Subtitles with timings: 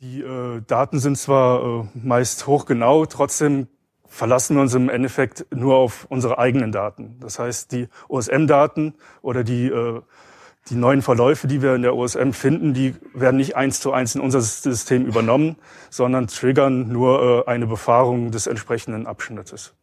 [0.00, 3.66] Die äh, Daten sind zwar äh, meist hochgenau, trotzdem
[4.06, 7.16] verlassen wir uns im Endeffekt nur auf unsere eigenen Daten.
[7.20, 10.00] Das heißt, die OSM-Daten oder die, äh,
[10.70, 14.14] die neuen Verläufe, die wir in der OSM finden, die werden nicht eins zu eins
[14.14, 15.56] in unser System übernommen,
[15.90, 19.74] sondern triggern nur äh, eine Befahrung des entsprechenden Abschnittes.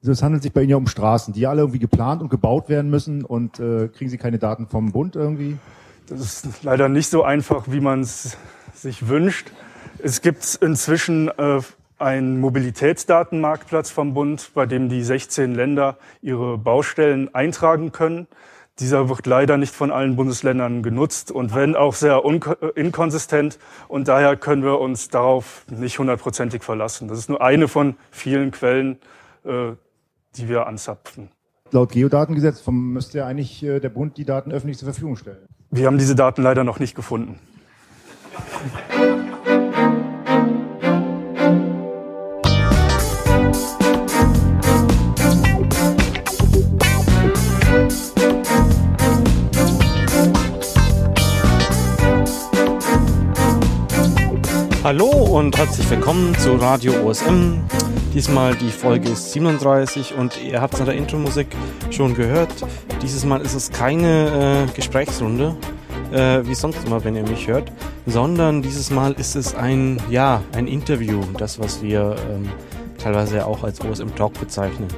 [0.00, 2.68] Also es handelt sich bei Ihnen ja um Straßen, die alle irgendwie geplant und gebaut
[2.68, 5.58] werden müssen und äh, kriegen Sie keine Daten vom Bund irgendwie?
[6.08, 8.36] Das ist leider nicht so einfach, wie man es
[8.82, 9.52] sich wünscht.
[9.98, 11.60] Es gibt inzwischen äh,
[11.98, 18.26] einen Mobilitätsdatenmarktplatz vom Bund, bei dem die 16 Länder ihre Baustellen eintragen können.
[18.80, 22.22] Dieser wird leider nicht von allen Bundesländern genutzt und wenn auch sehr
[22.74, 23.58] inkonsistent.
[23.86, 27.06] Und daher können wir uns darauf nicht hundertprozentig verlassen.
[27.06, 28.98] Das ist nur eine von vielen Quellen,
[29.44, 29.72] äh,
[30.36, 31.28] die wir anzapfen.
[31.70, 35.46] Laut Geodatengesetz müsste ja eigentlich äh, der Bund die Daten öffentlich zur Verfügung stellen.
[35.70, 37.38] Wir haben diese Daten leider noch nicht gefunden.
[54.82, 57.60] Hallo und herzlich willkommen zu Radio OSM.
[58.14, 61.48] Diesmal die Folge ist 37 und ihr habt es in der Intro-Musik
[61.90, 62.52] schon gehört.
[63.02, 65.56] Dieses Mal ist es keine äh, Gesprächsrunde,
[66.12, 67.72] äh, wie sonst immer, wenn ihr mich hört,
[68.06, 72.48] sondern dieses Mal ist es ein, ja, ein Interview, das, was wir ähm,
[72.98, 74.88] teilweise auch als OSM Talk bezeichnen.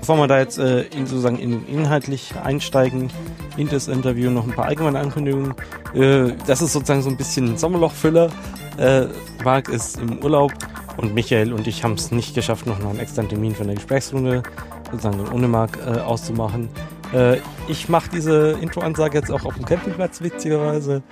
[0.00, 3.10] Bevor wir da jetzt äh, in, sozusagen in, inhaltlich einsteigen,
[3.56, 5.54] in das Interview noch ein paar allgemeine Ankündigungen.
[5.94, 8.30] Äh, das ist sozusagen so ein bisschen Sommerlochfüller.
[8.78, 9.06] Äh,
[9.44, 10.52] Marc ist im Urlaub
[10.96, 14.42] und Michael und ich haben es nicht geschafft, noch einen extra Termin für eine Gesprächsrunde
[14.90, 16.68] sozusagen ohne Marc äh, auszumachen.
[17.12, 21.02] Äh, ich mache diese Intro-Ansage jetzt auch auf dem Campingplatz, witzigerweise.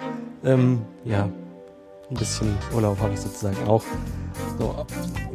[0.44, 1.28] Ähm, ja,
[2.10, 3.84] ein bisschen Urlaub habe ich sozusagen auch.
[4.58, 4.86] So,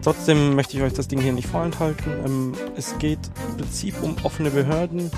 [0.02, 2.12] trotzdem möchte ich euch das Ding hier nicht vorenthalten.
[2.26, 5.12] Ähm, es geht im Prinzip um offene Behörden.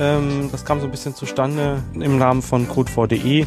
[0.00, 3.46] Ähm, das kam so ein bisschen zustande im Rahmen von code4.de.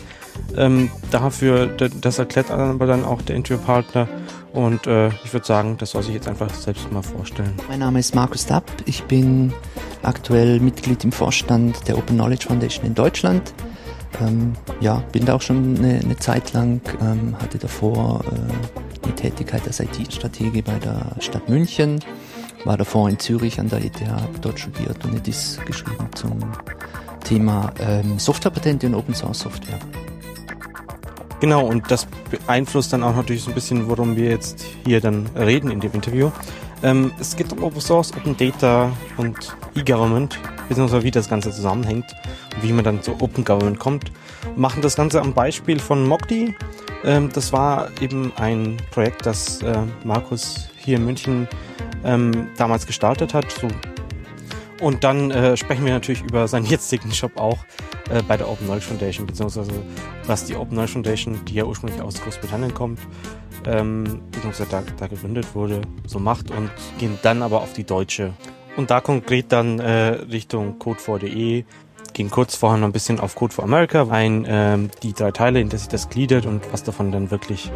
[0.58, 4.08] Ähm, dafür, das erklärt aber dann auch der Interviewpartner.
[4.56, 7.54] Und äh, ich würde sagen, das soll sich jetzt einfach selbst mal vorstellen.
[7.68, 8.72] Mein Name ist Markus Dapp.
[8.86, 9.54] Ich bin
[10.02, 13.54] aktuell Mitglied im Vorstand der Open Knowledge Foundation in Deutschland.
[14.22, 19.12] Ähm, ja, bin da auch schon eine, eine Zeit lang, ähm, hatte davor äh, die
[19.12, 22.00] Tätigkeit als IT-Stratege bei der Stadt München,
[22.64, 26.40] war davor in Zürich an der ETH, habe dort studiert und eine DIS geschrieben zum
[27.26, 29.80] Thema ähm, Softwarepatente und Open Source Software.
[31.40, 35.28] Genau, und das beeinflusst dann auch natürlich so ein bisschen, worum wir jetzt hier dann
[35.36, 36.32] reden in dem Interview.
[36.82, 42.06] Ähm, es geht um Open Source, Open Data und E-Government, beziehungsweise wie das Ganze zusammenhängt
[42.56, 44.12] und wie man dann zu Open Government kommt.
[44.44, 46.56] Wir machen das Ganze am Beispiel von Mokdi.
[47.04, 51.48] Ähm, das war eben ein Projekt, das äh, Markus hier in München
[52.04, 53.52] ähm, damals gestartet hat.
[53.52, 53.68] So.
[54.82, 57.60] Und dann äh, sprechen wir natürlich über seinen jetzigen Job auch
[58.10, 59.72] äh, bei der Open Knowledge Foundation, beziehungsweise
[60.26, 63.00] was die Open Knowledge Foundation, die ja ursprünglich aus Großbritannien kommt,
[63.66, 68.34] ähm, beziehungsweise da, da gegründet wurde, so macht und gehen dann aber auf die deutsche.
[68.76, 71.64] Und da konkret dann äh, Richtung code4.de,
[72.14, 75.62] gehen kurz vorher noch ein bisschen auf Code for America ein, ähm, die drei Teile,
[75.62, 77.72] in der sich das gliedert und was davon dann wirklich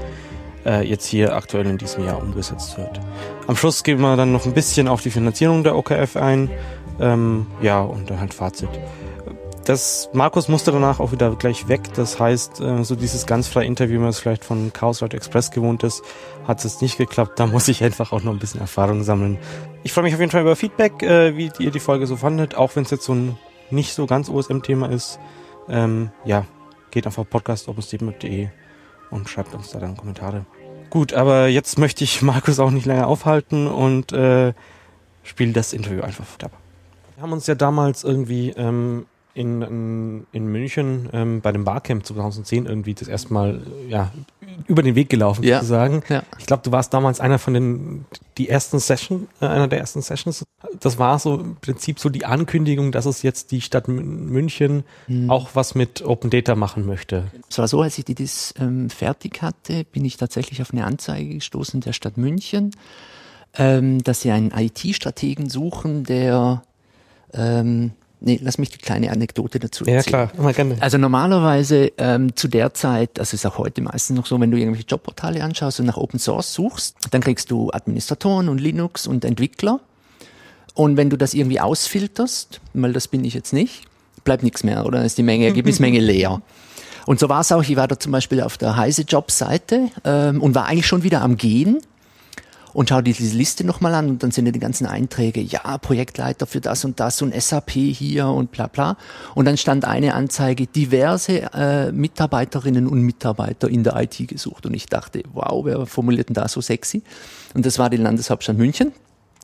[0.65, 2.99] äh, jetzt hier aktuell in diesem Jahr umgesetzt wird.
[3.47, 6.49] Am Schluss gehen wir dann noch ein bisschen auf die Finanzierung der OKF ein.
[6.99, 8.69] Ähm, ja, und dann halt Fazit.
[9.65, 11.93] Das Markus musste danach auch wieder gleich weg.
[11.93, 15.17] Das heißt, äh, so dieses ganz freie Interview, wie man es vielleicht von Chaos Radio
[15.17, 16.01] Express gewohnt ist,
[16.47, 17.39] hat es nicht geklappt.
[17.39, 19.37] Da muss ich einfach auch noch ein bisschen Erfahrung sammeln.
[19.83, 22.55] Ich freue mich auf jeden Fall über Feedback, äh, wie ihr die Folge so fandet,
[22.55, 23.37] auch wenn es jetzt so ein
[23.69, 25.19] nicht so ganz OSM-Thema ist.
[25.69, 26.45] Ähm, ja,
[26.91, 28.49] geht einfach podcast.opensteven.de
[29.11, 30.45] und schreibt uns da dann Kommentare.
[30.89, 34.53] Gut, aber jetzt möchte ich Markus auch nicht länger aufhalten und äh,
[35.23, 36.58] spiele das Interview einfach ab.
[37.19, 42.05] Wir haben uns ja damals irgendwie ähm, in, in, in München ähm, bei dem Barcamp
[42.05, 43.59] 2010 irgendwie das erste Mal
[43.89, 44.13] ja,
[44.67, 45.57] über den Weg gelaufen ja.
[45.57, 46.01] sozusagen.
[46.07, 46.23] Ja.
[46.37, 48.05] Ich glaube, du warst damals einer von den
[48.37, 50.45] die ersten Session, äh, einer der ersten Sessions.
[50.79, 55.29] Das war so im Prinzip so die Ankündigung, dass es jetzt die Stadt München mhm.
[55.29, 57.25] auch was mit Open Data machen möchte.
[57.49, 60.85] Es war so, als ich die das ähm, fertig hatte, bin ich tatsächlich auf eine
[60.85, 62.71] Anzeige gestoßen der Stadt München,
[63.57, 66.61] ähm, dass sie einen IT-Strategen suchen, der
[67.33, 67.91] ähm,
[68.21, 69.97] Nee, lass mich die kleine Anekdote dazu erzählen.
[69.97, 70.75] Ja, klar, immer gerne.
[70.81, 74.57] Also normalerweise ähm, zu der Zeit, das ist auch heute meistens noch so, wenn du
[74.57, 79.23] irgendwelche Jobportale anschaust und nach Open Source suchst, dann kriegst du Administratoren und Linux und
[79.23, 79.79] Entwickler.
[80.73, 83.85] Und wenn du das irgendwie ausfilterst, weil das bin ich jetzt nicht,
[84.25, 86.41] bleibt nichts mehr, oder ist die Menge, Ergebnismenge leer.
[87.05, 90.41] Und so war es auch, ich war da zum Beispiel auf der Heise Job-Seite ähm,
[90.41, 91.79] und war eigentlich schon wieder am Gehen
[92.73, 95.77] und schau dir diese Liste nochmal an und dann sind ja die ganzen Einträge, ja,
[95.77, 98.97] Projektleiter für das und das und SAP hier und bla bla.
[99.35, 104.65] Und dann stand eine Anzeige, diverse äh, Mitarbeiterinnen und Mitarbeiter in der IT gesucht.
[104.65, 107.03] Und ich dachte, wow, wer formuliert denn da so sexy?
[107.53, 108.91] Und das war die Landeshauptstadt München.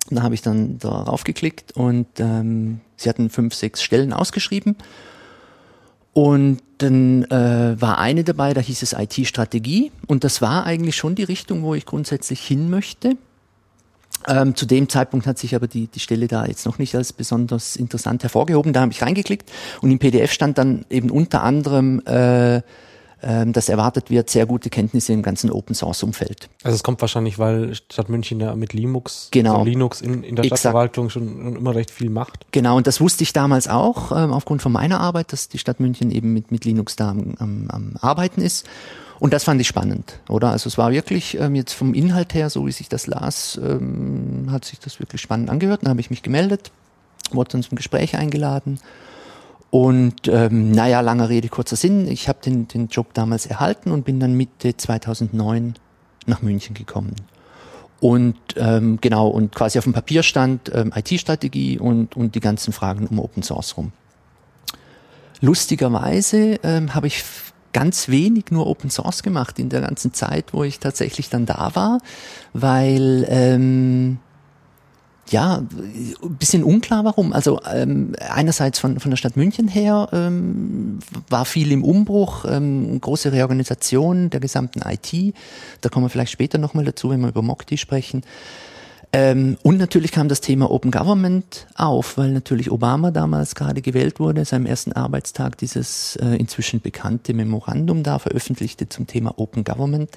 [0.10, 4.76] Da habe ich dann darauf geklickt und ähm, sie hatten fünf, sechs Stellen ausgeschrieben.
[6.16, 9.92] Und dann äh, war eine dabei, da hieß es IT-Strategie.
[10.08, 13.18] Und das war eigentlich schon die Richtung, wo ich grundsätzlich hin möchte.
[14.26, 17.12] Ähm, zu dem Zeitpunkt hat sich aber die, die Stelle da jetzt noch nicht als
[17.12, 18.72] besonders interessant hervorgehoben.
[18.72, 19.52] Da habe ich reingeklickt
[19.82, 22.62] und im PDF stand dann eben unter anderem äh,
[23.24, 26.50] ähm, dass erwartet wird, sehr gute Kenntnisse im ganzen Open Source Umfeld.
[26.64, 29.54] Also es kommt wahrscheinlich, weil Stadt München ja mit Linux, genau.
[29.54, 30.60] also Linux in, in der Exakt.
[30.60, 32.46] Stadtverwaltung schon immer recht viel macht.
[32.52, 35.80] Genau, und das wusste ich damals auch, ähm, aufgrund von meiner Arbeit, dass die Stadt
[35.80, 38.68] München eben mit, mit Linux da am, am, am Arbeiten ist.
[39.20, 40.50] Und das fand ich spannend, oder?
[40.50, 44.48] Also es war wirklich ähm, jetzt vom Inhalt her, so wie sich das las, ähm,
[44.52, 45.84] hat sich das wirklich spannend angehört.
[45.84, 46.72] Dann habe ich mich gemeldet,
[47.32, 48.80] wurde dann zum Gespräch eingeladen
[49.76, 52.08] und ähm, naja, langer Rede, kurzer Sinn.
[52.08, 55.74] Ich habe den, den Job damals erhalten und bin dann Mitte 2009
[56.28, 57.14] nach München gekommen.
[58.00, 62.72] Und ähm, genau, und quasi auf dem Papier stand ähm, IT-Strategie und, und die ganzen
[62.72, 63.92] Fragen um Open Source rum.
[65.42, 67.26] Lustigerweise ähm, habe ich
[67.74, 71.72] ganz wenig nur Open Source gemacht in der ganzen Zeit, wo ich tatsächlich dann da
[71.74, 72.00] war,
[72.54, 74.20] weil ähm,
[75.30, 77.34] ja, ein bisschen unklar warum.
[77.34, 81.00] Also ähm, einerseits von, von der Stadt München her ähm,
[81.30, 85.34] war viel im Umbruch, ähm, große Reorganisation der gesamten IT.
[85.82, 88.22] Da kommen wir vielleicht später nochmal dazu, wenn wir über Mokti sprechen.
[89.14, 94.20] Ähm, und natürlich kam das Thema Open Government auf, weil natürlich Obama damals gerade gewählt
[94.20, 100.10] wurde, seinem ersten Arbeitstag dieses äh, inzwischen bekannte Memorandum da veröffentlichte zum Thema Open Government.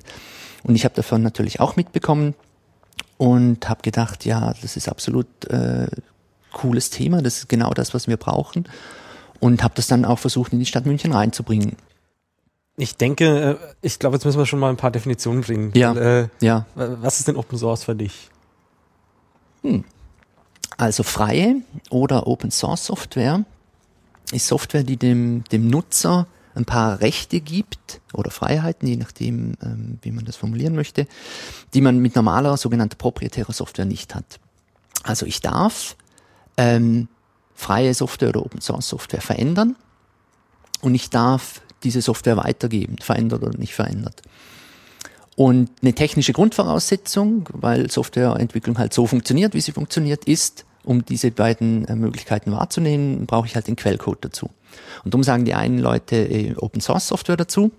[0.65, 2.35] Und ich habe davon natürlich auch mitbekommen
[3.19, 5.89] und habe gedacht, ja, das ist absolut äh,
[6.53, 8.65] cooles Thema, das ist genau das, was wir brauchen
[9.41, 11.77] und habe das dann auch versucht in die Stadt München reinzubringen.
[12.77, 15.73] Ich denke, äh, ich glaube, jetzt müssen wir schon mal ein paar Definitionen bringen.
[15.75, 15.95] Ja.
[15.95, 16.65] Äh, ja.
[16.75, 18.31] Was ist denn Open Source für dich?
[19.63, 19.85] Hm.
[20.77, 21.57] Also freie
[21.91, 23.45] oder Open Source Software
[24.33, 29.99] ist Software, die dem, dem Nutzer ein paar Rechte gibt oder Freiheiten, je nachdem, ähm,
[30.03, 31.07] wie man das formulieren möchte,
[31.75, 34.39] die man mit normaler sogenannter proprietärer Software nicht hat.
[35.05, 35.97] Also ich darf
[36.57, 37.09] ähm,
[37.55, 39.77] freie Software oder Open Source Software verändern
[40.81, 44.23] und ich darf diese Software weitergeben, verändert oder nicht verändert.
[45.37, 51.31] Und eine technische Grundvoraussetzung, weil Softwareentwicklung halt so funktioniert, wie sie funktioniert, ist, um diese
[51.31, 54.51] beiden äh, Möglichkeiten wahrzunehmen, brauche ich halt den Quellcode dazu.
[55.05, 57.71] Und darum sagen die einen Leute äh, Open Source Software dazu.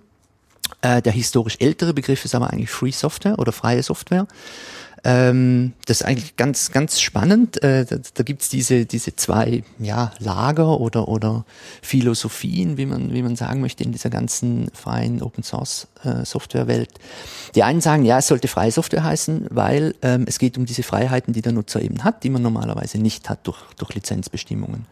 [0.82, 4.26] Äh, der historisch ältere Begriff ist aber eigentlich Free Software oder freie Software.
[5.02, 7.62] Ähm, das ist eigentlich ganz, ganz spannend.
[7.62, 11.44] Äh, da da gibt es diese, diese zwei ja, Lager oder, oder
[11.80, 16.66] Philosophien, wie man, wie man sagen möchte, in dieser ganzen freien Open Source äh, Software
[16.66, 16.90] Welt.
[17.54, 20.82] Die einen sagen, ja, es sollte freie Software heißen, weil ähm, es geht um diese
[20.82, 24.86] Freiheiten, die der Nutzer eben hat, die man normalerweise nicht hat durch, durch Lizenzbestimmungen.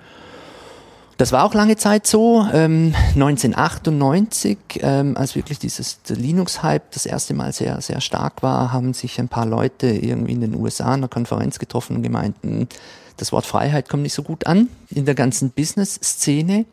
[1.18, 2.46] Das war auch lange Zeit so.
[2.52, 8.94] Ähm, 1998, ähm, als wirklich dieses Linux-Hype das erste Mal sehr, sehr stark war, haben
[8.94, 12.68] sich ein paar Leute irgendwie in den USA in einer Konferenz getroffen und gemeint, hm,
[13.16, 16.66] das Wort Freiheit kommt nicht so gut an in der ganzen Business-Szene.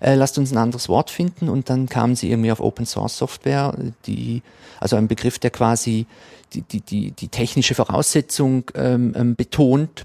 [0.00, 3.16] Äh, lasst uns ein anderes Wort finden und dann kamen sie irgendwie auf Open Source
[3.16, 3.74] Software,
[4.04, 4.42] die,
[4.80, 6.04] also ein Begriff, der quasi
[6.52, 10.04] die, die, die, die technische Voraussetzung ähm, ähm betont,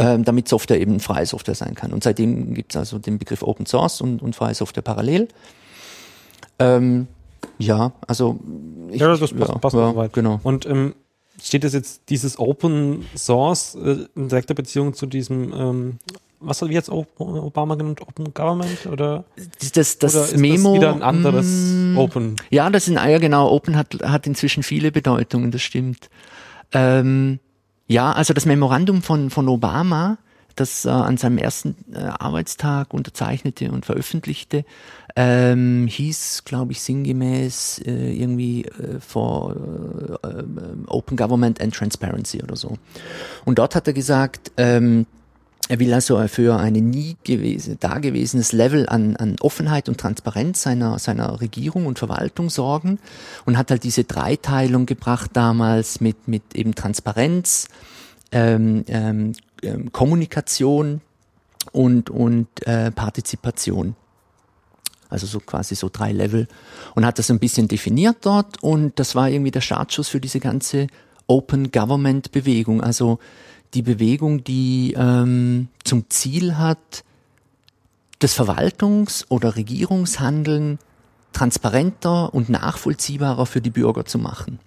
[0.00, 1.92] damit Software eben freie Software sein kann.
[1.92, 5.28] Und seitdem gibt es also den Begriff Open Source und, und freie Software parallel.
[6.58, 7.08] Ähm,
[7.58, 8.38] ja, also
[8.90, 10.12] ich, ja, das passt, ja, passt ja, soweit.
[10.12, 10.40] Genau.
[10.42, 10.94] Und ähm,
[11.42, 15.98] steht das jetzt dieses Open Source äh, in direkter Beziehung zu diesem ähm,
[16.40, 18.00] was hat jetzt Obama genannt?
[18.00, 19.24] Open Government oder?
[19.74, 20.70] Das, das oder ist Memo.
[20.70, 22.36] Das wieder ein anderes mm, Open.
[22.48, 26.08] Ja, das sind, ja genau, Open hat, hat inzwischen viele Bedeutungen, das stimmt.
[26.72, 27.40] Ähm,
[27.90, 30.18] ja, also das Memorandum von, von Obama,
[30.54, 34.64] das äh, an seinem ersten äh, Arbeitstag unterzeichnete und veröffentlichte,
[35.16, 39.56] ähm, hieß, glaube ich, sinngemäß äh, irgendwie äh, for
[40.22, 40.44] äh, äh,
[40.86, 42.78] Open Government and Transparency oder so.
[43.44, 45.06] Und dort hat er gesagt, ähm,
[45.70, 50.98] er will also für ein nie gewesen, dagewesenes Level an, an Offenheit und Transparenz seiner,
[50.98, 52.98] seiner Regierung und Verwaltung sorgen
[53.46, 57.68] und hat halt diese Dreiteilung gebracht damals mit, mit eben Transparenz,
[58.32, 61.02] ähm, ähm, ähm Kommunikation
[61.70, 63.94] und, und äh, Partizipation.
[65.08, 66.48] Also so quasi so drei Level.
[66.96, 70.40] Und hat das ein bisschen definiert dort und das war irgendwie der Startschuss für diese
[70.40, 70.88] ganze
[71.28, 72.80] Open Government Bewegung.
[72.80, 73.20] Also
[73.74, 77.04] die Bewegung, die ähm, zum Ziel hat,
[78.18, 80.78] das Verwaltungs- oder Regierungshandeln
[81.32, 84.58] transparenter und nachvollziehbarer für die Bürger zu machen.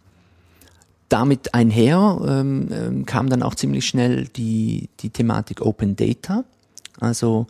[1.10, 6.44] Damit einher ähm, ähm, kam dann auch ziemlich schnell die, die Thematik Open Data.
[7.00, 7.48] Also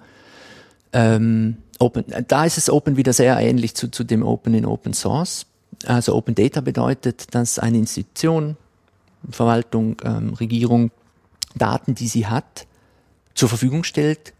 [0.92, 4.94] ähm, Open, da ist es Open wieder sehr ähnlich zu, zu dem Open in Open
[4.94, 5.46] Source.
[5.86, 8.58] Also Open Data bedeutet, dass eine Institution,
[9.30, 10.92] Verwaltung, ähm, Regierung
[11.56, 12.68] Daten, die sie hat,
[13.36, 14.34] zur Verfügung stellt,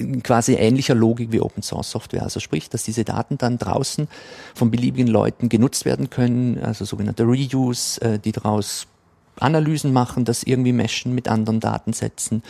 [0.00, 2.22] in quasi ähnlicher Logik wie Open Source Software.
[2.22, 4.08] Also sprich, dass diese Daten dann draußen
[4.54, 8.86] von beliebigen Leuten genutzt werden können, also sogenannte Reuse, äh, die daraus
[9.38, 12.42] Analysen machen, das irgendwie meshen mit anderen Datensätzen,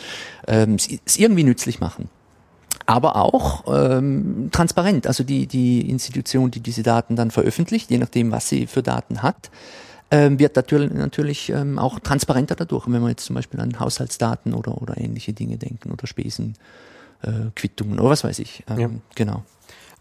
[0.47, 2.09] ähm, es irgendwie nützlich machen.
[2.85, 8.31] Aber auch ähm, transparent, also die, die Institution, die diese Daten dann veröffentlicht, je nachdem,
[8.31, 9.51] was sie für Daten hat,
[10.11, 14.53] ähm, wird natürlich, natürlich ähm, auch transparenter dadurch, wenn wir jetzt zum Beispiel an Haushaltsdaten
[14.53, 16.55] oder, oder ähnliche Dinge denken oder Spesen
[17.23, 18.63] äh, Quittungen oder was weiß ich.
[18.69, 18.89] Ähm, Ja.
[19.15, 19.43] Genau.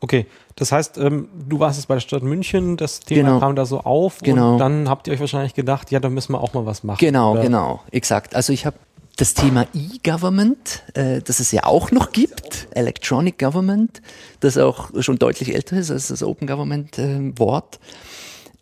[0.03, 0.27] Okay,
[0.57, 3.41] das heißt, ähm, du warst jetzt bei der Stadt München, das Thema Genau.
[3.41, 4.53] kam da so auf Genau.
[4.55, 6.99] und dann habt ihr euch wahrscheinlich gedacht, ja, da müssen wir auch mal was machen.
[7.01, 7.43] Genau, oder?
[7.43, 8.35] genau, exakt.
[8.35, 8.77] Also ich habe
[9.17, 14.01] das Thema E-Government, äh, das es ja auch noch gibt, Electronic Government,
[14.41, 17.79] das auch schon deutlich älter ist als das Open Government äh, Wort,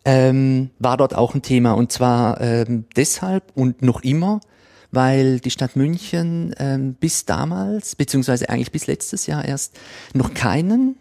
[0.05, 1.73] ähm, war dort auch ein Thema.
[1.73, 4.39] Und zwar ähm, deshalb und noch immer,
[4.91, 9.77] weil die Stadt München ähm, bis damals, beziehungsweise eigentlich bis letztes Jahr erst,
[10.13, 10.95] noch keinen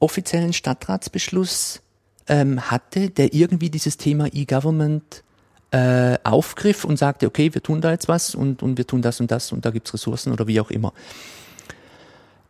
[0.00, 1.80] offiziellen Stadtratsbeschluss
[2.28, 5.24] ähm, hatte, der irgendwie dieses Thema E-Government
[5.70, 9.20] äh, aufgriff und sagte, okay, wir tun da jetzt was und, und wir tun das
[9.20, 10.92] und das und da gibt's Ressourcen oder wie auch immer.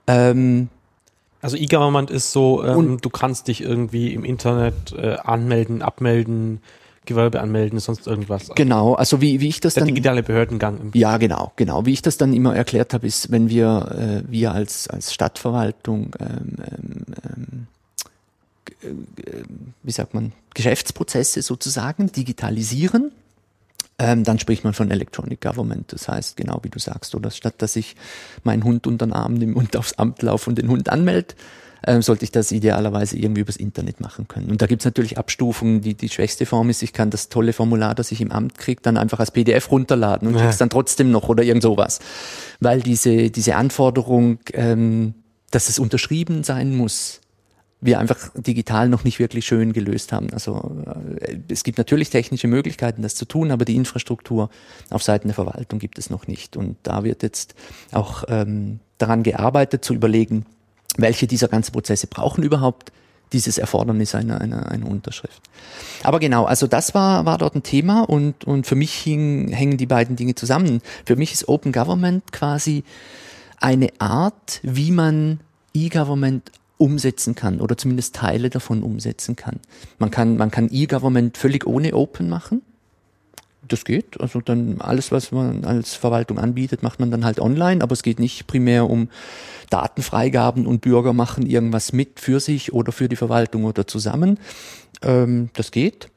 [0.07, 0.69] Ähm,
[1.41, 6.61] Also E-Government ist so, ähm, du kannst dich irgendwie im Internet äh, anmelden, abmelden,
[7.09, 8.51] Gewerbe anmelden, sonst irgendwas.
[8.55, 9.89] genau, also wie, wie ich das Der dann...
[9.89, 10.79] digitale Behördengang.
[10.81, 11.87] Im Ja, genau, genau.
[11.87, 16.15] Wie ich das dann immer erklärt habe, ist, wenn wir, äh, wir als, als Stadtverwaltung,
[16.21, 16.57] ähm,
[17.25, 17.67] ähm,
[18.83, 19.43] ähm, äh,
[19.83, 23.13] wie sagt man, Geschäftsprozesse sozusagen digitalisieren,
[23.99, 25.93] ähm, dann spricht man von Electronic Government.
[25.93, 27.97] Das heißt, genau wie du sagst, oder statt dass ich
[28.45, 31.35] meinen Hund unter den Arm nehme und aufs Amt laufe und den Hund anmelde,
[31.87, 34.51] ähm, sollte ich das idealerweise irgendwie übers Internet machen können.
[34.51, 35.81] Und da gibt's natürlich Abstufungen.
[35.81, 38.81] Die, die schwächste Form ist, ich kann das tolle Formular, das ich im Amt kriege,
[38.83, 40.43] dann einfach als PDF runterladen und Ja.
[40.43, 42.01] krieg's dann trotzdem noch oder irgend sowas.
[42.61, 45.15] Weil diese, diese Anforderung, ähm,
[45.51, 47.21] dass es unterschrieben sein muss,
[47.81, 50.33] wir einfach digital noch nicht wirklich schön gelöst haben.
[50.33, 50.77] Also
[51.21, 54.51] äh, es gibt natürlich technische Möglichkeiten, das zu tun, aber die Infrastruktur
[54.91, 56.57] auf Seiten der Verwaltung gibt es noch nicht.
[56.57, 57.55] Und da wird jetzt
[57.93, 60.45] auch ähm, daran gearbeitet, zu überlegen,
[60.97, 62.93] welche dieser ganzen Prozesse brauchen überhaupt
[63.33, 65.43] dieses Erfordernis einer, einer, einer Unterschrift.
[66.03, 69.77] Aber genau, also das war, war dort ein Thema und, und für mich hing, hängen
[69.77, 70.81] die beiden Dinge zusammen.
[71.05, 72.85] Für mich ist Open Government quasi
[73.61, 75.41] eine Art, wie man
[75.75, 79.61] E-Government umsetzen kann oder zumindest Teile davon umsetzen kann.
[79.99, 82.63] Man kann, man kann E-Government völlig ohne Open machen.
[83.67, 84.19] Das geht.
[84.21, 88.03] Also dann alles, was man als Verwaltung anbietet, macht man dann halt online, aber es
[88.03, 89.11] geht nicht primär um
[89.69, 94.39] Datenfreigaben und Bürger machen irgendwas mit für sich oder für die Verwaltung oder zusammen.
[95.03, 96.09] Ähm, das geht.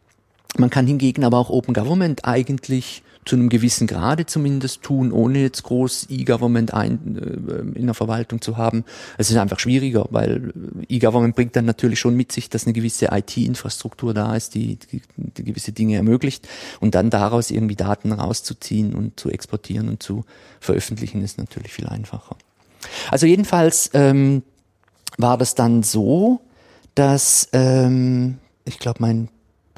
[0.57, 5.39] Man kann hingegen aber auch Open Government eigentlich zu einem gewissen Grade zumindest tun, ohne
[5.41, 8.83] jetzt groß E-Government ein, äh, in der Verwaltung zu haben.
[9.17, 10.53] Es ist einfach schwieriger, weil
[10.89, 15.01] E-Government bringt dann natürlich schon mit sich, dass eine gewisse IT-Infrastruktur da ist, die, die,
[15.17, 16.47] die gewisse Dinge ermöglicht
[16.79, 20.25] und dann daraus irgendwie Daten rauszuziehen und zu exportieren und zu
[20.59, 22.35] veröffentlichen ist natürlich viel einfacher.
[23.11, 24.41] Also jedenfalls ähm,
[25.17, 26.41] war das dann so,
[26.95, 29.29] dass ähm, ich glaube mein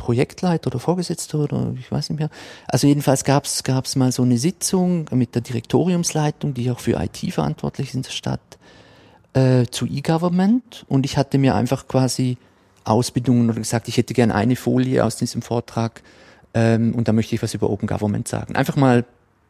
[0.04, 2.30] Projektleiter oder Vorgesetzter oder ich weiß nicht mehr.
[2.68, 7.34] Also jedenfalls gab es mal so eine Sitzung mit der Direktoriumsleitung, die auch für IT
[7.34, 8.58] verantwortlich ist in der Stadt,
[9.32, 12.38] äh, zu E-Government und ich hatte mir einfach quasi
[12.84, 16.04] Ausbildungen oder gesagt, ich hätte gern eine Folie aus diesem Vortrag
[16.54, 18.58] ähm, und da möchte ich was über Open Government sagen.
[18.58, 19.06] Einfach mal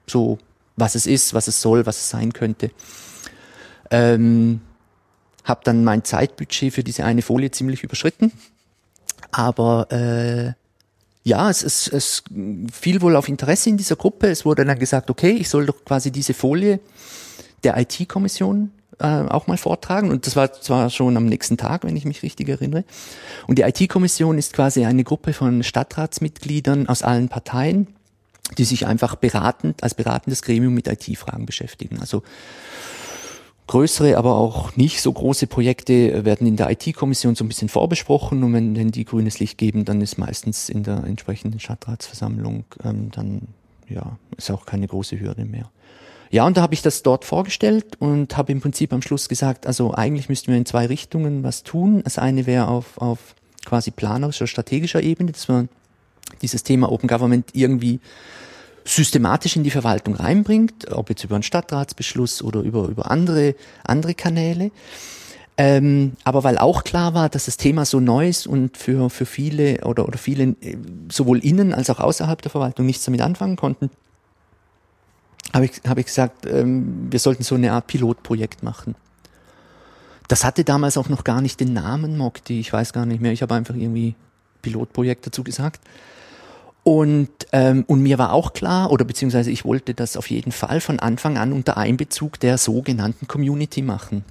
[0.06, 0.38] so,
[0.76, 2.70] was es ist, was es soll, was es sein könnte.
[3.90, 4.62] Ähm,
[5.44, 8.32] habe dann mein Zeitbudget für diese eine Folie ziemlich überschritten.
[9.32, 10.54] Aber äh,
[11.24, 12.24] ja, es, es, es
[12.72, 14.28] fiel wohl auf Interesse in dieser Gruppe.
[14.28, 16.80] Es wurde dann gesagt, okay, ich soll doch quasi diese Folie
[17.64, 20.12] der IT-Kommission äh, auch mal vortragen.
[20.12, 22.84] Und das war zwar schon am nächsten Tag, wenn ich mich richtig erinnere.
[23.48, 27.88] Und die IT-Kommission ist quasi eine Gruppe von Stadtratsmitgliedern aus allen Parteien,
[28.58, 32.00] die sich einfach beratend, als beratendes Gremium mit IT-Fragen beschäftigen.
[32.02, 32.22] Also
[33.74, 38.44] größere, aber auch nicht so große Projekte werden in der IT-Kommission so ein bisschen vorbesprochen
[38.44, 43.10] und wenn, wenn die grünes Licht geben, dann ist meistens in der entsprechenden Stadtratsversammlung ähm,
[43.10, 43.48] dann
[43.90, 45.72] ja ist auch keine große Hürde mehr.
[46.30, 49.66] Ja, und da habe ich das dort vorgestellt und habe im Prinzip am Schluss gesagt,
[49.66, 52.04] also eigentlich müssten wir in zwei Richtungen was tun.
[52.04, 53.34] Das eine wäre auf, auf
[53.66, 55.68] quasi planerischer, strategischer Ebene, dass man
[56.44, 58.00] dieses Thema Open Government irgendwie
[58.86, 64.14] systematisch in die Verwaltung reinbringt, ob jetzt über einen Stadtratsbeschluss oder über, über andere, andere
[64.14, 64.72] Kanäle.
[65.56, 69.28] Ähm, aber weil auch klar war, dass das Thema so neu ist und für, für
[69.28, 70.78] viele oder, oder viele äh,
[71.12, 73.92] sowohl innen als auch außerhalb der Verwaltung nichts damit anfangen konnten,
[75.54, 78.96] habe ich, hab ich gesagt, ähm, wir sollten so eine Art Pilotprojekt machen.
[80.28, 83.32] Das hatte damals auch noch gar nicht den Namen Mokti, ich weiß gar nicht mehr,
[83.32, 84.16] ich habe einfach irgendwie
[84.64, 85.82] Pilotprojekt dazu gesagt.
[86.84, 90.82] Und, ähm, und mir war auch klar, oder beziehungsweise ich wollte das auf jeden Fall
[90.82, 94.26] von Anfang an unter Einbezug der sogenannten Community machen.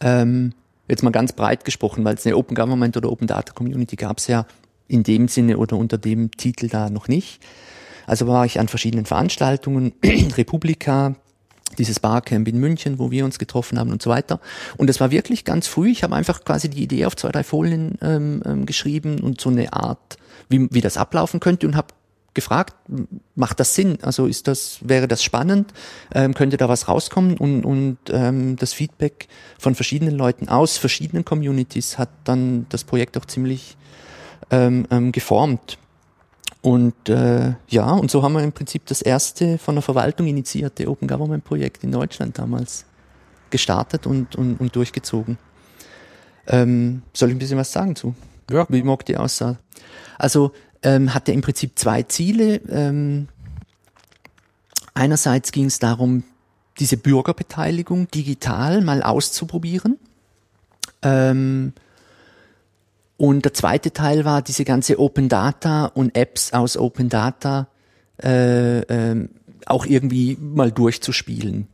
[0.00, 0.52] Ähm,
[0.88, 4.18] jetzt mal ganz breit gesprochen, weil es eine Open Government oder Open Data Community gab
[4.18, 4.46] es ja
[4.88, 7.40] in dem Sinne oder unter dem Titel da noch nicht.
[8.06, 11.14] Also war ich an verschiedenen Veranstaltungen, Republika,
[11.78, 14.40] dieses Barcamp in München, wo wir uns getroffen haben und so weiter.
[14.76, 15.90] Und es war wirklich ganz früh.
[15.90, 19.50] Ich habe einfach quasi die Idee auf zwei, drei Folien ähm, ähm, geschrieben und so
[19.50, 21.88] eine Art wie, wie das ablaufen könnte und habe
[22.34, 22.74] gefragt,
[23.34, 23.98] macht das Sinn?
[24.02, 25.72] Also ist das, wäre das spannend?
[26.14, 27.36] Ähm, könnte da was rauskommen?
[27.36, 33.18] Und, und ähm, das Feedback von verschiedenen Leuten aus verschiedenen Communities hat dann das Projekt
[33.18, 33.76] auch ziemlich
[34.50, 35.78] ähm, ähm, geformt.
[36.62, 40.88] Und äh, ja, und so haben wir im Prinzip das erste von der Verwaltung initiierte
[40.88, 42.84] Open Government Projekt in Deutschland damals
[43.48, 45.38] gestartet und, und, und durchgezogen.
[46.46, 48.14] Ähm, soll ich ein bisschen was sagen zu?
[48.50, 48.66] Ja.
[48.68, 49.56] Wie Mock die aussah?
[50.18, 50.52] Also
[50.82, 52.56] ähm, hatte im Prinzip zwei Ziele.
[52.68, 53.28] Ähm,
[54.94, 56.24] einerseits ging es darum,
[56.78, 59.98] diese Bürgerbeteiligung digital mal auszuprobieren.
[61.02, 61.72] Ähm,
[63.20, 67.68] und der zweite Teil war diese ganze Open Data und Apps aus Open Data
[68.22, 69.28] äh, äh,
[69.66, 71.68] auch irgendwie mal durchzuspielen.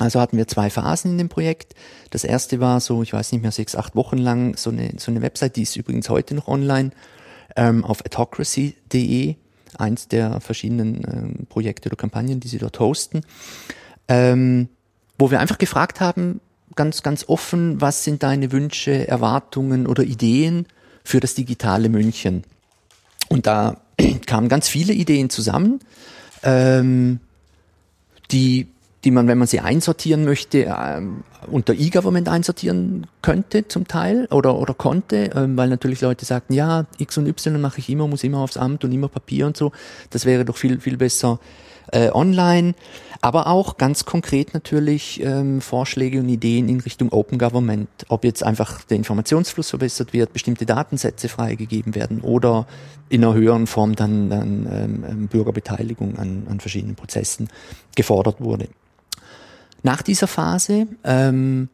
[0.00, 1.74] Also hatten wir zwei Phasen in dem Projekt.
[2.10, 5.10] Das erste war so, ich weiß nicht mehr, sechs, acht Wochen lang so eine, so
[5.10, 6.90] eine Website, die ist übrigens heute noch online,
[7.56, 9.36] ähm, auf autocracy.de,
[9.78, 13.22] eins der verschiedenen ähm, Projekte oder Kampagnen, die sie dort hosten,
[14.08, 14.68] ähm,
[15.16, 16.42] wo wir einfach gefragt haben,
[16.74, 20.66] ganz, ganz offen, was sind deine Wünsche, Erwartungen oder Ideen
[21.06, 22.44] für das digitale München?
[23.28, 23.80] Und da
[24.26, 25.80] kamen ganz viele Ideen zusammen,
[26.42, 27.20] ähm,
[28.30, 28.68] die
[29.06, 34.56] die man, wenn man sie einsortieren möchte, ähm, unter E-Government einsortieren könnte zum Teil oder,
[34.56, 38.24] oder konnte, ähm, weil natürlich Leute sagten, ja, X und Y mache ich immer, muss
[38.24, 39.70] immer aufs Amt und immer Papier und so.
[40.10, 41.38] Das wäre doch viel, viel besser
[41.92, 42.74] äh, online.
[43.20, 48.44] Aber auch ganz konkret natürlich ähm, Vorschläge und Ideen in Richtung Open Government, ob jetzt
[48.44, 52.66] einfach der Informationsfluss verbessert wird, bestimmte Datensätze freigegeben werden oder
[53.08, 57.48] in einer höheren Form dann, dann ähm, ähm Bürgerbeteiligung an, an verschiedenen Prozessen
[57.94, 58.68] gefordert wurde
[59.86, 60.86] nach dieser Phase.
[61.04, 61.68] Ähm,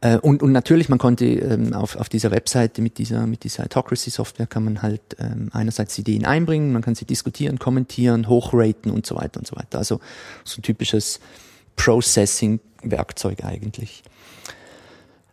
[0.00, 3.64] äh, und, und natürlich, man konnte ähm, auf, auf dieser Webseite mit dieser, mit dieser
[3.64, 9.04] Autocracy-Software kann man halt ähm, einerseits Ideen einbringen, man kann sie diskutieren, kommentieren, hochraten und
[9.06, 9.78] so weiter und so weiter.
[9.78, 10.00] Also
[10.44, 11.20] so ein typisches
[11.76, 14.02] Processing-Werkzeug eigentlich.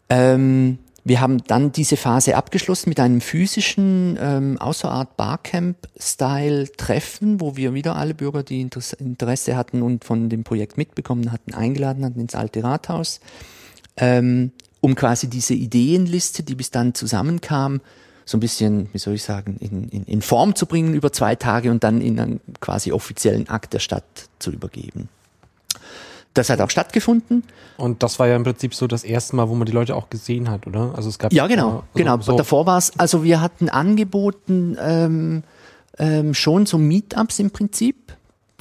[0.10, 7.75] Ähm, wir haben dann diese Phase abgeschlossen mit einem physischen ähm, Außerart Barcamp-Style-Treffen, wo wir
[7.75, 12.34] wieder alle Bürger, die Interesse hatten und von dem Projekt mitbekommen hatten, eingeladen hatten ins
[12.34, 13.19] alte Rathaus,
[13.97, 17.81] ähm, um quasi diese Ideenliste, die bis dann zusammenkam,
[18.25, 21.36] so ein bisschen, wie soll ich sagen, in, in, in Form zu bringen über zwei
[21.36, 24.03] Tage und dann in einen quasi offiziellen Akt der Stadt
[24.39, 25.10] zu übergeben.
[26.34, 27.43] Das hat auch stattgefunden.
[27.77, 30.10] Und das war ja im Prinzip so das erste Mal, wo man die Leute auch
[30.10, 30.93] gesehen hat, oder?
[30.95, 32.19] Also es gab ja genau, also genau.
[32.19, 35.43] So Davor war es, also wir hatten angeboten ähm,
[35.97, 37.95] ähm, schon so Meetups im Prinzip,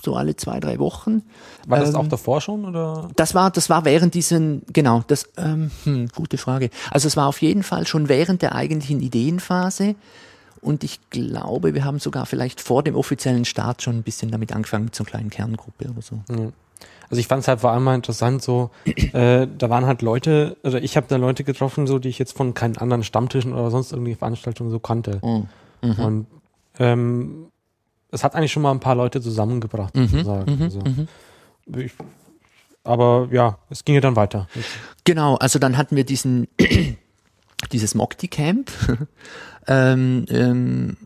[0.04, 1.22] so alle zwei drei Wochen.
[1.66, 3.08] War das ähm, auch davor schon oder?
[3.16, 6.70] Das war, das war während diesen, genau, das, ähm, hm, gute Frage.
[6.90, 9.94] Also es war auf jeden Fall schon während der eigentlichen Ideenphase.
[10.60, 14.54] Und ich glaube, wir haben sogar vielleicht vor dem offiziellen Start schon ein bisschen damit
[14.54, 16.20] angefangen mit so einer kleinen Kerngruppe oder so.
[17.10, 20.56] Also ich fand es halt vor allem mal interessant, so, äh, da waren halt Leute,
[20.62, 23.70] also ich habe da Leute getroffen, so, die ich jetzt von keinen anderen Stammtischen oder
[23.70, 25.20] sonst irgendwie Veranstaltungen so kannte.
[25.22, 25.48] Mhm.
[25.82, 26.04] mhm.
[26.04, 26.26] Und
[26.78, 27.46] ähm,
[28.14, 30.08] es hat eigentlich schon mal ein paar Leute zusammengebracht, mhm.
[30.08, 30.56] sozusagen.
[30.56, 30.62] Mhm.
[30.62, 31.08] Also, mhm.
[31.78, 31.92] ich,
[32.84, 34.46] aber ja, es ging ja dann weiter.
[35.04, 36.48] Genau, also dann hatten wir diesen
[37.72, 38.70] dieses Mokti Camp.
[39.66, 40.96] ähm, ähm,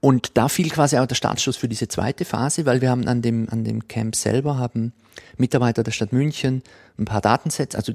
[0.00, 3.22] und da fiel quasi auch der Startschuss für diese zweite Phase, weil wir haben an
[3.22, 4.92] dem, an dem Camp selber haben
[5.36, 6.62] Mitarbeiter der Stadt München
[6.98, 7.92] ein paar Datensätze, also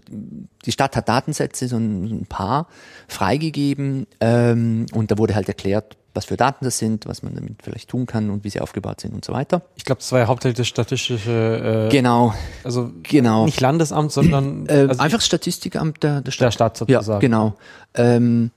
[0.65, 2.67] die Stadt hat Datensätze, so ein, ein paar
[3.07, 7.61] freigegeben ähm, und da wurde halt erklärt, was für Daten das sind, was man damit
[7.63, 9.61] vielleicht tun kann und wie sie aufgebaut sind und so weiter.
[9.75, 13.45] Ich glaube, das war ja hauptsächlich das statistische, äh, genau, also genau.
[13.45, 16.47] nicht Landesamt, sondern äh, also einfach Statistikamt der, der Stadt.
[16.47, 17.13] Der Stadt sozusagen.
[17.13, 17.55] Ja, genau.
[17.93, 18.51] Ähm,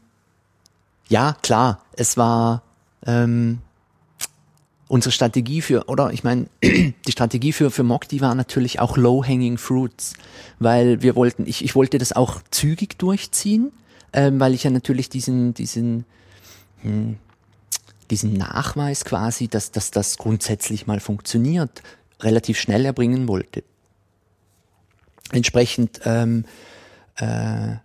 [1.09, 2.63] ja, klar, es war
[3.07, 3.59] ähm,
[4.89, 8.97] unsere Strategie für, oder ich meine, die Strategie für, für Mock, die war natürlich auch
[8.97, 10.15] low-hanging fruits,
[10.59, 13.73] weil wir wollten, ich, ich wollte das auch zügig durchziehen,
[14.13, 16.05] ähm, weil ich ja natürlich diesen, diesen,
[16.83, 17.17] hm,
[18.11, 21.83] diesen Nachweis quasi, dass, dass das grundsätzlich mal funktioniert,
[22.21, 23.65] relativ schnell erbringen wollte.
[25.33, 26.45] Entsprechend ähm,
[27.17, 27.77] äh,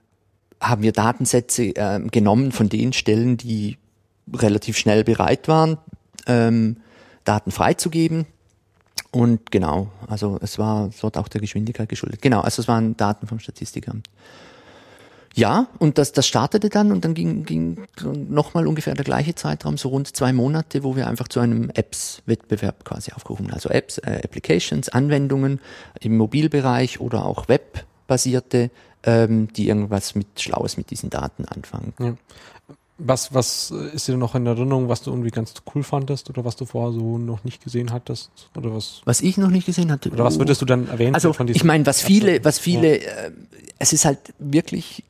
[0.62, 3.78] haben wir Datensätze äh, genommen von den Stellen, die
[4.34, 5.78] relativ schnell bereit waren,
[6.28, 6.78] ähm,
[7.24, 8.26] Daten freizugeben.
[9.12, 12.22] Und genau, also es war dort auch der Geschwindigkeit geschuldet.
[12.22, 14.08] Genau, also es waren Daten vom Statistikamt.
[15.36, 17.78] Ja, und das, das startete dann und dann ging, ging
[18.30, 22.84] nochmal ungefähr der gleiche Zeitraum, so rund zwei Monate, wo wir einfach zu einem Apps-Wettbewerb
[22.84, 25.60] quasi aufgerufen Also Apps, äh, Applications, Anwendungen
[26.00, 28.72] im Mobilbereich oder auch webbasierte,
[29.04, 31.94] ähm, die irgendwas mit Schlaues mit diesen Daten anfangen.
[32.00, 32.16] Ja.
[33.02, 36.58] Was, was ist dir noch in Erinnerung, was du irgendwie ganz cool fandest oder was
[36.58, 38.30] du vorher so noch nicht gesehen hattest?
[38.58, 39.02] Oder was?
[39.06, 40.10] Was ich noch nicht gesehen hatte.
[40.10, 41.16] Oder was würdest du dann erwähnen?
[41.16, 43.08] Also ich meine, was viele, was viele, ja.
[43.08, 43.32] äh,
[43.78, 45.06] es ist halt wirklich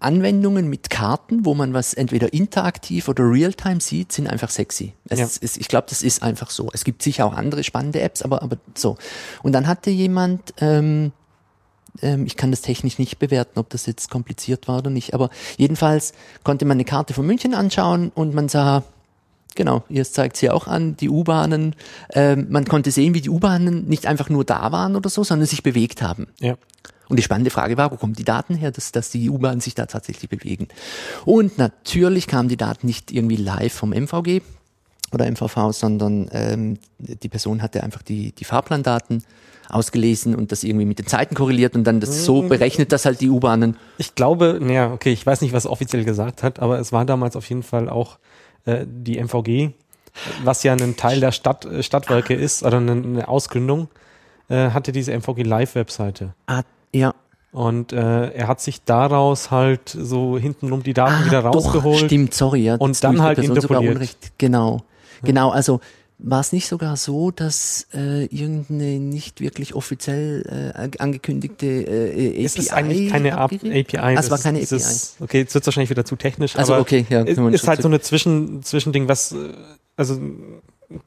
[0.00, 4.94] Anwendungen mit Karten, wo man was entweder interaktiv oder realtime sieht, sind einfach sexy.
[5.10, 5.24] Ja.
[5.24, 6.68] ist, ich glaube, das ist einfach so.
[6.72, 8.96] Es gibt sicher auch andere spannende Apps, aber, aber so.
[9.42, 11.12] Und dann hatte jemand ähm,
[12.02, 15.14] ähm, ich kann das technisch nicht bewerten, ob das jetzt kompliziert war oder nicht.
[15.14, 16.12] Aber jedenfalls
[16.44, 18.84] konnte man eine Karte von München anschauen und man sah,
[19.54, 21.74] genau, ihr zeigt sie auch an, die U-Bahnen.
[22.12, 25.46] Ähm, man konnte sehen, wie die U-Bahnen nicht einfach nur da waren oder so, sondern
[25.46, 26.28] sich bewegt haben.
[26.40, 26.56] Ja.
[27.10, 29.74] Und die spannende Frage war, wo kommen die Daten her, dass, dass die U-Bahnen sich
[29.74, 30.68] da tatsächlich bewegen?
[31.24, 34.42] Und natürlich kamen die Daten nicht irgendwie live vom MVG
[35.12, 39.24] oder MVV, sondern ähm, die Person hatte einfach die, die Fahrplandaten
[39.68, 42.48] ausgelesen und das irgendwie mit den Zeiten korreliert und dann das so mhm.
[42.48, 43.76] berechnet, dass halt die U-Bahnen.
[43.98, 47.36] Ich glaube, naja, okay, ich weiß nicht, was offiziell gesagt hat, aber es war damals
[47.36, 48.18] auf jeden Fall auch
[48.66, 49.72] äh, die MVG,
[50.44, 53.88] was ja ein Teil der Stadt, äh, Stadtwerke ist, oder eine, eine Ausgründung,
[54.48, 56.34] äh, hatte diese MVG Live-Webseite.
[56.46, 57.14] Ah, ja.
[57.52, 62.02] Und äh, er hat sich daraus halt so hintenrum die Daten ah, wieder rausgeholt.
[62.02, 62.76] Doch, stimmt, sorry, ja.
[62.76, 64.16] Und dann halt interpoliert.
[64.38, 64.82] Genau.
[65.22, 65.80] Genau, also
[66.22, 72.44] war es nicht sogar so, dass äh, irgendeine nicht wirklich offiziell äh, angekündigte äh, API
[72.44, 73.86] Es ist eigentlich keine API.
[73.96, 74.76] Ah, es war keine API.
[74.76, 77.88] Ist, okay, jetzt wird wahrscheinlich wieder zu technisch, also, aber okay, ja, ist halt so
[77.88, 79.54] eine Zwischen, Zwischending, was, äh,
[79.96, 80.20] also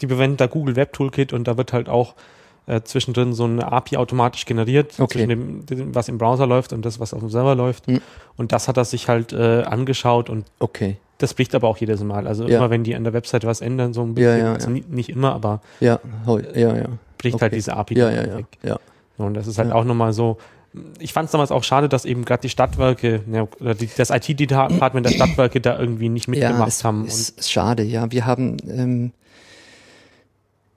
[0.02, 2.16] die verwenden da Google Web Toolkit und da wird halt auch
[2.66, 5.26] äh, zwischendrin so eine API automatisch generiert, okay.
[5.26, 7.88] zwischen dem, was im Browser läuft und das, was auf dem Server läuft.
[7.88, 8.02] Mhm.
[8.38, 10.98] Und das hat er sich halt äh, angeschaut und okay.
[11.20, 12.28] Das bricht aber auch jedes Mal.
[12.28, 12.58] Also ja.
[12.58, 15.10] immer wenn die an der Website was ändern, so ein bisschen, ja, ja, also nicht
[15.10, 16.86] immer, aber ja, ja, ja.
[17.18, 17.42] bricht halt okay.
[17.42, 18.46] halt diese API ja, ja, weg.
[18.64, 18.80] Ja.
[19.18, 20.38] Und das ist halt auch nochmal so,
[21.00, 24.10] ich fand es damals auch schade, dass eben gerade die Stadtwerke, ja, oder die, das
[24.10, 27.06] IT-Department der Stadtwerke da irgendwie nicht mitgemacht ja, es, haben.
[27.06, 28.12] Es ist schade, ja.
[28.12, 29.12] Wir haben, ähm,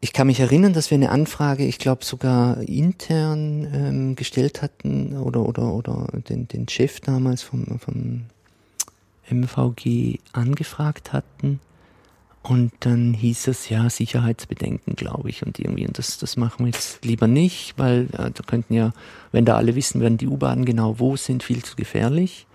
[0.00, 5.16] ich kann mich erinnern, dass wir eine Anfrage, ich glaube sogar intern ähm, gestellt hatten
[5.16, 8.24] oder oder oder den, den Chef damals vom, vom
[9.30, 11.60] MVG angefragt hatten.
[12.42, 16.66] Und dann hieß es ja Sicherheitsbedenken, glaube ich, und irgendwie, und das, das machen wir
[16.70, 18.92] jetzt lieber nicht, weil äh, da könnten ja,
[19.32, 22.46] wenn da alle wissen werden, die U-Bahnen genau wo sind, viel zu gefährlich.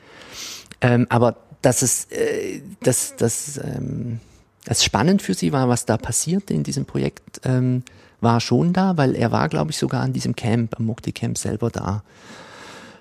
[0.79, 4.21] Ähm, aber dass es, äh, dass, dass, ähm,
[4.65, 7.83] das spannend für sie war, was da passierte in diesem Projekt, ähm,
[8.19, 11.37] war schon da, weil er war, glaube ich, sogar an diesem Camp, am Mukti Camp
[11.37, 12.03] selber da.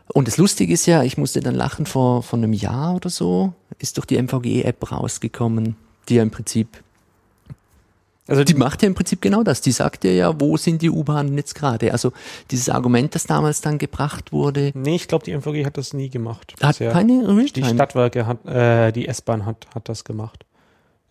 [0.09, 3.53] Und das Lustige ist ja, ich musste dann lachen, vor, vor einem Jahr oder so
[3.79, 5.77] ist doch die MVG-App rausgekommen,
[6.09, 6.83] die ja im Prinzip
[8.31, 9.61] also die macht ja im Prinzip genau das.
[9.61, 11.91] Die sagt ja ja, wo sind die U-Bahnen jetzt gerade?
[11.91, 12.13] Also
[12.53, 14.71] dieses Argument, das damals dann gebracht wurde.
[14.75, 16.55] Nee, ich glaube, die MVG hat das nie gemacht.
[16.63, 16.93] Hat bisher.
[16.93, 17.67] keine Realtime.
[17.67, 20.45] Die Stadtwerke hat, äh, die S-Bahn hat, hat das gemacht.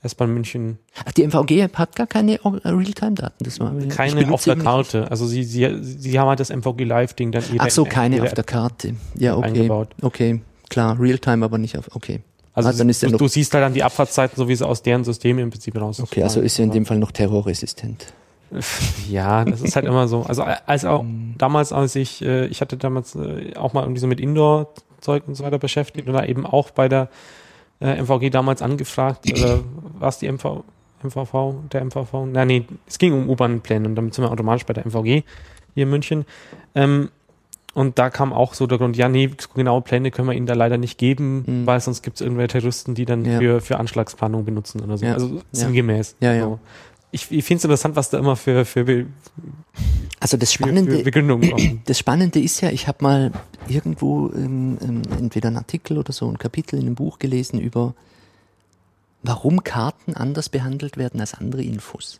[0.01, 0.79] S-Bahn München.
[1.05, 3.43] Ach, die MVG hat gar keine äh, Realtime-Daten.
[3.43, 5.11] Das war keine auf der Karte.
[5.11, 8.45] Also sie, sie, sie haben halt das MVG Live-Ding dann Ach so, keine auf der
[8.45, 8.95] Karte.
[9.15, 9.47] Ja, okay.
[9.47, 9.89] Eingebaut.
[10.01, 10.97] Okay, klar.
[10.99, 11.93] Realtime, aber nicht auf.
[11.93, 12.21] Okay.
[12.53, 14.81] Also, also dann ist du, du siehst halt dann die Abfahrtszeiten, so wie sie aus
[14.81, 15.99] deren System im Prinzip raus.
[15.99, 18.13] Okay, also ist sie in dem Fall noch terrorresistent.
[19.09, 20.23] Ja, das ist halt immer so.
[20.23, 21.35] Also als auch hm.
[21.37, 25.35] damals, als ich, äh, ich hatte damals äh, auch mal irgendwie so mit Indoor-Zeug und
[25.35, 27.09] so weiter beschäftigt oder eben auch bei der
[27.81, 29.59] äh, MVG damals angefragt, äh,
[29.99, 30.63] was die MV,
[31.03, 32.25] MVV, der MVV.
[32.25, 35.23] Nein, nee, es ging um U-Bahn-Pläne und damit sind wir automatisch bei der MVG
[35.75, 36.25] hier in München.
[36.75, 37.09] Ähm,
[37.73, 40.55] und da kam auch so der Grund, ja, nee, genaue Pläne können wir ihnen da
[40.55, 41.67] leider nicht geben, mhm.
[41.67, 43.39] weil sonst gibt es irgendwelche Terroristen, die dann ja.
[43.39, 45.05] für, für Anschlagsplanung benutzen oder so.
[45.05, 45.13] Ja.
[45.13, 46.15] Also sinngemäß.
[46.19, 46.43] Ja, ja.
[46.43, 46.59] So.
[47.11, 49.07] Ich, ich finde es interessant, was da immer für, für
[50.19, 53.31] also das Spannende, für, für das Spannende ist ja, ich habe mal
[53.67, 57.95] irgendwo ähm, ähm, entweder einen Artikel oder so ein Kapitel in einem Buch gelesen über,
[59.23, 62.19] warum Karten anders behandelt werden als andere Infos.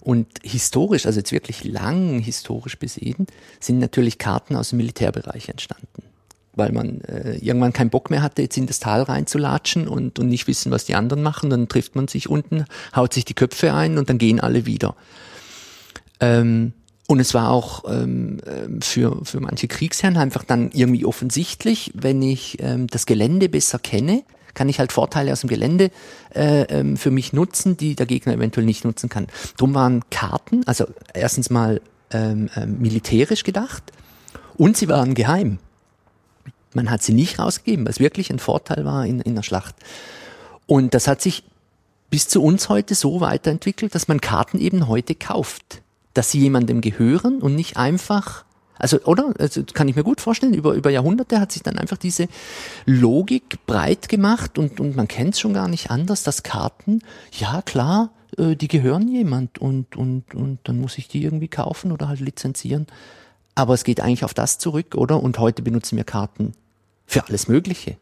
[0.00, 3.28] Und historisch, also jetzt wirklich lang historisch besehen,
[3.60, 6.02] sind natürlich Karten aus dem Militärbereich entstanden.
[6.54, 10.28] Weil man äh, irgendwann keinen Bock mehr hatte, jetzt in das Tal reinzulatschen und, und
[10.28, 11.48] nicht wissen, was die anderen machen.
[11.48, 14.94] Dann trifft man sich unten, haut sich die Köpfe ein und dann gehen alle wieder.
[16.20, 16.72] Ähm,
[17.08, 22.22] und es war auch ähm, ähm für, für manche Kriegsherren einfach dann irgendwie offensichtlich, wenn
[22.22, 24.22] ich ähm, das Gelände besser kenne,
[24.54, 25.90] kann ich halt Vorteile aus dem Gelände
[26.34, 29.26] äh, ähm, für mich nutzen, die der Gegner eventuell nicht nutzen kann.
[29.56, 31.80] Drum waren Karten, also erstens mal
[32.12, 33.92] ähm, ähm, militärisch gedacht
[34.56, 35.58] und sie waren geheim.
[36.74, 39.74] Man hat sie nicht rausgegeben, was wirklich ein Vorteil war in, in der Schlacht.
[40.66, 41.44] Und das hat sich
[42.10, 45.82] bis zu uns heute so weiterentwickelt, dass man Karten eben heute kauft,
[46.14, 48.44] dass sie jemandem gehören und nicht einfach
[48.82, 49.32] also, oder?
[49.38, 50.54] Also, kann ich mir gut vorstellen.
[50.54, 52.26] Über, über Jahrhunderte hat sich dann einfach diese
[52.84, 56.98] Logik breit gemacht und, und man kennt es schon gar nicht anders, dass Karten,
[57.30, 61.92] ja klar, äh, die gehören jemand und, und, und dann muss ich die irgendwie kaufen
[61.92, 62.88] oder halt lizenzieren.
[63.54, 65.22] Aber es geht eigentlich auf das zurück, oder?
[65.22, 66.52] Und heute benutzen wir Karten
[67.12, 67.96] für alles Mögliche.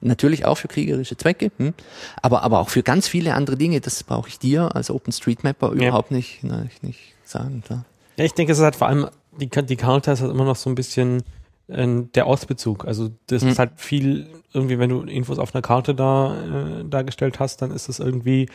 [0.00, 1.72] Natürlich auch für kriegerische Zwecke, hm?
[2.20, 3.80] aber, aber auch für ganz viele andere Dinge.
[3.80, 5.88] Das brauche ich dir als OpenStreetMapper ja.
[5.88, 7.62] überhaupt nicht, na, nicht sagen.
[7.64, 7.84] Klar.
[8.16, 10.56] Ja, ich denke, es ist halt vor allem die, die Karte ist halt immer noch
[10.56, 11.22] so ein bisschen
[11.68, 12.86] äh, der Ausbezug.
[12.86, 13.50] Also das mhm.
[13.50, 17.70] ist halt viel, irgendwie, wenn du Infos auf einer Karte da äh, dargestellt hast, dann
[17.70, 18.48] ist es irgendwie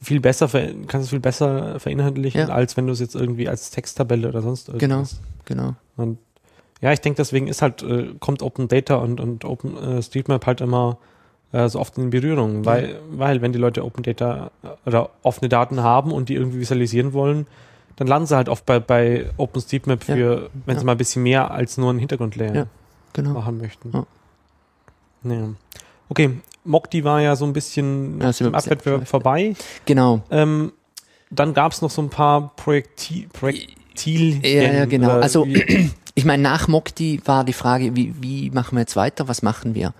[0.00, 2.48] viel besser, kannst es viel besser verinhaltlichen, ja.
[2.48, 5.20] als wenn du es jetzt irgendwie als Texttabelle oder sonst irgendwas.
[5.44, 5.76] Genau, genau.
[5.96, 6.18] Und
[6.82, 10.44] ja, ich denke, deswegen ist halt, äh, kommt Open Data und, und Open äh, Streetmap
[10.46, 10.98] halt immer
[11.52, 14.50] äh, so oft in Berührung, weil, weil wenn die Leute Open Data
[14.84, 17.46] oder offene Daten haben und die irgendwie visualisieren wollen,
[17.96, 20.48] dann landen sie halt oft bei, bei OpenStreetMap für, ja.
[20.66, 22.66] wenn sie mal ein bisschen mehr als nur ein Hintergrundlayer ja,
[23.12, 23.30] genau.
[23.30, 23.92] machen möchten.
[23.92, 24.04] Ja.
[25.32, 25.48] ja.
[26.08, 26.30] Okay,
[26.64, 29.54] Mokti war ja so ein bisschen ja, im Abwettbewerb vorbei.
[29.84, 30.22] Genau.
[30.30, 30.72] Ähm,
[31.30, 34.44] dann gab es noch so ein paar Projekti Projektil.
[34.44, 35.10] Ja, ja, genau.
[35.20, 35.46] Also
[36.14, 39.74] ich meine, nach Mokti war die Frage, wie, wie machen wir jetzt weiter, was machen
[39.74, 39.94] wir?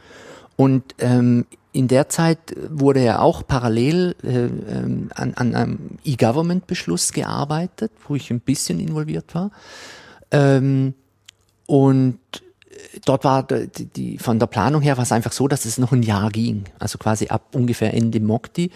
[0.56, 7.12] Und ähm, in der Zeit wurde ja auch parallel äh, ähm, an, an einem E-Government-Beschluss
[7.12, 9.50] gearbeitet, wo ich ein bisschen involviert war.
[10.30, 10.94] Ähm,
[11.66, 12.18] und
[13.04, 15.92] dort war die, die, von der Planung her war es einfach so, dass es noch
[15.92, 16.64] ein Jahr ging.
[16.78, 18.70] Also quasi ab ungefähr Ende Mokti.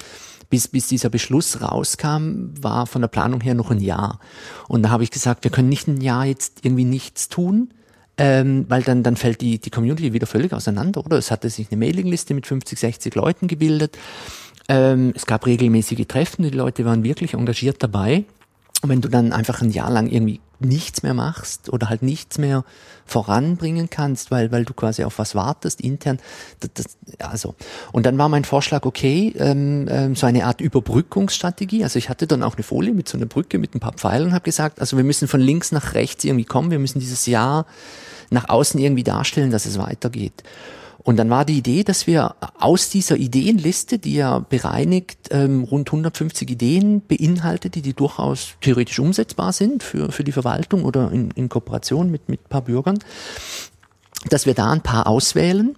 [0.49, 4.21] Bis, bis dieser Beschluss rauskam, war von der Planung her noch ein Jahr.
[4.69, 7.71] Und da habe ich gesagt, wir können nicht ein Jahr jetzt irgendwie nichts tun,
[8.19, 11.19] ähm, weil dann, dann fällt die, die Community wieder völlig auseinander, oder?
[11.19, 13.99] Es hatte sich eine Mailingliste mit 50, 60 Leuten gebildet.
[14.69, 18.25] Ähm, es gab regelmäßige Treffen, die Leute waren wirklich engagiert dabei.
[18.83, 22.39] Und wenn du dann einfach ein Jahr lang irgendwie nichts mehr machst oder halt nichts
[22.39, 22.65] mehr
[23.05, 26.19] voranbringen kannst, weil, weil du quasi auf was wartest intern,
[26.61, 27.55] das, das, also.
[27.93, 31.85] Und dann war mein Vorschlag, okay, ähm, ähm, so eine Art Überbrückungsstrategie.
[31.85, 34.29] Also ich hatte dann auch eine Folie mit so einer Brücke mit ein paar Pfeilen
[34.29, 37.27] und habe gesagt, also wir müssen von links nach rechts irgendwie kommen, wir müssen dieses
[37.27, 37.67] Jahr
[38.31, 40.43] nach außen irgendwie darstellen, dass es weitergeht.
[41.07, 45.89] Und dann war die Idee, dass wir aus dieser Ideenliste, die ja bereinigt ähm, rund
[45.89, 51.31] 150 Ideen beinhaltet, die, die durchaus theoretisch umsetzbar sind für, für die Verwaltung oder in,
[51.31, 52.99] in Kooperation mit, mit paar Bürgern,
[54.31, 55.77] dass wir da ein paar auswählen,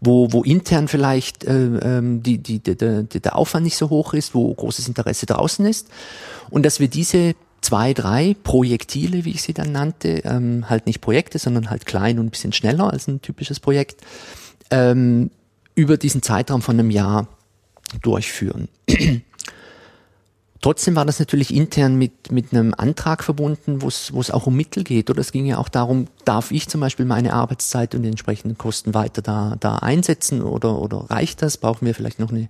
[0.00, 4.14] wo, wo intern vielleicht äh, ähm, die, die, die, der, der Aufwand nicht so hoch
[4.14, 5.88] ist, wo großes Interesse draußen ist.
[6.50, 11.00] Und dass wir diese zwei, drei Projektile, wie ich sie dann nannte, ähm, halt nicht
[11.00, 14.04] Projekte, sondern halt klein und ein bisschen schneller als ein typisches Projekt,
[14.70, 15.30] ähm,
[15.74, 17.28] über diesen Zeitraum von einem Jahr
[18.02, 18.68] durchführen.
[20.60, 24.82] Trotzdem war das natürlich intern mit, mit einem Antrag verbunden, wo es auch um Mittel
[24.82, 25.08] geht.
[25.08, 28.58] Oder es ging ja auch darum, darf ich zum Beispiel meine Arbeitszeit und die entsprechenden
[28.58, 31.58] Kosten weiter da, da einsetzen oder, oder reicht das?
[31.58, 32.48] Brauchen wir vielleicht noch eine,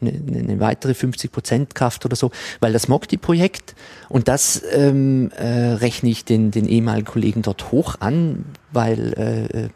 [0.00, 2.32] eine, eine weitere 50 Prozent Kraft oder so?
[2.58, 3.76] Weil das Mokti-Projekt,
[4.08, 8.44] und das ähm, äh, rechne ich den, den ehemaligen Kollegen dort hoch an,
[8.76, 9.68] weil äh, äh,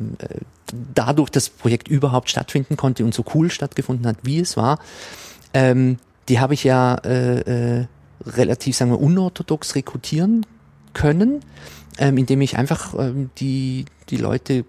[0.95, 4.79] dadurch das Projekt überhaupt stattfinden konnte und so cool stattgefunden hat, wie es war,
[5.55, 7.87] ähm, die habe ich ja äh, äh,
[8.25, 10.47] relativ, sagen wir, unorthodox rekrutieren
[10.93, 11.41] können,
[11.99, 14.65] ähm, indem ich einfach ähm, die, die Leute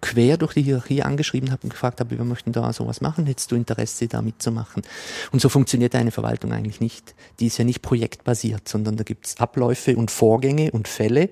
[0.00, 3.50] quer durch die Hierarchie angeschrieben habe und gefragt habe, wir möchten da sowas machen, hättest
[3.52, 4.82] du Interesse da mitzumachen?
[5.30, 7.14] Und so funktioniert eine Verwaltung eigentlich nicht.
[7.40, 11.30] Die ist ja nicht projektbasiert, sondern da gibt's Abläufe und Vorgänge und Fälle.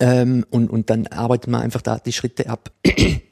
[0.00, 2.70] Ähm, und, und dann arbeitet man einfach da die Schritte ab.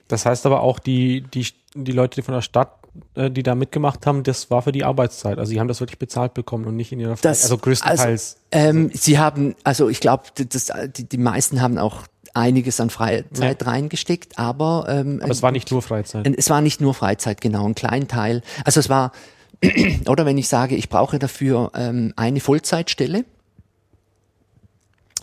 [0.09, 2.73] Das heißt aber auch, die, die, die Leute die von der Stadt,
[3.15, 5.39] äh, die da mitgemacht haben, das war für die Arbeitszeit.
[5.39, 8.39] Also die haben das wirklich bezahlt bekommen und nicht in ihrer Das, also größtenteils.
[8.51, 12.03] Also, ähm, sie haben, also ich glaube, das, die, die meisten haben auch
[12.35, 16.27] einiges an Freizeit reingesteckt, aber, ähm, aber es war nicht nur Freizeit.
[16.37, 18.43] es war nicht nur Freizeit, genau, ein kleinen Teil.
[18.65, 19.13] Also es war,
[20.09, 23.25] oder wenn ich sage, ich brauche dafür ähm, eine Vollzeitstelle,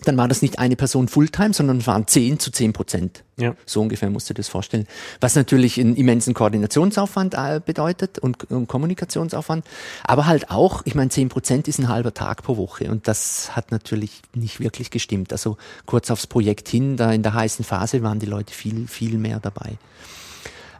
[0.03, 3.23] dann war das nicht eine Person Fulltime, sondern waren 10 zu 10 Prozent.
[3.37, 3.55] Ja.
[3.65, 4.87] So ungefähr musst du das vorstellen.
[5.19, 9.65] Was natürlich einen immensen Koordinationsaufwand äh, bedeutet und, und Kommunikationsaufwand.
[10.03, 12.89] Aber halt auch, ich meine, 10 Prozent ist ein halber Tag pro Woche.
[12.89, 15.31] Und das hat natürlich nicht wirklich gestimmt.
[15.31, 19.17] Also kurz aufs Projekt hin, da in der heißen Phase waren die Leute viel, viel
[19.17, 19.77] mehr dabei.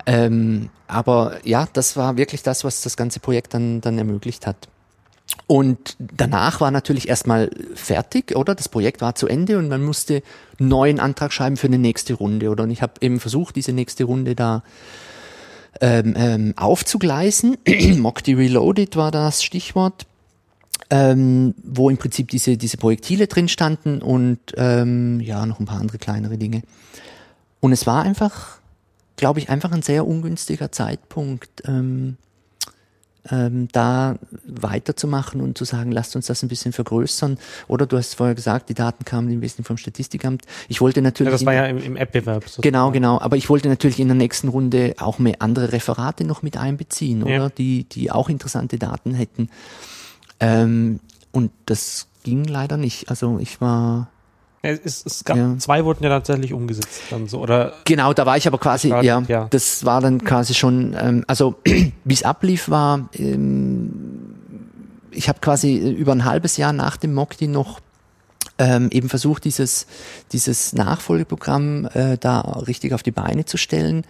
[0.06, 4.70] Ähm, aber ja, das war wirklich das, was das ganze Projekt dann, dann ermöglicht hat.
[5.46, 8.56] Und danach war natürlich erstmal fertig, oder?
[8.56, 10.24] Das Projekt war zu Ende und man musste
[10.60, 12.64] einen neuen Antrag schreiben für eine nächste Runde, oder?
[12.64, 14.64] Und ich habe eben versucht, diese nächste Runde da
[15.80, 17.58] ähm, ähm, aufzugleisen.
[17.98, 20.06] Mockty Reloaded war das Stichwort,
[20.90, 25.80] ähm, wo im Prinzip diese, diese Projektile drin standen und ähm, ja, noch ein paar
[25.80, 26.62] andere kleinere Dinge.
[27.60, 28.60] Und es war einfach,
[29.16, 31.50] glaube ich, einfach ein sehr ungünstiger Zeitpunkt.
[31.66, 32.18] Ähm,
[33.32, 37.38] ähm, da weiterzumachen und zu sagen, lasst uns das ein bisschen vergrößern.
[37.68, 40.44] Oder du hast vorher gesagt, die Daten kamen im Wesentlichen vom Statistikamt.
[40.68, 41.32] Ich wollte natürlich.
[41.32, 42.46] Ja, das war ja im, im App-Bewerb.
[42.62, 43.20] Genau, genau.
[43.20, 47.24] Aber ich wollte natürlich in der nächsten Runde auch mehr andere Referate noch mit einbeziehen,
[47.24, 47.32] oder?
[47.32, 47.50] Ja.
[47.50, 49.50] Die, die auch interessante Daten hätten.
[50.40, 51.00] Ähm,
[51.32, 53.10] und das ging leider nicht.
[53.10, 54.10] Also ich war,
[54.62, 55.56] Es, es, gab, Ja.
[55.60, 57.74] zwei wurden ja tatsächlich umgesetzt dann so, oder?
[57.86, 59.48] genau, da war ich aber quasi, Stark, ja, ja.
[59.50, 61.56] das war dann quasi schon, ähm, also
[62.04, 63.92] wie es ablief war, ähm,
[65.12, 67.80] ich habe quasi über ein halbes Jahr nach dem Mokti noch
[68.60, 69.88] ähm, eben versucht, dieses,
[70.32, 74.04] dieses Nachfolgeprogramm äh, da richtig auf die Beine zu stellen.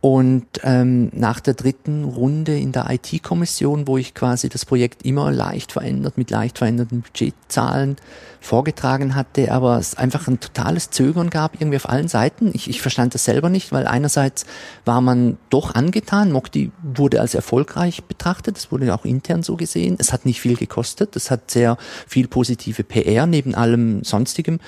[0.00, 5.30] Und ähm, nach der dritten Runde in der IT-Kommission, wo ich quasi das Projekt immer
[5.30, 7.96] leicht verändert, mit leicht veränderten Budgetzahlen
[8.40, 12.50] vorgetragen hatte, aber es einfach ein totales Zögern gab, irgendwie auf allen Seiten.
[12.54, 14.46] Ich, ich verstand das selber nicht, weil einerseits
[14.86, 19.96] war man doch angetan, Mokti wurde als erfolgreich betrachtet, das wurde auch intern so gesehen.
[19.98, 24.60] Es hat nicht viel gekostet, es hat sehr viel positive PR neben allem sonstigem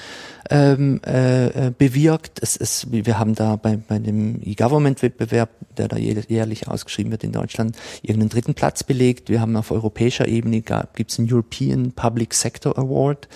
[0.51, 2.41] ähm, äh, äh, bewirkt.
[2.43, 7.33] Es, es, wir haben da bei, bei dem E-Government-Wettbewerb, der da jährlich ausgeschrieben wird in
[7.33, 9.29] Deutschland, irgendeinen dritten Platz belegt.
[9.29, 13.29] Wir haben auf europäischer Ebene gibt es einen European Public Sector Award.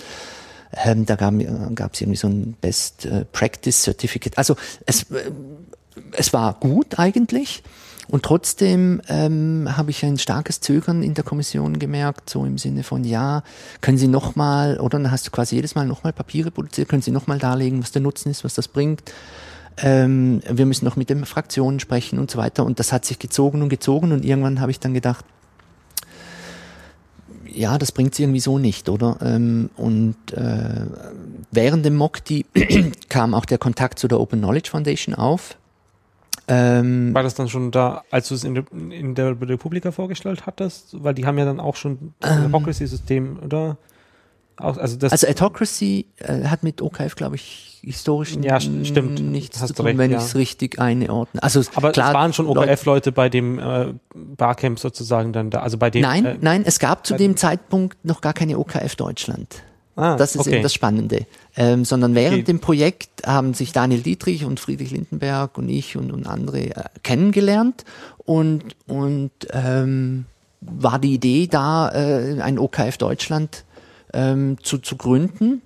[0.85, 4.37] Ähm, da gab es irgendwie so ein Best äh, Practice Certificate.
[4.37, 5.31] Also es, äh,
[6.13, 7.63] es war gut eigentlich.
[8.09, 12.83] Und trotzdem ähm, habe ich ein starkes Zögern in der Kommission gemerkt, so im Sinne
[12.83, 13.43] von, ja,
[13.81, 17.11] können Sie nochmal, oder dann hast du quasi jedes Mal nochmal Papiere produziert, können Sie
[17.11, 19.03] nochmal darlegen, was der Nutzen ist, was das bringt.
[19.79, 22.65] Ähm, wir müssen noch mit den Fraktionen sprechen und so weiter.
[22.65, 25.25] Und das hat sich gezogen und gezogen und irgendwann habe ich dann gedacht,
[27.57, 29.19] ja, das bringt sie irgendwie so nicht, oder?
[29.23, 30.87] Ähm, und äh,
[31.51, 32.45] während dem Mokti
[33.09, 35.57] kam auch der Kontakt zu der Open Knowledge Foundation auf.
[36.49, 40.47] Ähm, War das dann schon da, als du es in der, in der Republika vorgestellt
[40.47, 41.03] hattest?
[41.03, 42.43] Weil die haben ja dann auch schon das Ähm.
[42.43, 43.77] Democracy-System, oder?
[44.59, 49.21] Also das, also Autocracy äh, hat mit OKF, glaube ich, historisch Ja, st- stimmt.
[49.21, 50.17] nichts Hast zu tun, recht, wenn ja.
[50.17, 51.43] ich es richtig einordne.
[51.43, 55.61] Also aber klar, es waren schon Leute- OKF-Leute bei dem äh, Barcamp sozusagen dann da,
[55.61, 56.01] also bei dem.
[56.01, 59.63] Nein, äh, nein, es gab zu dem Zeitpunkt noch gar keine OKF Deutschland.
[59.97, 60.55] Ah, Das ist okay.
[60.55, 61.27] eben das Spannende.
[61.57, 62.45] Ähm, sondern während Okay.
[62.45, 66.85] dem Projekt haben sich Daniel Dietrich und Friedrich Lindenberg und ich und, und andere äh,
[67.03, 67.85] kennengelernt
[68.19, 70.27] und, und ähm,
[70.61, 73.65] war die Idee da, äh, ein OKF Deutschland
[74.13, 75.63] ähm, zu, zu gründen.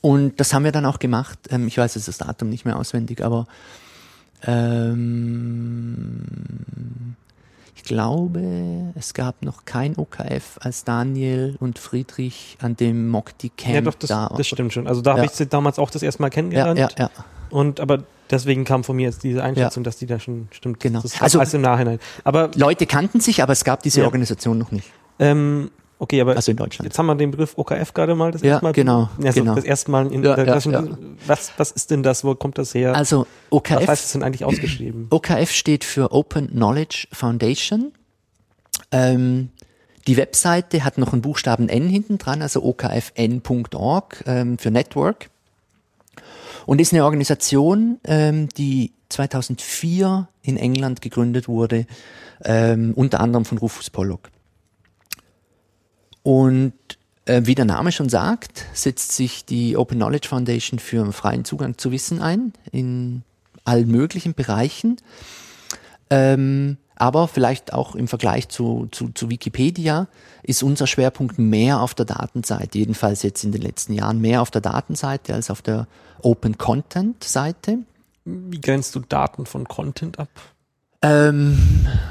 [0.00, 1.38] Und das haben wir dann auch gemacht.
[1.50, 3.46] Ähm, ich weiß jetzt das Datum nicht mehr auswendig, aber
[5.86, 6.22] ähm,
[7.86, 13.80] glaube, es gab noch kein OKF, als Daniel und Friedrich an dem Mokti Camp Ja,
[13.80, 14.86] doch, das, da das stimmt schon.
[14.86, 15.24] Also da habe Ja.
[15.26, 16.78] ich sie damals auch das erste Mal Ja, kennengelernt.
[16.78, 17.10] ja, ja.
[17.48, 20.80] Und aber deswegen kam von mir jetzt diese Einschätzung, dass die da schon stimmt.
[20.80, 21.00] Genau.
[21.00, 21.98] Das Also- als im Nachhinein.
[22.24, 24.06] Aber Leute kannten sich, aber es gab diese Ja.
[24.06, 24.90] Organisation noch nicht.
[25.18, 26.84] ähm, okay, aber Also in Deutschland.
[26.86, 28.72] jetzt haben wir den Begriff OKF gerade mal das Ja, erste Mal.
[28.72, 29.54] genau, Also genau.
[29.54, 30.84] Das erste Mal in Ja, der ja, ja.
[31.26, 32.24] Was, was ist denn das?
[32.24, 32.94] Wo kommt das her?
[32.94, 35.06] Also was OKF, heißt es denn eigentlich ausgeschrieben?
[35.10, 37.92] OKF steht für Open Knowledge Foundation.
[38.92, 39.50] Ähm,
[40.06, 45.30] die Webseite hat noch einen Buchstaben N hinten dran, also okfn.org ähm, für Network.
[46.66, 51.86] Und ist eine Organisation, ähm, die 2004 in England gegründet wurde,
[52.44, 54.30] ähm, unter anderem von Rufus Pollock.
[56.26, 56.72] Und
[57.26, 61.78] äh, wie der Name schon sagt, setzt sich die Open Knowledge Foundation für freien Zugang
[61.78, 63.22] zu Wissen ein, in
[63.64, 64.96] allen möglichen Bereichen.
[66.10, 70.08] Ähm, aber vielleicht auch im Vergleich zu, zu, zu Wikipedia
[70.42, 74.50] ist unser Schwerpunkt mehr auf der Datenseite, jedenfalls jetzt in den letzten Jahren mehr auf
[74.50, 75.86] der Datenseite als auf der
[76.22, 77.78] Open Content Seite.
[78.24, 80.30] Wie grenzt du Daten von Content ab?
[81.02, 81.58] Ähm,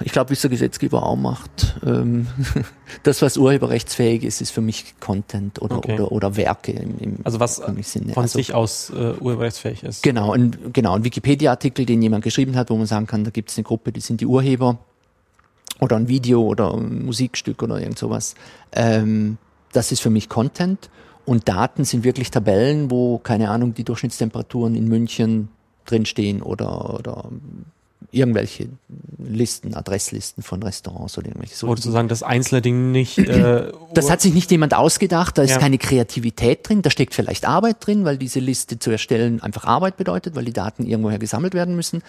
[0.02, 1.76] ich glaube, wie es der Gesetzgeber auch macht.
[1.86, 2.28] Ähm,
[3.04, 5.94] das, was urheberrechtsfähig ist, ist für mich Content oder, Okay.
[5.96, 7.78] oder, oder Werke im, im Also was von
[8.16, 10.04] Also- sich aus äh, urheberrechtsfähig ist.
[10.04, 13.50] Genau, ein, genau, ein Wikipedia-Artikel, den jemand geschrieben hat, wo man sagen kann, da gibt
[13.50, 14.78] es eine Gruppe, die sind die Urheber
[15.82, 18.36] oder ein Video oder ein Musikstück oder irgend sowas.
[18.72, 19.38] Ähm,
[19.74, 20.90] das ist für mich Content
[21.26, 25.50] und Daten sind wirklich Tabellen, wo, keine Ahnung, die Durchschnittstemperaturen in München
[25.86, 27.30] drinstehen oder, oder
[28.12, 28.68] irgendwelche
[29.18, 31.68] Listen, Adresslisten von Restaurants oder irgendwelche so.
[31.68, 33.18] Oder zu sagen, das einzelne Ding nicht.
[33.18, 35.58] Äh, Das hat sich nicht jemand ausgedacht, da ist Ja.
[35.58, 39.98] keine Kreativität drin, da steckt vielleicht Arbeit drin, weil diese Liste zu erstellen einfach Arbeit
[39.98, 42.02] bedeutet, weil die Daten irgendwoher gesammelt werden müssen.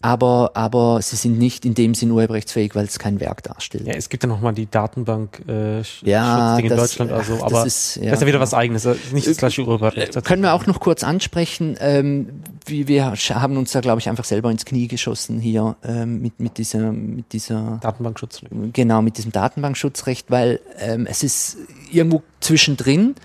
[0.00, 3.84] Aber, aber sie sind nicht in dem Sinn urheberrechtsfähig, weil es kein Werk darstellt.
[3.84, 7.48] ja, es gibt ja nochmal die Datenbank äh, Ja, Schutzding in das- Deutschland, also, ach,
[7.48, 8.40] das aber ist- ja, das ist ja wieder genau.
[8.42, 10.14] was eigenes, äh, nicht das gleiche Urheberrecht.
[10.14, 12.28] Äh, Können wir auch noch kurz ansprechen, ähm,
[12.64, 16.38] wie wir haben uns da, glaube ich, einfach selber ins Knie geschossen hier ähm, mit,
[16.38, 18.42] mit dieser, mit dieser Datenbankschutz.
[18.72, 21.56] Genau, mit diesem Datenbankschutzrecht, weil ähm, es ist
[21.90, 23.16] irgendwo zwischendrin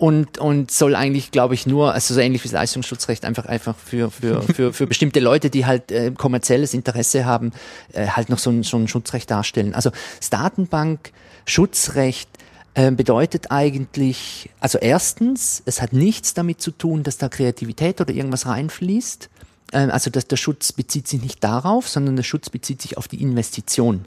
[0.00, 3.76] und, und soll eigentlich, glaube ich, nur, also so ähnlich wie das Leistungsschutzrecht, einfach einfach
[3.76, 7.52] für, für, für, für bestimmte Leute, die halt äh, kommerzielles Interesse haben,
[7.92, 9.74] äh, halt noch so ein, so ein Schutzrecht darstellen.
[9.74, 12.30] Also das Datenbankschutzrecht
[12.72, 18.14] äh, bedeutet eigentlich, also erstens, es hat nichts damit zu tun, dass da Kreativität oder
[18.14, 19.28] irgendwas reinfließt.
[19.74, 23.06] Ähm, also dass der Schutz bezieht sich nicht darauf, sondern der Schutz bezieht sich auf
[23.06, 24.06] die Investition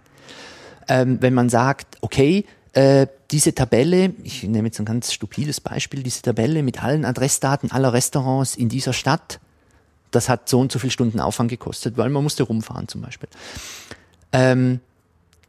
[0.87, 6.03] ähm, wenn man sagt, okay, äh, diese Tabelle, ich nehme jetzt ein ganz stupides Beispiel,
[6.03, 9.39] diese Tabelle mit allen Adressdaten aller Restaurants in dieser Stadt,
[10.11, 13.29] das hat so und so viele Stunden Aufwand gekostet, weil man musste rumfahren zum Beispiel.
[14.31, 14.79] Ähm,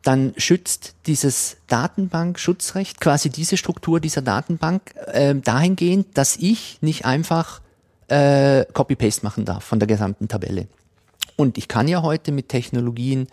[0.03, 7.63] dann schützt dieses Datenbankschutzrecht quasi diese Struktur dieser Datenbank ähm, dahingehend, dass ich nicht einfach
[8.09, 10.69] äh, Copy-Paste machen darf von der gesamten Tabelle.
[11.37, 13.29] Und ich kann ja heute mit Technologien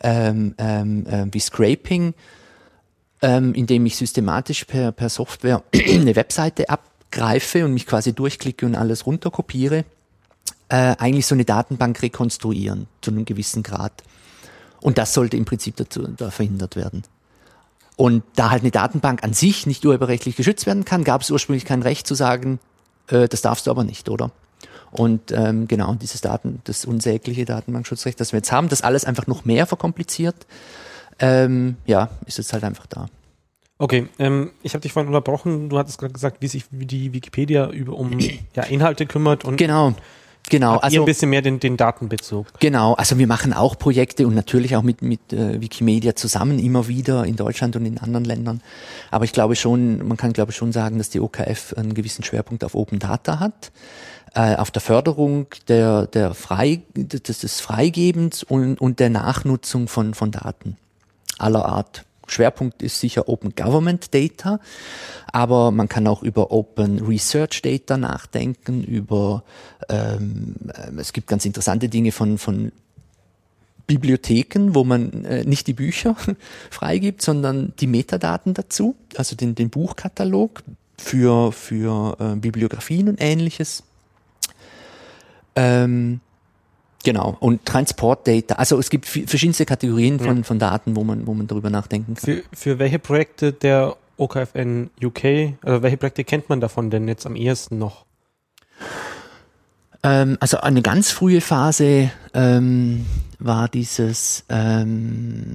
[0.00, 2.14] ähm, ähm, äh, wie Scraping,
[3.22, 8.74] ähm, indem ich systematisch per, per Software eine Webseite abgreife und mich quasi durchklicke und
[8.74, 9.84] alles runterkopiere,
[10.68, 14.02] äh, eigentlich so eine Datenbank rekonstruieren zu einem gewissen Grad.
[14.80, 17.02] Und das sollte im Prinzip dazu da verhindert werden.
[17.96, 21.64] Und da halt eine Datenbank an sich nicht urheberrechtlich geschützt werden kann, gab es ursprünglich
[21.64, 22.58] kein Recht zu sagen,
[23.08, 24.30] äh, das darfst du aber nicht, oder?
[24.92, 29.26] Und ähm, genau, dieses Daten, das unsägliche Datenbankschutzrecht, das wir jetzt haben, das alles einfach
[29.26, 30.46] noch mehr verkompliziert,
[31.18, 33.06] ähm, ja, ist jetzt halt einfach da.
[33.78, 35.68] Okay, ähm, ich habe dich vorhin unterbrochen.
[35.68, 38.18] Du hattest gerade gesagt, wie sich die Wikipedia über um
[38.54, 39.94] ja, Inhalte kümmert und Genau,
[40.48, 40.78] genau.
[40.78, 42.46] Also ein bisschen mehr den, den Datenbezug.
[42.58, 46.88] Genau, also wir machen auch Projekte und natürlich auch mit, mit äh, Wikimedia zusammen immer
[46.88, 48.62] wieder in Deutschland und in anderen Ländern.
[49.10, 52.24] Aber ich glaube schon, man kann glaube ich schon sagen, dass die OKF einen gewissen
[52.24, 53.72] Schwerpunkt auf Open Data hat,
[54.34, 60.14] äh, auf der Förderung der, der Frei, des, des Freigebens und, und der Nachnutzung von,
[60.14, 60.78] von Daten
[61.38, 62.04] aller Art.
[62.28, 64.58] Schwerpunkt ist sicher Open Government Data,
[65.32, 69.44] aber man kann auch über Open Research Data nachdenken, über
[69.88, 72.72] ähm, ähm, es gibt ganz interessante Dinge von, von
[73.86, 76.16] Bibliotheken, wo man äh, nicht die Bücher
[76.70, 80.62] freigibt, sondern die Metadaten dazu, also den, den Buchkatalog
[80.98, 83.84] für, für äh, Bibliografien und ähnliches.
[85.54, 86.20] Ähm,
[87.06, 91.46] genau, und Transportdata, also es gibt verschiedenste Kategorien von, von Daten, wo man, wo man
[91.46, 92.24] darüber nachdenken kann.
[92.24, 97.24] Für, für welche Projekte der OKFN UK, also welche Projekte kennt man davon denn jetzt
[97.24, 98.06] am ehesten noch?
[100.02, 103.06] Ähm, also eine ganz frühe Phase ähm,
[103.38, 105.54] war dieses, ähm,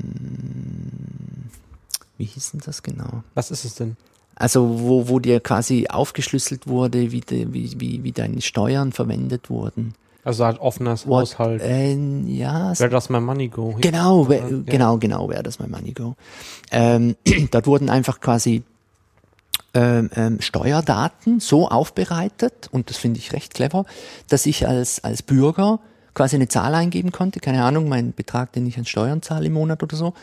[2.18, 3.24] wie hieß denn das genau?
[3.34, 3.98] Was ist es denn?
[4.36, 9.50] Also wo, wo dir quasi aufgeschlüsselt wurde, wie, de, wie, wie, wie deine Steuern verwendet
[9.50, 9.96] wurden.
[10.24, 11.62] Also halt offenes What- Haushalt.
[11.62, 11.96] Äh,
[12.28, 13.76] ja, Where does my money go?
[13.82, 14.58] Genau, Ja, wer- ja.
[14.66, 16.16] genau, genau, where does my money go?
[16.72, 17.16] Ähm,
[17.52, 18.64] dort wurden einfach quasi
[19.74, 23.86] ähm, ähm, Steuerdaten so aufbereitet, und das finde ich recht clever,
[24.28, 25.80] dass ich als, als Bürger
[26.14, 29.54] quasi eine Zahl eingeben konnte, keine Ahnung, mein Betrag, den ich an Steuern zahle im
[29.54, 30.14] Monat oder so.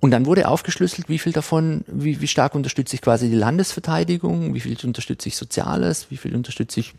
[0.00, 4.54] Und dann wurde aufgeschlüsselt, wie viel davon, wie, wie stark unterstütze ich quasi die Landesverteidigung,
[4.54, 6.94] wie viel unterstütze ich Soziales, wie viel unterstütze ich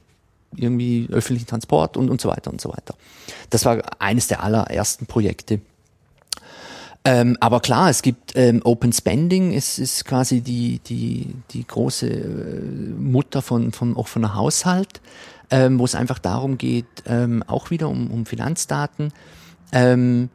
[0.56, 2.96] irgendwie öffentlichen Transport und, und so weiter und so weiter.
[3.50, 5.62] Das war eines der allerersten Projekte.
[7.06, 12.08] Ähm, aber klar, es gibt ähm, Open Spending, es ist quasi die, die, die große
[12.08, 12.62] äh,
[13.00, 15.00] Mutter von, von offener Haushalt,
[15.50, 19.14] ähm, wo es einfach darum geht, ähm, auch wieder um, um Finanzdaten,
[19.72, 20.30] ähm,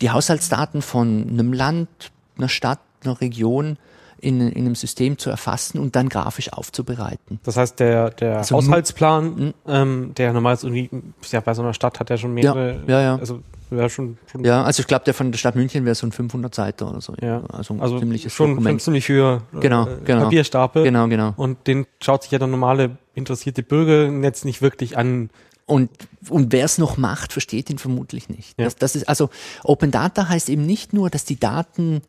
[0.00, 1.88] die Haushaltsdaten von einem Land,
[2.36, 3.76] einer Stadt, einer Region
[4.20, 7.38] in, in einem System zu erfassen und dann grafisch aufzubereiten.
[7.44, 9.54] Das heißt, der, der Also Haushaltsplan, Mhm.
[9.66, 10.90] ähm, der normalerweise irgendwie,
[11.30, 13.16] ja, bei so einer Stadt hat ja schon mehrere, Ja, ja, ja.
[13.16, 13.40] also
[13.70, 16.12] wäre schon, schon Ja, also ich glaube, der von der Stadt München wäre so ein
[16.12, 17.14] 500 Seiter oder so.
[17.20, 17.42] Ja.
[17.52, 18.82] Also ein also ziemliches schon, schon Dokument.
[18.82, 20.24] ziemlich höher Genau, äh, genau.
[20.24, 20.84] Papierstapel.
[20.84, 21.34] Genau, genau.
[21.36, 25.30] Und den schaut sich ja der normale interessierte Bürger jetzt nicht wirklich an.
[25.66, 25.90] Und,
[26.30, 28.58] und wer es noch macht, versteht ihn vermutlich nicht.
[28.58, 28.64] Ja.
[28.64, 29.28] Das, das ist, also
[29.64, 32.00] Open Data heißt eben nicht nur, dass die Daten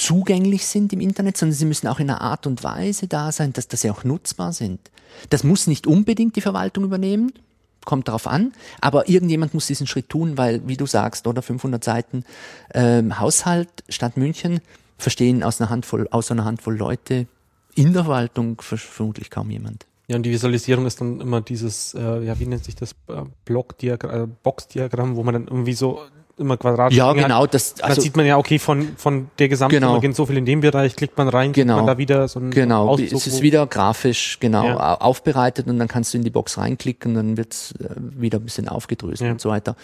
[0.00, 3.52] zugänglich sind im Internet, sondern sie müssen auch in einer Art und Weise da sein,
[3.52, 4.80] dass, dass sie auch nutzbar sind.
[5.28, 7.32] Das muss nicht unbedingt die Verwaltung übernehmen,
[7.84, 11.82] kommt darauf an, aber irgendjemand muss diesen Schritt tun, weil, wie du sagst, oder 500
[11.82, 12.24] Seiten
[12.74, 14.60] ähm, Haushalt Stadt München
[14.98, 17.26] verstehen aus einer Handvoll, aus einer Handvoll Leute
[17.74, 19.86] in der Verwaltung ver- vermutlich kaum jemand.
[20.08, 23.22] Ja, und die Visualisierung ist dann immer dieses, äh, ja, wie nennt sich das, äh,
[23.44, 26.00] Blockdiagramm, äh, Boxdiagramm, wo man dann irgendwie so
[26.40, 27.28] immer Quadrat Ja, Dinge hat.
[27.30, 30.00] genau, das, Dann also, sieht man ja, okay, von, von der Gesamtsumme Genau.
[30.00, 31.74] gehen so viel in dem Bereich, klickt man rein, Genau.
[31.74, 34.76] kriegt man da wieder so ein Genau, Auszug, es ist wieder grafisch genau Ja.
[34.94, 38.44] au- aufbereitet und dann kannst du in die Box reinklicken, dann wird's äh, wieder ein
[38.44, 39.32] bisschen aufgedröselt Ja.
[39.32, 39.76] und so weiter.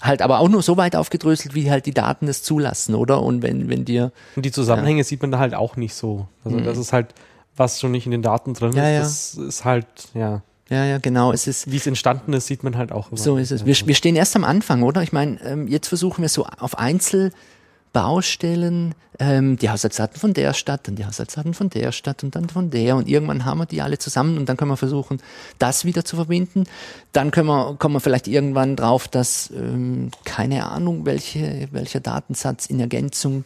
[0.00, 3.22] Halt aber auch nur so weit aufgedröselt, wie halt die Daten das zulassen, oder?
[3.22, 6.28] Und wenn, wenn dir, Und die Zusammenhänge sieht man da halt auch nicht so.
[6.44, 7.08] Also das ist halt,
[7.56, 8.76] was schon nicht in den Daten drin Mhm.
[8.76, 9.02] Ja, ja.
[9.02, 10.42] ist, das ist halt, ja,
[10.72, 13.08] ja, ja, genau, es ist, wie es entstanden ist, sieht man halt auch.
[13.08, 13.18] immer.
[13.18, 13.66] so ist es.
[13.66, 15.02] Wir, wir stehen erst am Anfang, oder?
[15.02, 20.88] Ich meine, ähm, jetzt versuchen wir so auf Einzelbaustellen, ähm, die Haushaltsdaten von der Stadt,
[20.88, 23.82] dann die Haushaltsdaten von der Stadt und dann von der und irgendwann haben wir die
[23.82, 25.20] alle zusammen und dann können wir versuchen,
[25.58, 26.64] das wieder zu verbinden.
[27.12, 32.64] Dann können wir, kommen wir vielleicht irgendwann drauf, dass ähm, keine Ahnung, welche, welcher Datensatz
[32.64, 33.44] in Ergänzung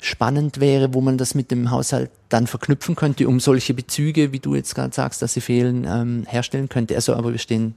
[0.00, 4.38] spannend wäre, wo man das mit dem Haushalt dann verknüpfen könnte, um solche Bezüge, wie
[4.38, 6.94] du jetzt gerade sagst, dass sie fehlen, ähm, herstellen könnte.
[6.94, 7.76] Also, aber wir stehen,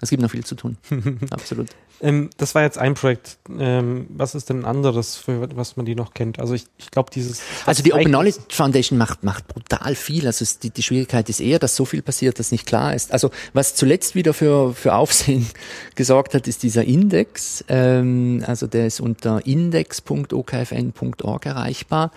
[0.00, 0.76] es gibt noch viel zu tun.
[1.30, 1.68] Absolut.
[2.00, 3.38] Ähm, das war jetzt ein Projekt.
[3.58, 6.38] Ähm, was ist denn ein anderes, für was man die noch kennt?
[6.38, 7.40] Also ich, ich glaube, dieses.
[7.64, 10.26] Also die Open Knowledge Foundation macht, macht brutal viel.
[10.26, 13.12] Also es, die, die Schwierigkeit ist eher, dass so viel passiert, dass nicht klar ist.
[13.12, 15.46] Also was zuletzt wieder für, für Aufsehen
[15.94, 17.64] gesorgt hat, ist dieser Index.
[17.68, 22.10] Ähm, also der ist unter index.okfn.org erreichbar.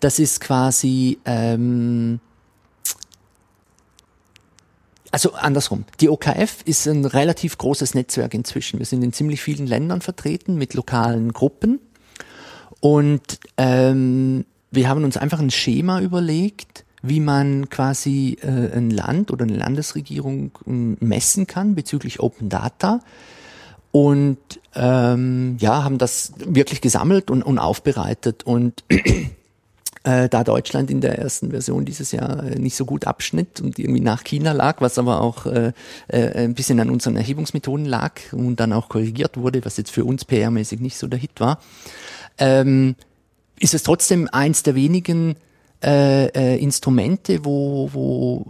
[0.00, 2.18] Das ist quasi ähm,
[5.12, 5.84] also andersrum.
[6.00, 8.78] Die OKF ist ein relativ großes Netzwerk inzwischen.
[8.78, 11.80] Wir sind in ziemlich vielen Ländern vertreten mit lokalen Gruppen.
[12.80, 19.30] Und ähm, wir haben uns einfach ein Schema überlegt, wie man quasi äh, ein Land
[19.30, 23.00] oder eine Landesregierung ähm, messen kann bezüglich Open Data.
[23.90, 24.38] Und
[24.74, 28.44] ähm, ja, haben das wirklich gesammelt und, und aufbereitet.
[28.44, 28.82] Und
[30.04, 33.78] äh, da Deutschland in der ersten Version dieses Jahr äh, nicht so gut abschnitt und
[33.78, 35.72] irgendwie nach China lag, was aber auch äh,
[36.08, 40.04] äh, ein bisschen an unseren Erhebungsmethoden lag und dann auch korrigiert wurde, was jetzt für
[40.04, 41.60] uns PR-mäßig nicht so der Hit war,
[42.38, 42.96] ähm,
[43.60, 45.36] ist es trotzdem eins der wenigen
[45.84, 48.46] äh, äh, Instrumente, wo, wo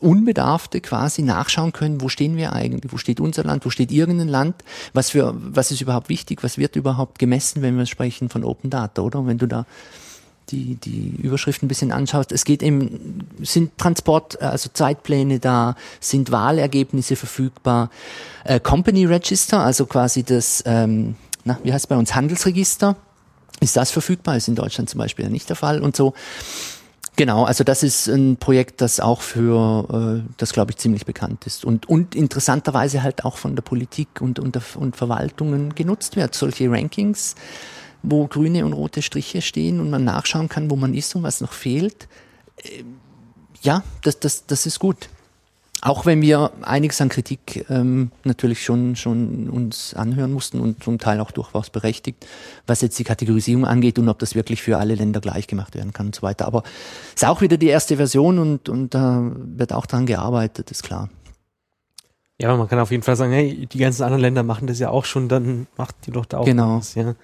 [0.00, 4.28] Unbedarfte quasi nachschauen können, wo stehen wir eigentlich, wo steht unser Land, wo steht irgendein
[4.28, 4.56] Land,
[4.92, 8.70] was für, was ist überhaupt wichtig, was wird überhaupt gemessen, wenn wir sprechen von Open
[8.70, 9.20] Data, oder?
[9.20, 9.66] Und wenn du da
[10.50, 16.30] die, die Überschrift ein bisschen anschaust, es geht eben, sind Transport, also Zeitpläne da, sind
[16.30, 17.90] Wahlergebnisse verfügbar,
[18.44, 22.96] äh, Company Register, also quasi das, ähm, na, wie heißt bei uns, Handelsregister,
[23.60, 26.14] ist das verfügbar, ist in Deutschland zum Beispiel nicht der Fall und so.
[27.16, 31.46] Genau, also das ist ein Projekt, das auch für, äh, das glaube ich ziemlich bekannt
[31.46, 36.34] ist und, und interessanterweise halt auch von der Politik und, und, und Verwaltungen genutzt wird.
[36.34, 37.36] Solche Rankings,
[38.04, 41.40] wo grüne und rote Striche stehen und man nachschauen kann, wo man ist und was
[41.40, 42.06] noch fehlt.
[42.62, 42.84] Äh,
[43.62, 45.08] Ja, das, das, das ist gut.
[45.80, 50.98] Auch wenn wir einiges an Kritik ähm, natürlich schon, schon uns anhören mussten und zum
[50.98, 52.26] Teil auch durchaus berechtigt,
[52.66, 55.92] was jetzt die Kategorisierung angeht und ob das wirklich für alle Länder gleich gemacht werden
[55.92, 56.46] kann und so weiter.
[56.46, 56.62] Aber
[57.14, 60.84] es ist auch wieder die erste Version und, und da wird auch dran gearbeitet, ist
[60.84, 61.10] klar.
[62.40, 64.78] Ja, aber man kann auf jeden Fall sagen, hey, die ganzen anderen Länder machen das
[64.78, 66.78] ja auch schon, dann macht die doch da auch Genau.
[66.78, 67.14] was, ja.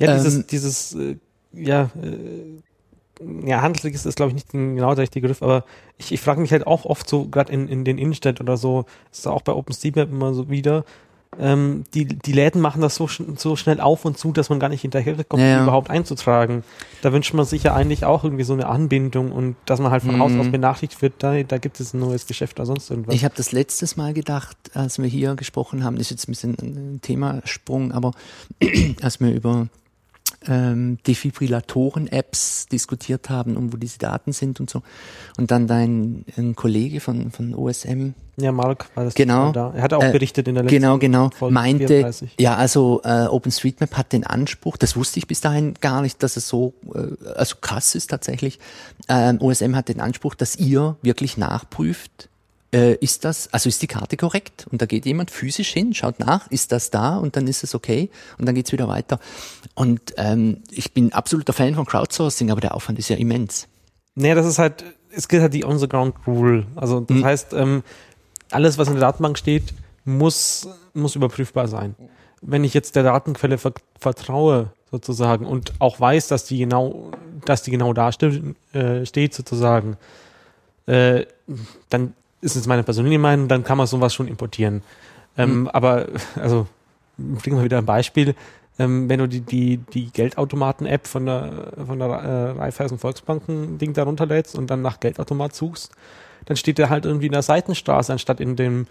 [0.00, 1.16] Ja, dieses, Ähm, dieses, äh,
[1.52, 5.64] ja, äh, ja, Handelsregister ist, glaube ich, nicht genau der richtige Begriff, aber
[5.98, 8.86] ich, ich frage mich halt auch oft so, gerade in, in den Innenstädten oder so,
[9.12, 10.84] ist auch bei OpenStreetMap immer so wieder,
[11.38, 14.58] ähm, die, die Läden machen das so, sch- so schnell auf und zu, dass man
[14.58, 15.62] gar nicht hinterherkommt, Ja, ja.
[15.62, 16.64] überhaupt einzutragen.
[17.02, 20.02] Da wünscht man sich ja eigentlich auch irgendwie so eine Anbindung und dass man halt
[20.02, 23.14] von Haus aus benachrichtigt wird, da, da gibt es ein neues Geschäft oder sonst irgendwas.
[23.14, 26.32] Ich habe das letztes Mal gedacht, als wir hier gesprochen haben, das ist jetzt ein
[26.32, 28.12] bisschen ein Themasprung, aber
[29.02, 29.68] als wir über
[30.48, 34.82] ähm, Defibrillatoren-Apps diskutiert haben und wo diese Daten sind und so.
[35.36, 39.52] Und dann dein ein Kollege von, von OSM, ja, Mark war das Genau.
[39.52, 39.72] da.
[39.76, 42.36] Er hat auch Äh, berichtet in der letzten genau, genau, Folge meinte, 34.
[42.38, 46.38] ja, also äh, OpenStreetMap hat den Anspruch, das wusste ich bis dahin gar nicht, dass
[46.38, 48.58] es so, äh, also krass ist tatsächlich.
[49.08, 52.29] Ähm, OSM hat den Anspruch, dass ihr wirklich nachprüft,
[52.72, 54.66] äh, ist das, also ist die Karte korrekt?
[54.70, 57.74] Und da geht jemand physisch hin, schaut nach, ist das da und dann ist es
[57.74, 59.18] okay und dann geht's wieder weiter.
[59.74, 63.66] Und ähm, ich bin absoluter Fan von Crowdsourcing, aber der Aufwand ist ja immens.
[64.14, 66.66] Nee, das ist halt, es gilt halt die On-the-Ground-Rule.
[66.76, 67.24] Also das Mhm.
[67.24, 67.82] heißt, ähm,
[68.50, 71.94] alles, was in der Datenbank steht, muss, muss überprüfbar sein.
[72.42, 77.12] Wenn ich jetzt der Datenquelle ver vertraue, sozusagen, und auch weiß, dass die genau,
[77.44, 79.96] dass die genau da ste äh, steht, sozusagen,
[80.86, 81.26] äh,
[81.90, 84.82] dann ist es meine persönliche Meinung, dann kann man sowas schon importieren.
[85.36, 86.66] Ähm, Aber, also,
[87.16, 88.34] bringen wir wieder ein Beispiel.
[88.78, 94.04] Ähm, wenn du die, die, die Geldautomaten-App von der, von der äh, Raiffeisen Volksbanken-Ding da
[94.04, 95.92] runterlädst und dann nach Geldautomat suchst,
[96.46, 98.86] dann steht der halt irgendwie in der Seitenstraße anstatt in dem,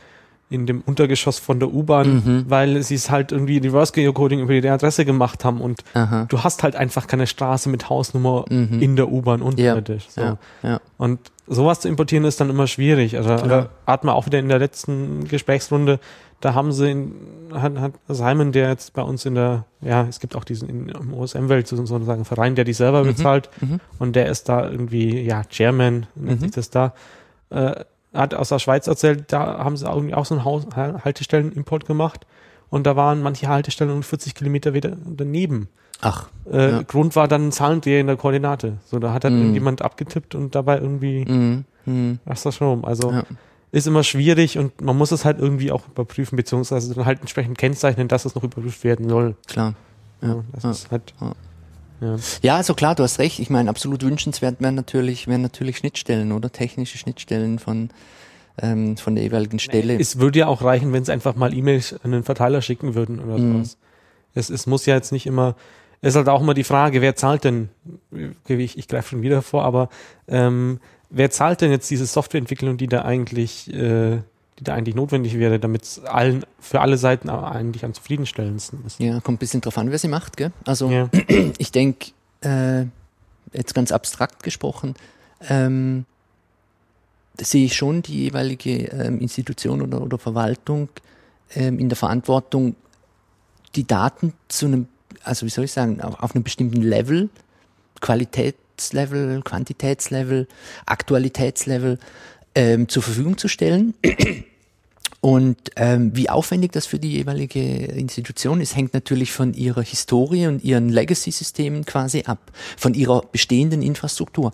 [0.50, 4.70] in dem Untergeschoss von der U-Bahn, weil sie es halt irgendwie Reverse Geocoding über die
[4.70, 6.26] Adresse gemacht haben und Aha.
[6.28, 10.08] du hast halt einfach keine Straße mit Hausnummer in der U-Bahn unterirdisch.
[10.10, 10.22] So.
[10.22, 10.82] Ja, ja.
[10.98, 13.18] Und sowas zu importieren ist dann immer schwierig.
[13.18, 16.00] Also da hat man auch wieder in der letzten Gesprächsrunde,
[16.42, 17.14] da haben sie, in,
[17.54, 20.90] hat, hat Simon, der jetzt bei uns in der, ja, es gibt auch diesen in,
[20.90, 23.50] im OSM-Welt sozusagen Verein, der die Server bezahlt
[24.00, 26.94] und der ist da irgendwie, ja, Chairman, nennt sich das da,
[27.50, 27.84] äh,
[28.14, 32.26] hat aus der Schweiz erzählt, da haben sie irgendwie auch so einen Haus Haltestellen-Import gemacht
[32.70, 35.70] und da waren manche Haltestellen um 40 Kilometer wieder daneben.
[36.02, 36.82] Ach, Äh, Ja.
[36.84, 38.78] Grund war dann ein Zahlendreher in der Koordinate.
[38.86, 41.66] So, da hat dann irgendjemand abgetippt und dabei irgendwie mhm.
[41.86, 42.20] Mhm.
[42.26, 42.84] Ach das schon.
[42.86, 43.24] Also Ja.
[43.72, 47.58] ist immer schwierig und man muss es halt irgendwie auch überprüfen, beziehungsweise dann halt entsprechend
[47.58, 49.36] kennzeichnen, dass es noch überprüft werden soll.
[49.48, 49.74] klar.
[50.22, 50.72] Ja, das Ja.
[50.72, 51.14] ist halt.
[52.42, 52.56] Ja.
[52.56, 53.40] Also klar, du hast recht.
[53.40, 57.90] Ich meine, absolut wünschenswert wären natürlich, wären natürlich Schnittstellen oder technische Schnittstellen von,
[58.62, 59.98] ähm, von der jeweiligen Stelle.
[60.00, 63.20] Es würde ja auch reichen, wenn sie einfach mal E-Mails an den Verteiler schicken würden
[63.20, 63.54] oder Mhm.
[63.54, 63.78] sowas.
[64.36, 65.56] Es, es muss ja jetzt nicht immer,
[66.02, 67.70] es ist halt auch immer die Frage, wer zahlt denn,
[68.48, 69.90] ich, ich greife schon wieder vor, aber
[70.28, 70.80] ähm,
[71.10, 74.20] wer zahlt denn jetzt diese Softwareentwicklung, die da eigentlich, äh,
[74.60, 79.00] die da eigentlich notwendig wäre, damit es allen, für alle Seiten eigentlich am zufriedenstellendsten ist.
[79.00, 80.52] ja, kommt ein bisschen drauf an, wer sie macht, gell?
[80.66, 81.10] Also Ja.
[81.58, 82.86] ich denke, äh,
[83.54, 84.96] jetzt ganz abstrakt gesprochen,
[85.48, 86.06] ähm,
[87.40, 90.90] sehe ich schon die jeweilige ähm, Institution oder, oder Verwaltung
[91.56, 92.76] ähm, in der Verantwortung,
[93.76, 94.88] die Daten zu einem,
[95.24, 97.30] also wie soll ich sagen, auf, auf einem bestimmten Level,
[98.02, 100.48] Qualitätslevel, Quantitätslevel,
[100.86, 101.98] Aktualitätslevel
[102.56, 103.94] ähm, zur Verfügung zu stellen.
[105.22, 110.48] Und ähm, wie aufwendig das für die jeweilige Institution ist, hängt natürlich von ihrer Historie
[110.48, 114.54] und ihren Legacy-Systemen quasi ab, von ihrer bestehenden Infrastruktur.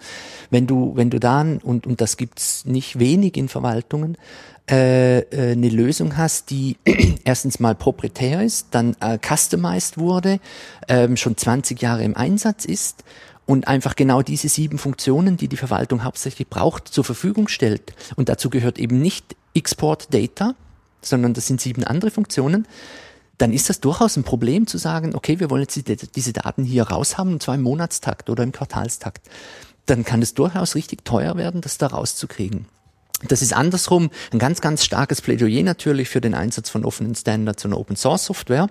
[0.49, 4.17] Wenn du, wenn du dann, und, und das gibt's nicht wenig in Verwaltungen,
[4.67, 6.77] äh, äh, eine Lösung hast, die
[7.23, 10.39] erstens mal proprietär ist, dann äh, customized wurde,
[10.87, 13.03] ähm, schon 20 Jahre im Einsatz ist
[13.45, 17.93] und einfach genau diese sieben Funktionen, die die Verwaltung hauptsächlich braucht, zur Verfügung stellt.
[18.15, 20.53] Und dazu gehört eben nicht Export Data,
[21.01, 22.67] sondern das sind sieben andere Funktionen.
[23.37, 26.63] Dann ist das durchaus ein Problem zu sagen, okay, wir wollen jetzt die- diese Daten
[26.63, 29.27] hier raushaben, und zwar im Monatstakt oder im Quartalstakt.
[29.87, 32.65] Dann kann es durchaus richtig teuer werden, das da rauszukriegen.
[33.27, 37.63] Das ist andersrum ein ganz, ganz starkes Plädoyer natürlich für den Einsatz von offenen Standards
[37.65, 38.67] und Open Source Software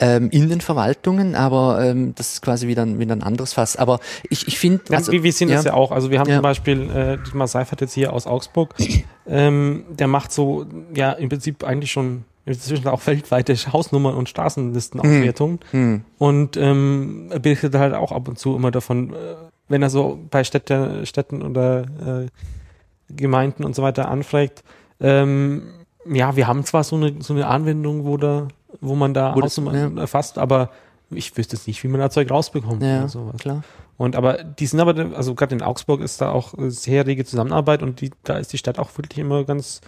[0.00, 3.76] ähm, in den Verwaltungen, aber ähm, das ist quasi wieder ein, wieder ein anderes Fass.
[3.76, 5.92] Aber ich, ich finde, Ja, also, wir, wir sehen das ja auch.
[5.92, 6.36] Also wir haben Ja.
[6.36, 8.74] zum Beispiel, äh, Dietmar Seifert jetzt hier aus Augsburg,
[9.30, 15.60] ähm, der macht so, ja, im Prinzip eigentlich schon inzwischen auch weltweite Hausnummern und Straßenlistenauswertungen.
[15.70, 16.02] Hm.
[16.18, 19.36] Und ähm, er berichtet halt auch ab und zu immer davon, äh,
[19.68, 22.26] wenn er so bei Städte, Städten oder äh,
[23.08, 24.64] Gemeinden und so weiter anfragt,
[25.00, 25.62] ähm,
[26.06, 28.48] ja, wir haben zwar so eine, so eine Anwendung, wo, da,
[28.80, 30.70] wo man da Hausnummern erfasst, aber
[31.10, 33.36] ich wüsste jetzt nicht, wie man da Zeug rausbekommt ja, oder sowas.
[33.38, 33.62] klar.
[34.00, 37.82] Und aber die sind aber, also gerade in Augsburg ist da auch sehr rege Zusammenarbeit
[37.82, 39.82] und die, da ist die Stadt auch wirklich immer ganz,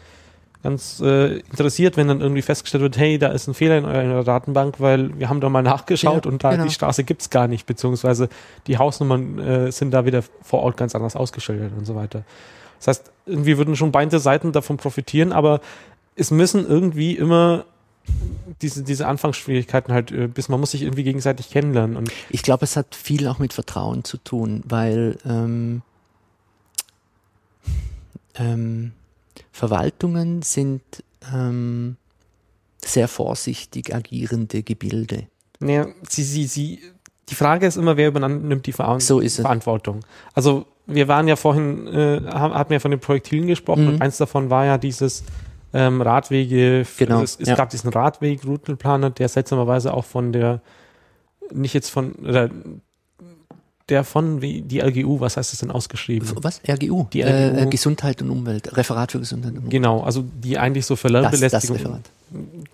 [0.63, 4.03] ganz äh, interessiert, wenn dann irgendwie festgestellt wird, hey, da ist ein Fehler in eurer,
[4.03, 6.65] in eurer Datenbank, weil wir haben da mal nachgeschaut Ja, und da genau.
[6.65, 8.29] die Straße gibt's gar nicht, beziehungsweise
[8.67, 12.25] die Hausnummern äh, sind da wieder vor Ort ganz anders ausgeschildert und so weiter.
[12.81, 15.63] Das heißt, irgendwie würden schon beide Seiten davon profitieren, aber
[16.17, 17.65] es müssen irgendwie immer
[18.61, 21.97] diese, diese Anfangsschwierigkeiten halt, äh, bis man muss sich irgendwie gegenseitig kennenlernen.
[21.97, 25.83] Und Ich glaube, es hat viel auch mit Vertrauen zu tun, weil ähm,
[28.35, 28.93] ähm,
[29.53, 30.83] Verwaltungen sind
[31.33, 31.97] ähm,
[32.85, 35.27] sehr vorsichtig agierende Gebilde.
[35.61, 36.81] naja, sie, sie, sie,
[37.29, 39.43] die Frage ist immer, wer übernimmt die Veran So ist es.
[39.43, 40.01] Verantwortung.
[40.35, 43.89] Also wir waren ja vorhin, äh, haben, hatten ja von den Projektilen gesprochen Mhm.
[43.95, 45.23] und eins davon war ja dieses
[45.75, 47.55] ähm, Radwege, Genau, also es, es ja.
[47.55, 50.61] gab diesen Radweg-Routenplaner, der seltsamerweise auch von der,
[51.53, 52.51] nicht jetzt von, oder
[53.89, 56.29] der von wie die LGU, was heißt das denn ausgeschrieben?
[56.43, 56.61] Was?
[56.69, 57.07] RGU?
[57.13, 57.61] Die Äh, RGU.
[57.61, 58.77] äh, Gesundheit und Umwelt.
[58.77, 59.73] Referat für Gesundheit und Umwelt.
[59.73, 62.11] Genau, also die eigentlich so für Das, das Lärmbelästigung Referat.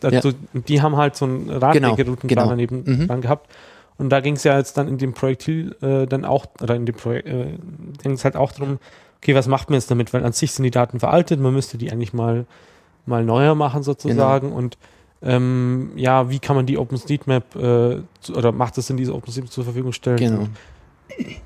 [0.00, 2.56] dazu, die haben halt so einen Radwege-Routenplaner genau.
[2.56, 3.06] neben Mhm.
[3.06, 3.50] dran gehabt.
[3.96, 6.86] Und da ging es ja jetzt dann in dem Projektil äh, dann auch, oder in
[6.86, 7.54] dem Projekt, äh,
[8.02, 8.78] ging es halt auch darum,
[9.20, 10.12] okay, was macht man jetzt damit?
[10.12, 12.44] Weil an sich sind die Daten veraltet, man müsste die eigentlich mal,
[13.08, 14.52] mal neuer machen sozusagen.
[14.52, 14.78] Und
[15.22, 19.52] ähm, ja, wie kann man die OpenStreetMap äh, zu, oder macht es Sinn, diese OpenStreetMap
[19.52, 20.16] zur Verfügung stellen?
[20.18, 20.40] Genau.
[20.42, 20.50] Und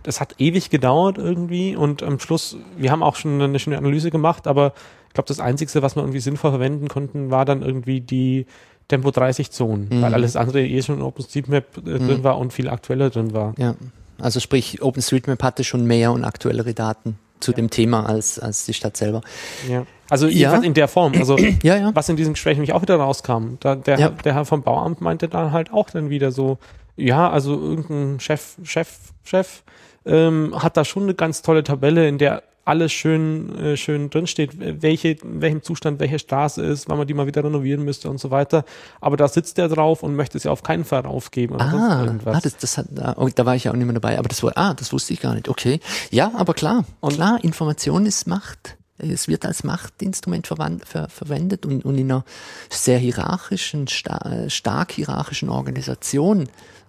[0.02, 4.10] das hat ewig gedauert irgendwie und am Schluss, wir haben auch schon eine schöne Analyse
[4.10, 4.72] gemacht, aber
[5.08, 8.46] ich glaube, das Einzige, was wir irgendwie sinnvoll verwenden konnten, war dann irgendwie die
[8.88, 10.02] Tempo 30 Zonen, Mhm.
[10.02, 12.24] weil alles andere eh schon in OpenStreetMap äh, drin Mhm.
[12.24, 13.54] war und viel aktueller drin war.
[13.56, 13.74] Ja.
[14.20, 18.74] Also sprich, OpenStreetMap hatte schon mehr und aktuellere Daten zu dem Thema als, als die
[18.74, 19.20] Stadt selber.
[19.68, 19.86] Ja.
[20.12, 20.56] Also Ja.
[20.58, 21.14] in der Form.
[21.16, 21.90] Also Ja, ja.
[21.94, 24.08] was in diesem Gespräch nämlich auch wieder rauskam, da, der, Ja.
[24.10, 26.58] der Herr vom Bauamt meinte dann halt auch dann wieder so,
[26.96, 28.88] ja, also irgendein Chef, Chef,
[29.24, 29.62] Chef
[30.04, 34.50] ähm, hat da schon eine ganz tolle Tabelle, in der alles schön, äh, schön drinsteht,
[34.82, 38.20] welche, in welchem Zustand welche Straße ist, wann man die mal wieder renovieren müsste und
[38.20, 38.64] so weiter.
[39.00, 42.40] Aber da sitzt er drauf und möchte es ja auf keinen Fall sonst Ah, ah
[42.42, 44.42] das, das hat, ah, oh, da war ich ja auch nicht mehr dabei, aber das
[44.42, 45.48] war, ah, das wusste ich gar nicht.
[45.48, 45.80] Okay.
[46.10, 48.76] Ja, aber klar, Und- klar, Information ist Macht.
[48.98, 50.46] Es wird als Machtinstrument
[50.86, 52.24] ver, verwendet und, und in einer
[52.70, 56.48] sehr hierarchischen, sta stark hierarchischen Organisation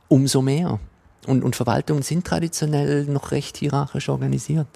[0.10, 0.80] umso mehr.
[1.26, 4.68] Und, und Verwaltungen sind traditionell noch recht hierarchisch organisiert.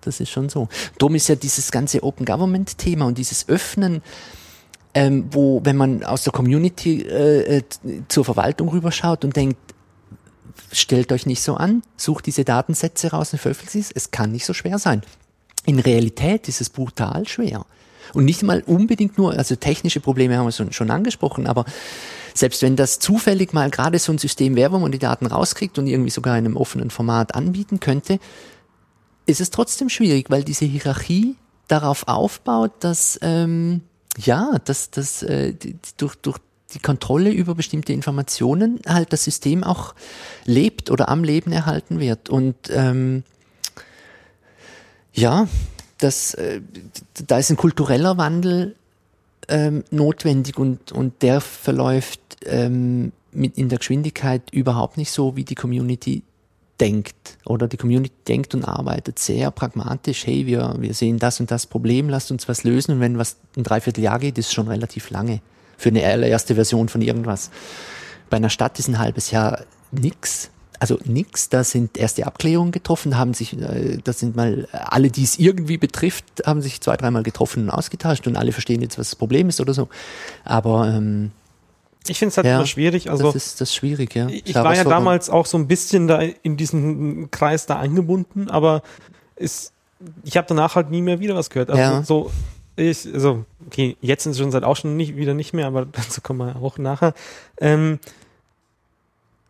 [0.00, 0.68] Das ist schon so.
[0.98, 4.02] Darum ist ja dieses ganze Open Government Thema und dieses Öffnen,
[4.94, 7.62] ähm, wo, wenn man aus der Community äh, äh,
[8.08, 9.58] zur Verwaltung rüberschaut und denkt,
[10.72, 13.92] stellt euch nicht so an, sucht diese Datensätze raus und veröffentlicht es.
[13.92, 15.02] Es kann nicht so schwer sein.
[15.64, 17.64] In Realität ist es brutal schwer.
[18.14, 21.64] Und nicht mal unbedingt nur, also technische Probleme haben wir schon, angesprochen, aber
[22.34, 25.78] selbst wenn das zufällig mal gerade so ein System wäre, wo man die Daten rauskriegt
[25.78, 28.18] und irgendwie sogar in einem offenen Format anbieten könnte,
[29.26, 31.36] ist es trotzdem schwierig, weil diese Hierarchie
[31.68, 33.82] darauf aufbaut, dass ähm,
[34.18, 35.54] ja, dass, dass äh,
[35.96, 36.38] durch, durch
[36.74, 39.94] die Kontrolle über bestimmte Informationen halt das System auch
[40.44, 42.28] lebt oder am Leben erhalten wird.
[42.28, 43.24] Und ähm,
[45.12, 45.48] ja,
[45.98, 46.60] das, äh,
[47.26, 48.74] da ist ein kultureller Wandel
[49.48, 55.44] ähm, notwendig und, und der verläuft ähm, mit in der Geschwindigkeit überhaupt nicht so, wie
[55.44, 56.22] die Community
[56.80, 57.38] denkt.
[57.44, 60.26] Oder die Community denkt und arbeitet sehr pragmatisch.
[60.26, 62.94] Hey, wir, wir sehen das und das Problem, lasst uns was lösen.
[62.94, 65.40] Und wenn was ein Dreivierteljahr geht, ist schon relativ lange
[65.76, 67.50] für eine allererste Version von irgendwas.
[68.30, 70.50] Bei einer Stadt ist ein halbes Jahr nix.
[70.82, 75.22] Also nix, da sind erste Abklärungen getroffen, haben sich, äh, das sind mal alle, die
[75.22, 79.10] es irgendwie betrifft, haben sich zwei, dreimal getroffen und ausgetauscht und alle verstehen jetzt, was
[79.10, 79.88] das Problem ist oder so.
[80.44, 81.30] Aber ähm,
[82.08, 83.08] Ich finde es halt Ja, immer schwierig.
[83.08, 84.26] Also das ist das ist schwierig, ja.
[84.26, 88.82] Ich war ja damals auch so ein bisschen da in diesen Kreis da eingebunden, aber
[89.36, 89.70] es,
[90.24, 91.70] ich habe danach halt nie mehr wieder was gehört.
[91.70, 92.02] Also Ja.
[92.02, 92.32] so,
[92.74, 95.86] ich, also, okay, jetzt sind es schon seit auch schon nicht, wieder nicht mehr, aber
[95.92, 97.14] dazu kommen wir auch nachher.
[97.60, 98.00] Ähm,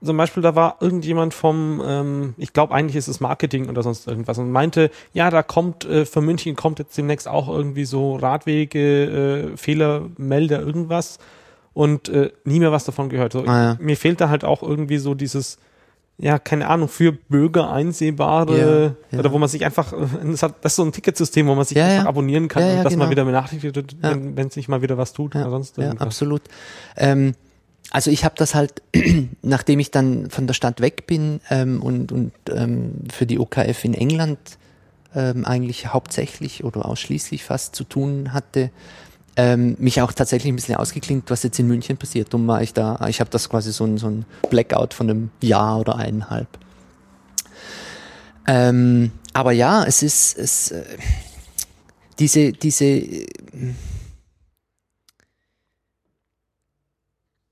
[0.02, 4.06] zum Beispiel, da war irgendjemand vom, ähm, ich glaube eigentlich ist es Marketing oder sonst
[4.08, 8.16] irgendwas und meinte, ja, da kommt, äh, für München kommt jetzt demnächst auch irgendwie so
[8.16, 11.18] Radwege, äh, Fehlermelder, irgendwas
[11.74, 13.32] und äh, nie mehr was davon gehört.
[13.32, 13.76] So, Ah, ja.
[13.80, 15.58] Mir fehlt da halt auch irgendwie so dieses,
[16.18, 19.18] ja, keine Ahnung, für Bürger einsehbare, Ja, ja.
[19.18, 19.96] oder wo man sich einfach, äh,
[20.30, 22.08] das, hat, das ist so ein Ticketsystem, wo man sich Ja, einfach ja.
[22.08, 23.04] abonnieren kann Ja, ja, und dass genau.
[23.04, 24.14] man wieder benachrichtigt wird, Ja.
[24.18, 26.06] wenn es nicht mal wieder was tut Ja, oder sonst ja, irgendwas.
[26.06, 26.42] absolut.
[26.96, 27.34] Ähm,
[27.92, 28.82] also ich habe das halt,
[29.42, 33.84] nachdem ich dann von der Stadt weg bin ähm, und, und ähm, für die OKF
[33.84, 34.38] in England
[35.14, 38.70] ähm, eigentlich hauptsächlich oder ausschließlich fast zu tun hatte,
[39.36, 42.32] ähm, mich auch tatsächlich ein bisschen ausgeklinkt, was jetzt in München passiert.
[42.32, 45.30] Darum war ich da, ich habe das quasi so ein, so ein Blackout von einem
[45.42, 46.48] Jahr oder eineinhalb.
[48.46, 50.82] Ähm, aber ja, es ist, es, äh,
[52.18, 53.02] diese, diese,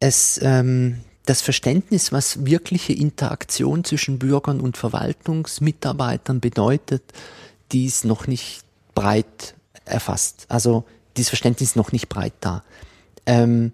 [0.01, 7.03] es ähm, das Verständnis, was wirkliche Interaktion zwischen Bürgern und Verwaltungsmitarbeitern bedeutet,
[7.71, 10.47] die ist noch nicht breit erfasst.
[10.49, 10.85] Also
[11.17, 12.65] dieses Verständnis ist noch nicht breit da.
[13.27, 13.73] Ähm,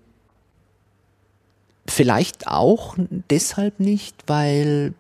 [1.89, 2.97] vielleicht auch
[3.31, 4.93] deshalb nicht, weil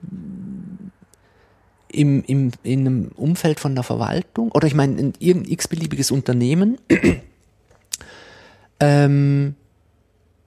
[1.89, 6.79] im, im, in einem Umfeld von der Verwaltung oder ich meine in irgendein x-beliebiges Unternehmen
[8.81, 9.57] ähm,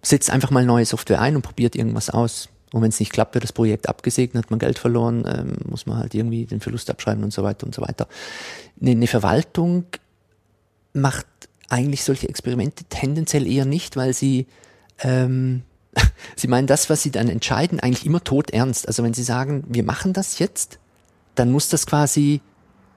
[0.01, 2.49] setzt einfach mal neue Software ein und probiert irgendwas aus.
[2.71, 5.85] Und wenn es nicht klappt, wird das Projekt abgesegnet, hat man Geld verloren, ähm, muss
[5.85, 8.07] man halt irgendwie den Verlust abschreiben und so weiter und so weiter.
[8.79, 9.85] Eine, eine Verwaltung
[10.93, 11.25] macht
[11.67, 14.47] eigentlich solche Experimente tendenziell eher nicht, weil sie
[14.99, 15.63] ähm,
[16.35, 18.87] sie meinen das, was sie dann entscheiden, eigentlich immer tot ernst.
[18.87, 20.79] Also wenn sie sagen, wir machen das jetzt,
[21.35, 22.41] dann muss das quasi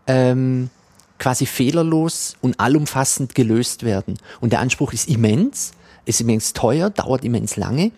[0.07, 0.71] ähm,
[1.19, 4.19] quasi fehlerlos und allumfassend gelöst werden.
[4.41, 5.73] Und der Anspruch ist immens,
[6.05, 7.93] ist immens teuer, dauert immens lange.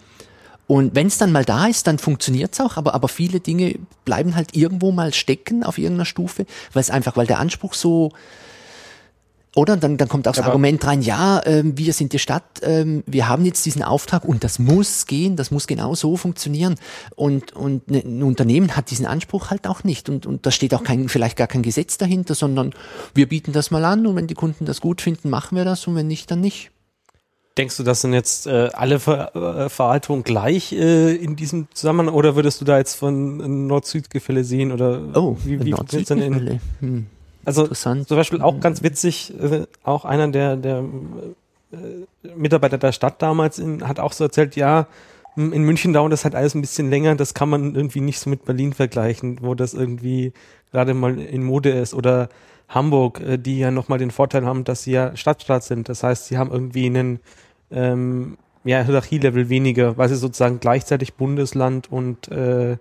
[0.66, 3.74] Und wenn es dann mal da ist, dann funktioniert es auch, aber, aber viele Dinge
[4.04, 8.12] bleiben halt irgendwo mal stecken auf irgendeiner Stufe, weil es einfach, weil der Anspruch so,
[9.56, 12.44] oder dann, dann kommt auch das Aber Argument rein, ja, ähm, wir sind die Stadt,
[12.62, 16.74] ähm, wir haben jetzt diesen Auftrag und das muss gehen, das muss genau so funktionieren.
[17.14, 20.08] Und, und ne, ein Unternehmen hat diesen Anspruch halt auch nicht.
[20.08, 22.74] Und, und da steht auch kein, vielleicht gar kein Gesetz dahinter, sondern
[23.14, 25.86] wir bieten das mal an und wenn die Kunden das gut finden, machen wir das
[25.86, 26.72] und wenn nicht, dann nicht.
[27.56, 32.12] Denkst du, das sind jetzt äh, alle Ver äh, Verhaltungen gleich äh, in diesem Zusammenhang
[32.12, 36.60] oder würdest du da jetzt von Nord-Süd-Gefälle sehen oder oh, wie, wie Nord-Süd-Gefälle?
[36.80, 37.06] Hm.
[37.44, 40.84] Also zum Beispiel auch ganz witzig, äh, auch einer der, der
[41.72, 44.88] äh, Mitarbeiter der Stadt damals in, hat auch so erzählt, ja,
[45.36, 48.30] in München dauert das halt alles ein bisschen länger, das kann man irgendwie nicht so
[48.30, 50.32] mit Berlin vergleichen, wo das irgendwie
[50.72, 52.28] gerade mal in Mode ist oder
[52.68, 55.88] Hamburg, äh, die ja nochmal den Vorteil haben, dass sie ja Stadtstaat sind.
[55.88, 57.20] Das heißt, sie haben irgendwie einen
[57.70, 62.78] ähm, ja, Hierarchielevel weniger, weil sie sozusagen gleichzeitig Bundesland und, äh,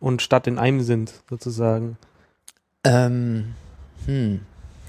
[0.00, 1.98] und Stadt in einem sind, sozusagen.
[2.84, 3.54] Ähm,
[4.06, 4.40] hm.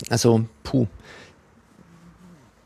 [0.10, 0.88] Also, puh.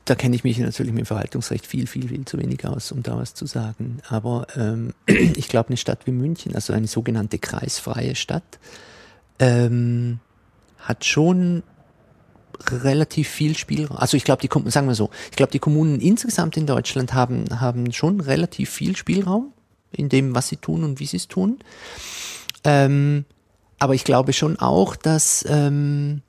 [0.06, 3.18] Da kenne ich mich natürlich mit Verwaltungsrecht viel, viel, viel zu wenig aus, um da
[3.18, 3.98] was zu sagen.
[4.08, 8.60] Aber ähm, ich glaube, eine Stadt wie München, also eine sogenannte kreisfreie Stadt,
[9.40, 10.20] ähm,
[10.78, 11.64] hat schon
[12.70, 13.98] relativ viel Spielraum.
[13.98, 17.46] Also ich glaube, die sagen wir so, ich glaube, die Kommunen insgesamt in Deutschland haben
[17.60, 19.54] haben schon relativ viel Spielraum
[19.92, 21.60] in dem, was sie tun und wie sie es tun.
[22.64, 23.26] Ähm,
[23.80, 26.22] aber ich glaube schon auch, dass ähm,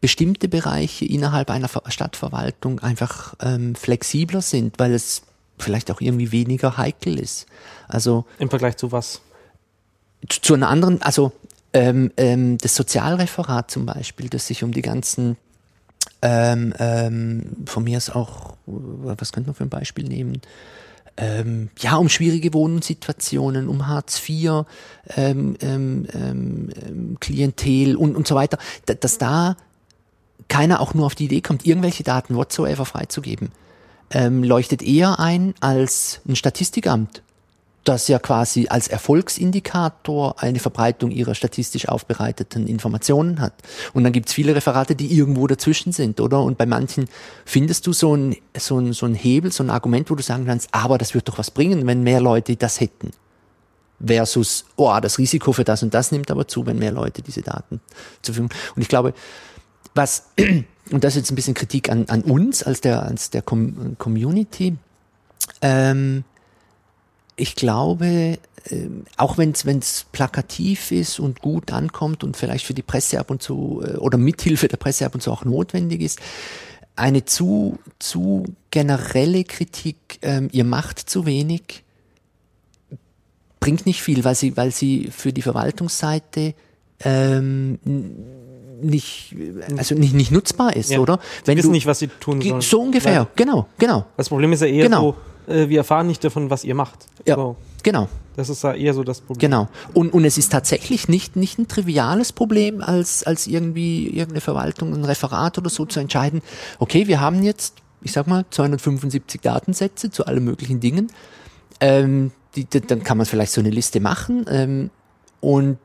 [0.00, 5.22] bestimmte Bereiche innerhalb einer Stadtverwaltung einfach ähm, flexibler sind, weil es
[5.58, 7.46] vielleicht auch irgendwie weniger heikel ist.
[7.88, 9.20] Also im Vergleich zu was?
[10.28, 11.32] Zu einer anderen, also
[11.72, 15.36] ähm, ähm, das Sozialreferat zum Beispiel, das sich um die ganzen
[16.22, 20.40] ähm, ähm, von mir ist auch, was könnte man für ein Beispiel nehmen?
[21.18, 24.64] ähm, ja, um schwierige Wohnsituationen, um Hartz IV,
[25.16, 29.56] ähm, ähm, ähm, Klientel und, und so weiter, dass da
[30.46, 33.50] keiner auch nur auf die Idee kommt, irgendwelche Daten whatsoever freizugeben,
[34.10, 37.22] ähm, leuchtet eher ein als ein Statistikamt,
[37.88, 43.54] das ja quasi als Erfolgsindikator eine Verbreitung ihrer statistisch aufbereiteten Informationen hat.
[43.94, 46.42] Und dann gibt's viele Referate, die irgendwo dazwischen sind, oder?
[46.42, 47.08] Und bei manchen
[47.46, 50.44] findest du so ein, so ein, so ein Hebel, so ein Argument, wo du sagen
[50.44, 53.12] kannst, aber das wird doch was bringen, wenn mehr Leute das hätten.
[54.04, 57.40] Versus, oh, das Risiko für das und das nimmt aber zu, wenn mehr Leute diese
[57.40, 57.80] Daten
[58.20, 58.56] zur Verfügung.
[58.76, 59.14] Und ich glaube,
[59.94, 60.28] was,
[60.90, 63.96] und das ist jetzt ein bisschen Kritik an, an uns als der, als der Com
[63.98, 64.76] Community,
[65.62, 66.24] ähm,
[67.38, 72.82] ich glaube, äh, auch wenn es plakativ ist und gut ankommt und vielleicht für die
[72.82, 76.18] Presse ab und zu äh, oder mithilfe der Presse ab und zu auch notwendig ist,
[76.96, 81.84] eine zu, zu generelle Kritik, ähm, ihr macht zu wenig,
[83.60, 86.54] bringt nicht viel, weil sie, weil sie für die Verwaltungsseite
[87.00, 87.78] ähm,
[88.80, 89.34] nicht,
[89.76, 90.98] also nicht, nicht nutzbar ist, ja.
[90.98, 91.20] oder?
[91.44, 92.60] Wenn sie wissen du, nicht, was sie tun sollen.
[92.60, 94.06] So ungefähr, Weil genau, genau.
[94.16, 95.12] Das Problem ist ja eher genau.
[95.12, 95.16] so,
[95.48, 97.06] äh, wir erfahren nicht davon, was ihr macht.
[97.26, 97.56] Ja, so.
[97.82, 98.08] genau.
[98.36, 99.50] Das ist ja eher so das Problem.
[99.50, 99.68] Genau.
[99.94, 104.94] Und, und es ist tatsächlich nicht, nicht ein triviales Problem, als, als irgendwie irgendeine Verwaltung,
[104.94, 106.40] ein Referat oder so zu entscheiden,
[106.78, 111.10] okay, wir haben jetzt, ich sag mal, 275 Datensätze zu allen möglichen Dingen.
[111.80, 114.90] Ähm, die, die, dann kann man vielleicht so eine Liste machen ähm,
[115.40, 115.78] und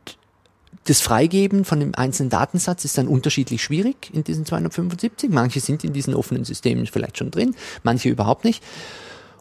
[0.86, 5.30] das Freigeben von dem einzelnen Datensatz ist dann unterschiedlich schwierig in diesen 275.
[5.30, 8.62] Manche sind in diesen offenen Systemen vielleicht schon drin, manche überhaupt nicht.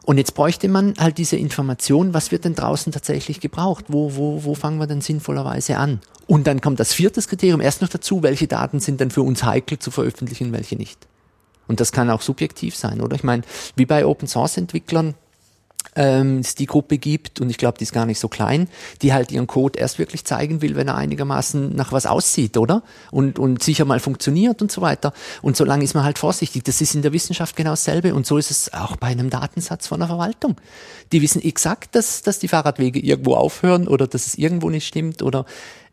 [0.03, 3.85] Und jetzt bräuchte man halt diese Information, was wird denn draußen tatsächlich gebraucht?
[3.87, 6.01] Wo, wo, wo fangen wir denn sinnvollerweise an?
[6.27, 9.43] Und dann kommt das vierte Kriterium erst noch dazu, welche Daten sind denn für uns
[9.43, 11.07] heikel zu veröffentlichen, welche nicht.
[11.67, 13.15] Und das kann auch subjektiv sein, oder?
[13.15, 13.43] Ich meine,
[13.75, 15.15] wie bei Open Source Entwicklern,
[15.95, 18.67] ähm, es die Gruppe gibt, und ich glaube, die ist gar nicht so klein,
[19.01, 22.83] die halt ihren Code erst wirklich zeigen will, wenn er einigermaßen nach was aussieht, oder?
[23.11, 25.13] Und, und sicher mal funktioniert und so weiter.
[25.41, 26.63] Und solange ist man halt vorsichtig.
[26.63, 28.13] Das ist in der Wissenschaft genau dasselbe.
[28.13, 30.55] Und so ist es auch bei einem Datensatz von der Verwaltung.
[31.11, 35.21] Die wissen exakt, dass, dass die Fahrradwege irgendwo aufhören oder dass es irgendwo nicht stimmt
[35.21, 35.45] oder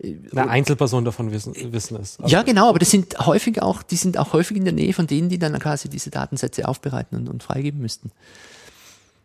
[0.02, 2.18] äh, eine Einzelperson davon wissen, wissen es.
[2.26, 5.06] Ja, genau, aber das sind häufig auch, die sind auch häufig in der Nähe von
[5.06, 8.10] denen, die dann quasi diese Datensätze aufbereiten und, und freigeben müssten.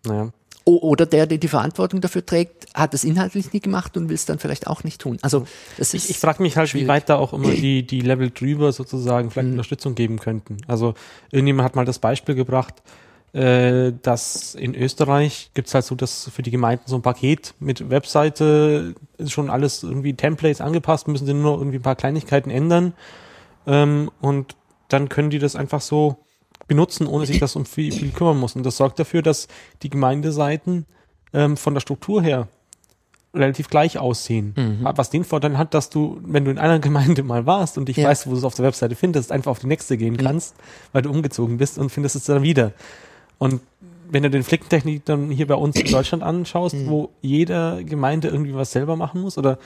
[0.05, 0.31] Naja.
[0.67, 4.25] Oder der, der die Verantwortung dafür trägt, hat es inhaltlich nie gemacht und will es
[4.25, 5.19] dann vielleicht auch nicht tun.
[5.21, 5.45] Also
[5.77, 6.85] das ist ich, ich frage mich halt, schwierig.
[6.85, 9.53] wie weit da auch immer die, die Level drüber sozusagen vielleicht mhm.
[9.53, 10.57] Unterstützung geben könnten.
[10.65, 10.95] Also
[11.29, 12.81] irgendjemand hat mal das Beispiel gebracht,
[13.33, 17.91] äh, dass in Österreich gibt's halt so das für die Gemeinden so ein Paket mit
[17.91, 22.93] Webseite, ist schon alles irgendwie Templates angepasst, müssen sie nur irgendwie ein paar Kleinigkeiten ändern.
[23.67, 24.55] Ähm, und
[24.87, 26.24] dann können die das einfach so
[26.67, 28.55] benutzen, ohne sich das um viel, viel kümmern muss.
[28.55, 29.47] Und das sorgt dafür, dass
[29.83, 30.85] die Gemeindeseiten
[31.33, 32.47] ähm, von der Struktur her
[33.33, 34.53] relativ gleich aussehen.
[34.55, 34.89] Mhm.
[34.95, 37.97] Was den Vorteil hat, dass du, wenn du in einer Gemeinde mal warst und ich
[37.97, 38.07] ja.
[38.07, 40.55] weißt, wo du es auf der Webseite findest, einfach auf die nächste gehen kannst,
[40.93, 42.71] weil du umgezogen bist und findest es dann wieder.
[43.37, 43.61] Und
[44.09, 46.89] wenn du den Flickentechnik dann hier bei uns in Deutschland anschaust, mhm.
[46.89, 49.57] wo jede Gemeinde irgendwie was selber machen muss oder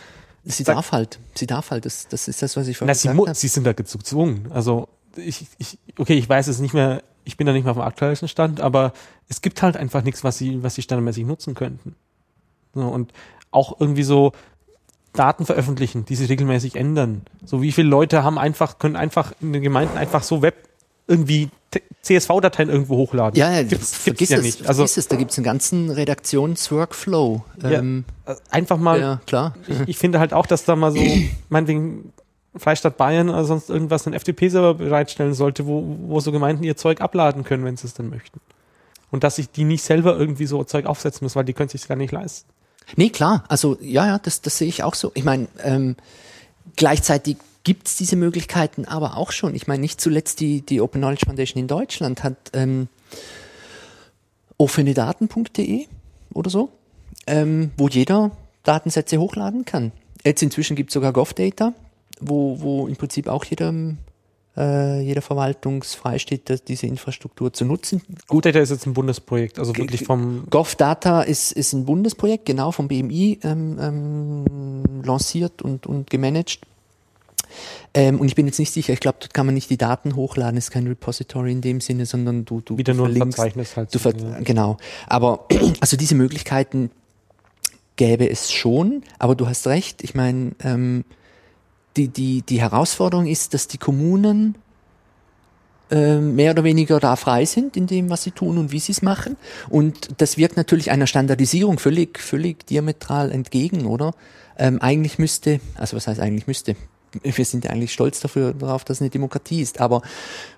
[0.45, 3.35] Sie darf halt, sie darf halt, das, das ist das, was ich vorhin gesagt habe.
[3.35, 4.47] Sie sind da gezwungen.
[4.51, 7.77] Also ich, ich, okay, ich weiß es nicht mehr, ich bin da nicht mehr auf
[7.77, 8.93] dem aktuellsten Stand, aber
[9.27, 11.95] es gibt halt einfach nichts, was sie, was sie standardmäßig nutzen könnten.
[12.73, 13.13] So, und
[13.51, 14.31] auch irgendwie so
[15.13, 17.23] Daten veröffentlichen, die sich regelmäßig ändern.
[17.45, 20.55] So wie viele Leute haben einfach, können einfach in den Gemeinden einfach so Web
[21.07, 21.49] irgendwie
[22.01, 23.37] CSV-Dateien irgendwo hochladen.
[23.37, 24.67] Ja, ja gibt's, gibt's vergiss ja es, nicht.
[24.67, 27.43] Also, es, da gibt es einen ganzen Redaktionsworkflow.
[27.63, 29.55] Ähm, ja, einfach mal, ja, klar.
[29.67, 31.01] Ich, ich, finde halt auch, dass da mal so,
[31.49, 32.13] meinetwegen
[32.55, 37.01] Freistaat Bayern oder sonst irgendwas einen FTP-Server bereitstellen sollte, wo, wo so Gemeinden ihr Zeug
[37.01, 38.39] abladen können, wenn sie es denn möchten.
[39.11, 41.87] Und dass sich die nicht selber irgendwie so Zeug aufsetzen müssen, weil die können sich
[41.87, 42.49] gar nicht leisten.
[42.95, 43.43] Nee, klar.
[43.47, 45.11] Also ja, ja, das, das sehe ich auch so.
[45.13, 45.95] Ich meine, ähm,
[46.75, 49.53] gleichzeitig gibt es diese Möglichkeiten aber auch schon.
[49.55, 52.87] Ich meine, nicht zuletzt die, die Open Knowledge Foundation in Deutschland hat ähm,
[54.57, 55.87] offenedaten.de
[56.33, 56.69] oder so,
[57.27, 58.31] ähm, wo jeder
[58.63, 59.91] Datensätze hochladen kann.
[60.23, 61.73] Jetzt inzwischen gibt es sogar GovData,
[62.19, 63.73] wo, wo im Prinzip auch jeder,
[64.57, 68.01] äh, jeder Verwaltungsfrei steht, diese Infrastruktur zu nutzen.
[68.27, 70.45] GovData ist jetzt ein Bundesprojekt, also wirklich vom...
[70.49, 76.59] GovData ist, ist ein Bundesprojekt, genau, vom BMI ähm, ähm, lanciert und, und gemanagt.
[77.93, 80.15] Ähm, und ich bin jetzt nicht sicher, ich glaube, dort kann man nicht die Daten
[80.15, 83.93] hochladen, ist kein Repository in dem Sinne, sondern du, du Wieder nur ein Verzeichnis halt.
[83.93, 84.39] Du ver ja.
[84.41, 84.77] Genau.
[85.07, 85.45] Aber
[85.79, 86.91] also diese Möglichkeiten
[87.95, 91.03] gäbe es schon, aber du hast recht, ich meine, ähm,
[91.99, 94.55] die, die, die Herausforderung ist, dass die Kommunen
[95.91, 98.93] äh, mehr oder weniger da frei sind in dem, was sie tun und wie sie
[98.93, 99.35] es machen.
[99.69, 104.13] Und das wirkt natürlich einer Standardisierung völlig, völlig diametral entgegen, oder?
[104.57, 106.75] Ähm, eigentlich müsste, also was heißt eigentlich müsste?
[107.23, 109.81] Wir sind ja eigentlich stolz dafür, darauf, dass es eine Demokratie ist.
[109.81, 110.01] Aber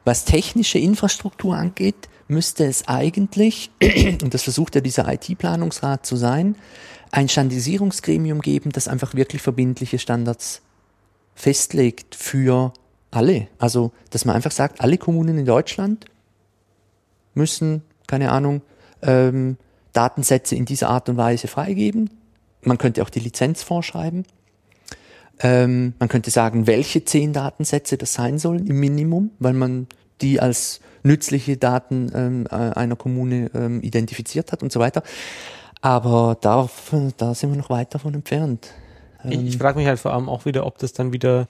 [0.04, 3.72] was technische Infrastruktur angeht, müsste es eigentlich,
[4.22, 6.56] und das versucht ja dieser IT-Planungsrat zu sein,
[7.12, 10.62] ein Standardisierungsgremium geben, das einfach wirklich verbindliche Standards
[11.36, 12.74] festlegt für
[13.12, 13.48] alle.
[13.60, 16.06] Also, dass man einfach sagt, alle Kommunen in Deutschland
[17.34, 18.62] müssen, keine Ahnung,
[19.02, 19.58] ähm,
[19.94, 22.10] Datensätze in dieser Art und Weise freigeben.
[22.62, 24.26] Man könnte auch die Lizenz vorschreiben.
[25.40, 29.88] Ähm, man könnte sagen, welche zehn Datensätze das sein sollen im Minimum, weil man
[30.22, 35.02] die als nützliche Daten ähm, äh, einer Kommune ähm, identifiziert hat und so weiter.
[35.82, 36.70] Aber da,
[37.18, 38.70] da sind wir noch weit davon entfernt.
[39.26, 41.48] Ich, ich ähm, frage mich halt vor allem auch wieder, ob das dann wieder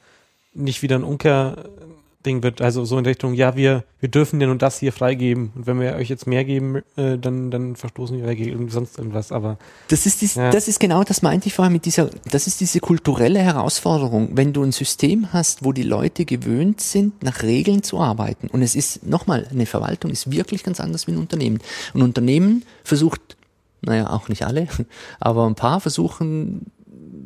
[0.53, 4.57] nicht wieder ein Umkehrding wird, also so in Richtung, ja, wir, wir dürfen dir nur
[4.57, 8.25] das hier freigeben und wenn wir euch jetzt mehr geben, äh, dann, dann verstoßen wir
[8.25, 9.57] dagegen sonst irgendwas, aber.
[9.87, 10.51] Das ist, dies, ja.
[10.51, 14.31] das ist genau, das meinte ich vorher mit dieser, das ist diese kulturelle Herausforderung.
[14.33, 18.61] Wenn du ein System hast, wo die Leute gewöhnt sind, nach Regeln zu arbeiten und
[18.61, 21.59] es ist, nochmal, eine Verwaltung ist wirklich ganz anders wie ein Unternehmen.
[21.93, 23.37] Ein Unternehmen versucht,
[23.81, 24.67] naja, auch nicht alle,
[25.19, 26.65] aber ein paar versuchen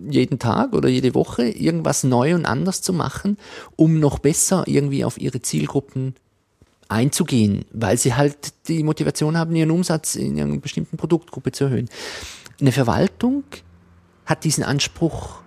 [0.09, 3.37] jeden Tag oder jede Woche irgendwas neu und anders zu machen,
[3.75, 6.15] um noch besser irgendwie auf ihre Zielgruppen
[6.87, 11.89] einzugehen, weil sie halt die Motivation haben, ihren Umsatz in einer bestimmten Produktgruppe zu erhöhen.
[12.59, 13.43] Eine Verwaltung
[14.25, 15.41] hat diesen Anspruch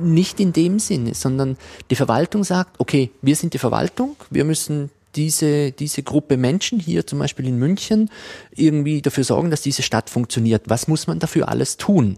[0.00, 1.56] nicht in dem Sinne, sondern
[1.90, 7.06] die Verwaltung sagt, okay, wir sind die Verwaltung, wir müssen diese, diese Gruppe Menschen hier
[7.06, 8.10] zum Beispiel in München
[8.54, 10.64] irgendwie dafür sorgen, dass diese Stadt funktioniert.
[10.66, 12.16] Was muss man dafür alles tun?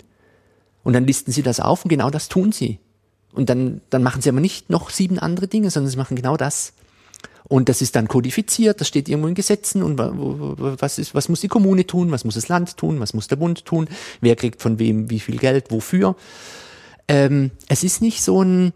[0.87, 2.78] Und dann listen sie das auf und genau das tun sie.
[3.32, 6.37] Und dann, dann machen sie aber nicht noch sieben andere Dinge, sondern sie machen genau
[6.37, 6.74] das.
[7.49, 11.41] Und das ist dann kodifiziert, das steht irgendwo in Gesetzen und was ist, was muss
[11.41, 13.89] die Kommune tun, was muss das Land tun, was muss der Bund tun,
[14.20, 16.14] wer kriegt von wem wie viel Geld, wofür.
[17.09, 18.72] Ähm, es ist nicht so ein,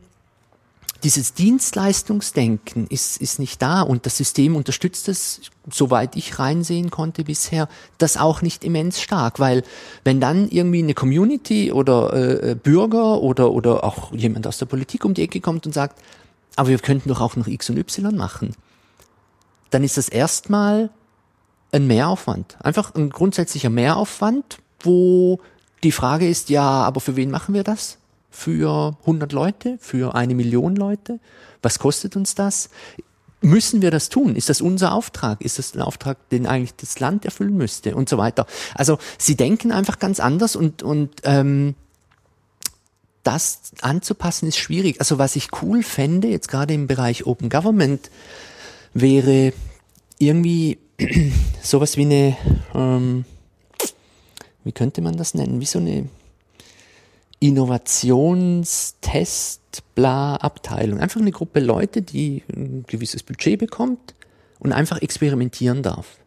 [1.03, 5.41] dieses Dienstleistungsdenken ist, ist nicht da und das System unterstützt es,
[5.71, 9.63] soweit ich reinsehen konnte bisher, das auch nicht immens stark, weil
[10.05, 15.05] wenn dann irgendwie eine Community oder äh, Bürger oder, oder auch jemand aus der Politik
[15.05, 16.01] um die Ecke kommt und sagt,
[16.57, 18.55] aber wir könnten doch auch noch X und Y machen,
[19.71, 20.91] dann ist das erstmal
[21.73, 22.57] ein Mehraufwand.
[22.61, 25.41] Einfach ein grundsätzlicher Mehraufwand, wo
[25.83, 28.00] die Frage ist, ja, aber für wen machen wir das?
[28.31, 31.21] Für 100 Leute, für eine Million Leute?
[31.63, 32.71] Was kostet uns das?
[33.43, 34.37] Müssen wir das tun?
[34.37, 35.41] Ist das unser Auftrag?
[35.41, 37.95] Ist das ein Auftrag, den eigentlich das Land erfüllen müsste?
[37.95, 38.47] Und so weiter.
[38.75, 41.75] Also sie denken einfach ganz anders und, und ähm,
[43.23, 45.01] das anzupassen ist schwierig.
[45.01, 48.11] Also was ich cool fände, jetzt gerade im Bereich Open Government,
[48.93, 49.53] wäre
[50.19, 50.79] irgendwie
[51.63, 52.37] sowas wie eine,
[52.75, 53.25] ähm,
[54.65, 55.61] wie könnte man das nennen?
[55.61, 56.09] Wie so eine
[57.41, 59.61] Innovationstest,
[59.95, 61.01] bla, Abteilung.
[61.01, 64.15] Einfach eine Gruppe Leute, die ein gewisses Budget bekommt
[64.59, 66.21] und einfach experimentieren darf.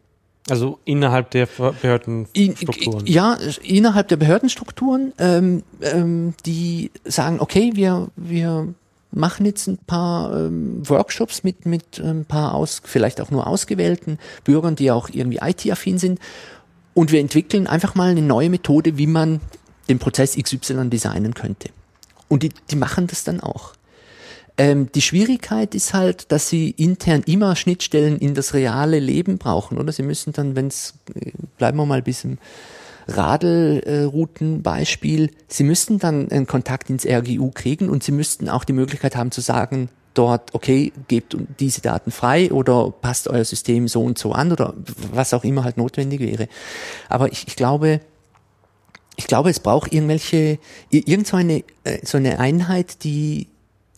[0.50, 3.06] Also innerhalb der Behördenstrukturen.
[3.06, 8.74] Ja, innerhalb der Behördenstrukturen, ähm, ähm, die sagen, okay, wir, wir
[9.10, 14.18] machen jetzt ein paar ähm, Workshops mit, mit ein paar aus, vielleicht auch nur ausgewählten
[14.44, 16.18] Bürgern, die auch irgendwie IT-affin sind.
[16.92, 19.40] Und wir entwickeln einfach mal eine neue Methode, wie man
[19.88, 21.70] den Prozess XY designen könnte.
[22.28, 23.74] Und die, die machen das dann auch.
[24.56, 29.78] Ähm, die Schwierigkeit ist halt, dass sie intern immer Schnittstellen in das reale Leben brauchen,
[29.78, 29.90] oder?
[29.92, 32.38] Sie müssen dann, wenn es, äh, bleiben wir mal bis im
[33.08, 39.16] Radelroutenbeispiel, sie müssten dann einen Kontakt ins RGU kriegen und sie müssten auch die Möglichkeit
[39.16, 44.18] haben zu sagen, dort, okay, gebt diese Daten frei oder passt euer System so und
[44.18, 44.74] so an oder
[45.12, 46.48] was auch immer halt notwendig wäre.
[47.08, 48.00] Aber ich, ich glaube,
[49.16, 50.58] ich glaube, es braucht irgendwelche,
[50.90, 53.48] irgend so eine, äh, so eine Einheit, die,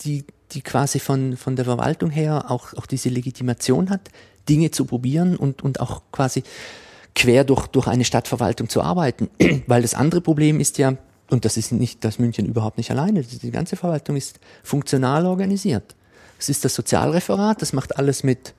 [0.05, 4.11] die, die quasi von, von der Verwaltung her auch, auch diese Legitimation hat,
[4.49, 6.43] Dinge zu probieren und, und auch quasi
[7.15, 9.29] quer durch, durch eine Stadtverwaltung zu arbeiten.
[9.67, 10.97] Weil das andere Problem ist ja,
[11.31, 15.97] und das ist nicht das München überhaupt nicht alleine, die ganze Verwaltung ist funktional organisiert.
[16.39, 18.55] Es ist das Sozialreferat, das macht alles mit,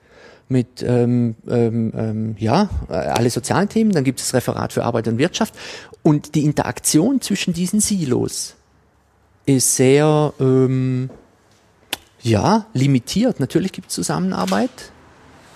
[0.48, 5.08] mit ähm, ähm, ähm ja, alle sozialen Themen, dann gibt es das Referat für Arbeit
[5.08, 5.54] und Wirtschaft
[6.02, 8.56] und die Interaktion zwischen diesen Silos
[9.46, 11.10] ist sehr ähm,
[12.20, 13.40] ja, limitiert.
[13.40, 14.70] Natürlich gibt es Zusammenarbeit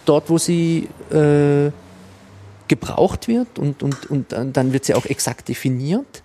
[0.06, 1.70] dort, wo sie äh,
[2.68, 6.22] gebraucht wird und, und, und dann wird sie auch exakt definiert.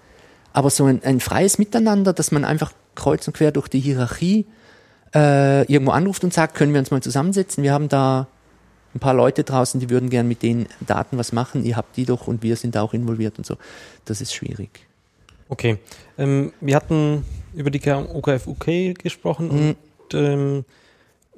[0.54, 4.46] Aber so ein, ein freies Miteinander, dass man einfach kreuz und quer durch die Hierarchie
[5.14, 8.28] äh, irgendwo anruft und sagt, können wir uns mal zusammensetzen, wir haben da
[8.98, 12.06] ein paar Leute draußen, die würden gern mit den Daten was machen, ihr habt die
[12.06, 13.58] doch und wir sind da auch involviert und so.
[14.06, 14.70] Das ist schwierig.
[15.50, 15.78] Okay.
[16.18, 17.24] Ähm, wir hatten
[17.54, 19.76] über die OKFUK gesprochen mhm.
[20.00, 20.66] und ähm,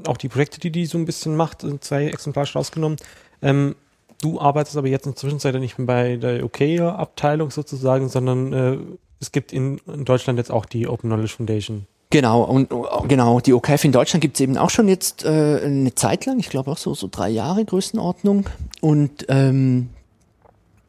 [0.08, 2.98] auch die Projekte, die die so ein bisschen macht, sind zwei exemplarisch rausgenommen.
[3.42, 3.76] Ähm,
[4.22, 8.78] du arbeitest aber jetzt in der Zwischenzeit nicht mehr bei der OK-Abteilung sozusagen, sondern äh,
[9.20, 11.86] es gibt in, in Deutschland jetzt auch die Open Knowledge Foundation.
[12.12, 12.70] Genau, und
[13.08, 16.40] genau, die OKF in Deutschland gibt es eben auch schon jetzt äh, eine Zeit lang,
[16.40, 18.48] ich glaube auch so, so drei Jahre Größenordnung.
[18.82, 19.90] Und ähm,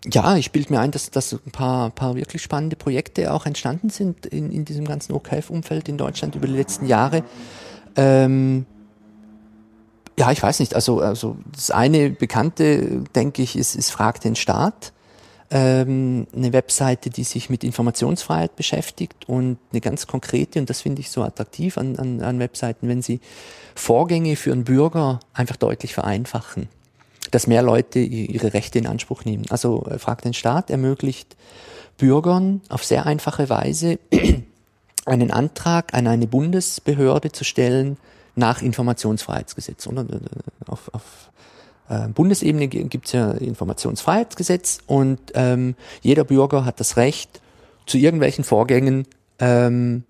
[0.07, 3.91] ja, ich bilde mir ein, dass, dass ein paar, paar wirklich spannende Projekte auch entstanden
[3.91, 7.23] sind in, in diesem ganzen OKF-Umfeld in Deutschland über die letzten Jahre.
[7.97, 8.65] Ähm,
[10.19, 14.37] ja, ich weiß nicht, also, also das eine Bekannte, denke ich, ist, ist Frag den
[14.37, 14.95] Staat
[15.51, 21.01] ähm, eine Webseite, die sich mit Informationsfreiheit beschäftigt und eine ganz konkrete, und das finde
[21.01, 23.21] ich so attraktiv an, an, an Webseiten, wenn sie
[23.75, 26.69] Vorgänge für einen Bürger einfach deutlich vereinfachen,
[27.33, 29.45] dass mehr Leute ihre Rechte in Anspruch nehmen.
[29.51, 31.37] Also äh, Frag den Staat ermöglicht
[31.99, 33.99] Bürgern auf sehr einfache Weise
[35.05, 37.97] einen Antrag an eine Bundesbehörde zu stellen
[38.37, 39.87] nach Informationsfreiheitsgesetz.
[39.89, 40.03] Oder?
[40.03, 40.21] Äh,
[40.67, 41.31] auf, auf
[41.91, 47.41] äh, Bundesebene gibt es ja Informationsfreiheitsgesetz und ähm, jeder Bürger hat das Recht,
[47.87, 49.07] zu irgendwelchen Vorgängen
[49.41, 50.05] ähm,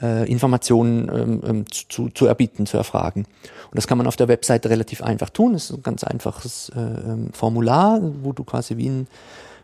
[0.00, 3.24] äh, Informationen ähm, ähm zu, zu erbieten, zu erfragen.
[3.24, 5.52] Und das kann man auf der Webseite relativ einfach tun.
[5.52, 9.06] Das ist ein ganz einfaches äh, ähm, Formular, wo du quasi wie ein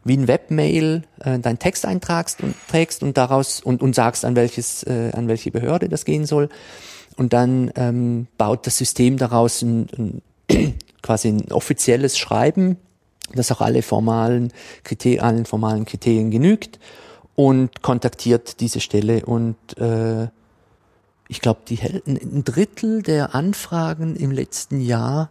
[0.04, 4.36] wie ein Webmail äh, deinen Text eintragst und trägst und daraus und, und sagst, an
[4.36, 6.48] welches, äh, an welche Behörde das gehen soll.
[7.16, 10.22] Und dann ähm, baut das System daraus ein, ein
[11.02, 12.76] quasi ein offizielles Schreiben,
[13.34, 14.52] das auch alle formalen
[14.84, 16.78] Kriterien, allen formalen Kriterien genügt
[17.34, 20.28] und kontaktiert diese Stelle und äh,
[21.30, 25.28] ich glaube, die ein Drittel der Anfragen im letzten Jahr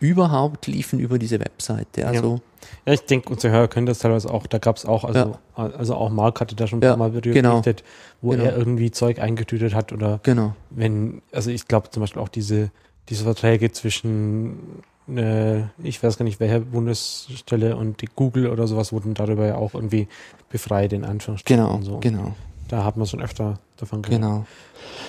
[0.00, 2.06] überhaupt liefen über diese Webseite.
[2.06, 2.40] Also
[2.86, 4.46] Ja, ich denke, unsere Hörer können das teilweise auch.
[4.46, 7.20] Da gab es auch, also, also auch Mark hatte da schon ein Ja, paar Mal
[7.20, 7.50] genau.
[7.52, 7.84] berichtet,
[8.22, 8.44] wo Genau.
[8.44, 10.56] er irgendwie Zeug eingetütet hat oder genau.
[10.70, 12.70] wenn, also ich glaube zum Beispiel auch diese,
[13.08, 14.82] diese Verträge zwischen,
[15.16, 19.56] äh, ich weiß gar nicht, welcher Bundesstelle und die Google oder sowas wurden darüber ja
[19.56, 20.08] auch irgendwie
[20.48, 21.62] befreit, in Anführungsstrichen.
[21.62, 21.98] Genau, und so.
[21.98, 22.34] genau,
[22.68, 24.20] Da hat man schon öfter davon gehört.
[24.22, 24.46] genau.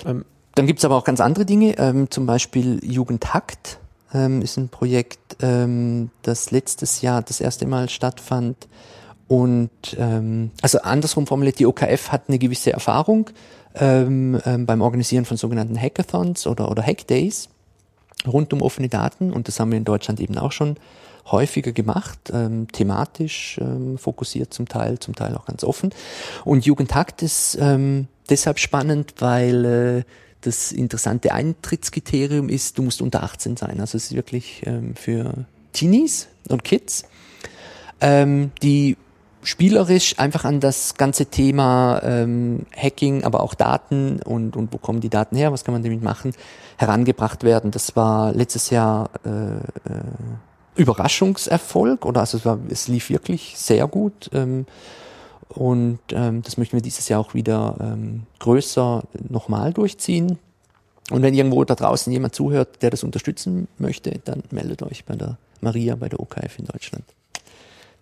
[0.06, 0.26] Ähm,
[0.56, 3.80] Dann gibt's aber auch ganz andere Dinge, ähm, zum Beispiel Jugendhakt
[4.14, 8.68] ähm, ist ein Projekt, ähm, das letztes Jahr das erste Mal stattfand.
[9.28, 13.30] Und ähm, also andersrum formuliert, die OKF hat eine gewisse Erfahrung
[13.76, 17.48] ähm, beim Organisieren von sogenannten Hackathons oder, oder Hackdays
[18.26, 19.32] rund um offene Daten.
[19.32, 20.78] Und das haben wir in Deutschland eben auch schon
[21.30, 25.92] häufiger gemacht, ähm, thematisch ähm, fokussiert zum Teil, zum Teil auch ganz offen.
[26.46, 30.04] Und Jugendhakt ist ähm, deshalb spannend, weil äh,
[30.42, 33.80] das interessante Eintrittskriterium ist, du musst unter 18 sein.
[33.80, 37.04] Also es ist wirklich ähm, für Teenies und Kids,
[38.02, 38.98] ähm, die
[39.44, 45.02] spielerisch einfach an das ganze Thema ähm, Hacking, aber auch Daten und, und wo kommen
[45.02, 46.34] die Daten her, was kann man damit machen,
[46.78, 47.72] herangebracht werden.
[47.72, 50.04] Das war letztes Jahr äh, äh,
[50.76, 54.30] Überraschungserfolg oder also es, war, es lief wirklich sehr gut.
[54.34, 54.66] Ähm,
[55.50, 60.40] und ähm, das möchten wir dieses Jahr auch wieder ähm, größer nochmal durchziehen.
[61.10, 65.16] Und wenn irgendwo da draußen jemand zuhört, der das unterstützen möchte, dann meldet euch bei
[65.16, 67.04] der Maria, bei der OKF in Deutschland.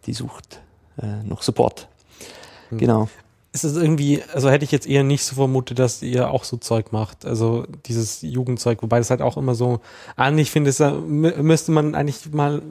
[0.05, 0.61] Die sucht
[1.01, 1.87] äh, noch Support.
[2.71, 3.09] Genau.
[3.51, 6.57] ist es irgendwie, also hätte ich jetzt eher nicht so vermutet, dass ihr auch so
[6.57, 9.79] Zeug macht, also dieses Jugendzeug, wobei das halt auch immer so,
[10.15, 12.61] eigentlich finde ich, da mü- müsste man eigentlich mal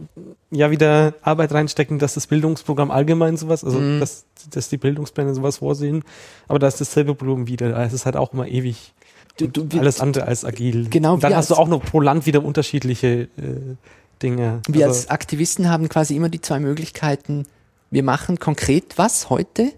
[0.52, 3.98] ja wieder Arbeit reinstecken, dass das Bildungsprogramm allgemein sowas, also Mhm.
[3.98, 6.04] dass, dass die Bildungspläne sowas vorsehen,
[6.46, 8.92] aber da ist dasselbe Problem wieder, es ist halt auch immer ewig
[9.36, 10.88] Du, du, alles andere als agil.
[10.90, 13.76] Genau, Und dann hast du auch noch pro Land wieder unterschiedliche äh,
[14.20, 14.60] Dinge.
[14.68, 17.46] wir also, als Aktivisten haben quasi immer die zwei Möglichkeiten.
[17.90, 19.72] Wir machen konkret was heute.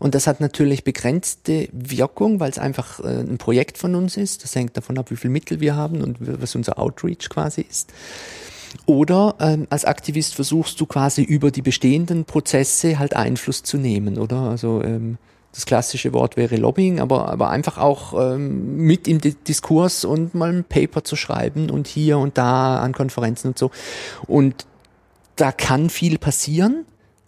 [0.00, 4.42] Und das hat natürlich begrenzte Wirkung, weil es einfach äh, ein Projekt von uns ist.
[4.42, 7.92] Das hängt davon ab, wie viel Mittel wir haben und was unser Outreach quasi ist.
[8.86, 14.18] Oder ähm, als Aktivist versuchst du quasi über die bestehenden Prozesse halt Einfluss zu nehmen,
[14.18, 14.40] oder?
[14.40, 15.16] Also ähm,
[15.52, 20.34] das klassische Wort wäre Lobbying, aber, aber einfach auch ähm, mit im Di- Diskurs und
[20.34, 23.70] mal ein Paper zu schreiben und hier und da an Konferenzen und so.
[24.26, 24.66] Und
[25.36, 26.84] da kann viel passieren,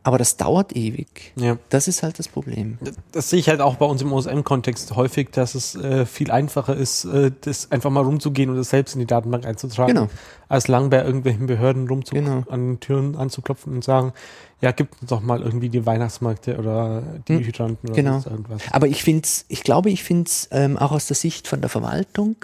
[0.06, 1.32] aber das dauert ewig.
[1.34, 1.58] ja.
[1.68, 2.78] Das ist halt das Problem.
[3.10, 6.76] Das sehe ich halt auch bei uns im OSM-Kontext häufig, dass es äh, viel einfacher
[6.76, 10.08] ist, äh, das einfach mal rumzugehen und das selbst in die Datenbank einzutragen, Genau.
[10.48, 12.44] als lang bei irgendwelchen Behörden rumzu Genau.
[12.48, 14.12] an den Türen anzuklopfen und sagen,
[14.60, 18.22] ja, gibt uns doch mal irgendwie die Weihnachtsmärkte oder die Hm, Hydranten oder genau.
[18.24, 18.62] irgendwas.
[18.70, 21.60] Aber ich finde es, ich glaube, ich finde es ähm, auch aus der Sicht von
[21.60, 22.36] der Verwaltung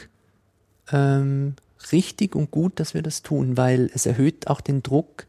[0.91, 1.55] ähm,
[1.93, 5.27] richtig und gut, dass wir das tun, weil es erhöht auch den Druck.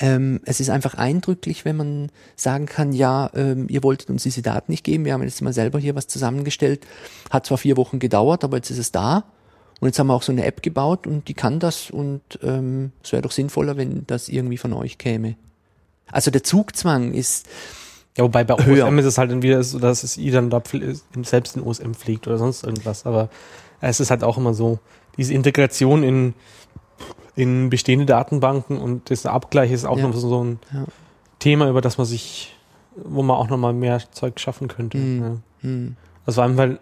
[0.00, 4.42] Ähm, es ist einfach eindrücklich, wenn man sagen kann, ja, ähm, ihr wolltet uns diese
[4.42, 6.86] Daten nicht geben, wir haben jetzt mal selber hier was zusammengestellt,
[7.30, 9.24] hat zwar vier Wochen gedauert, aber jetzt ist es da.
[9.80, 12.92] Und jetzt haben wir auch so eine App gebaut und die kann das und ähm,
[13.02, 15.36] es wäre doch sinnvoller, wenn das irgendwie von euch käme.
[16.10, 17.46] Also der Zugzwang ist,
[18.16, 18.86] Ja, wobei bei Höher.
[18.86, 20.62] OSM ist es halt dann wieder so, dass es ihr dann da
[21.22, 23.06] selbst in OSM fliegt oder sonst irgendwas.
[23.06, 23.30] Aber
[23.80, 24.80] es ist halt auch immer so,
[25.16, 26.34] diese Integration in,
[27.38, 30.08] in bestehende Datenbanken und das Abgleich ist auch Ja.
[30.08, 30.84] noch so ein Ja.
[31.38, 32.54] Thema, über das man sich,
[32.96, 34.98] wo man auch nochmal mehr Zeug schaffen könnte.
[34.98, 35.22] Mhm.
[35.22, 35.36] Ja.
[35.60, 35.96] hm,
[36.26, 36.78] Also vor allem, weil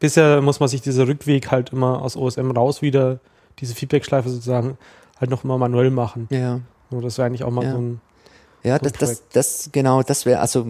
[0.00, 3.20] bisher muss man sich dieser Rückweg halt immer aus OSM raus wieder,
[3.58, 4.76] diese Feedback-Schleife sozusagen,
[5.18, 6.28] halt noch immer manuell machen.
[6.30, 6.60] ja.
[6.90, 8.00] So, das wäre eigentlich auch mal so ein
[8.62, 10.66] Ja, das, das, das, genau, das wäre, also,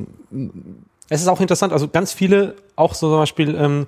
[1.09, 3.87] Es ist auch interessant, also ganz viele, auch so zum Beispiel, ähm,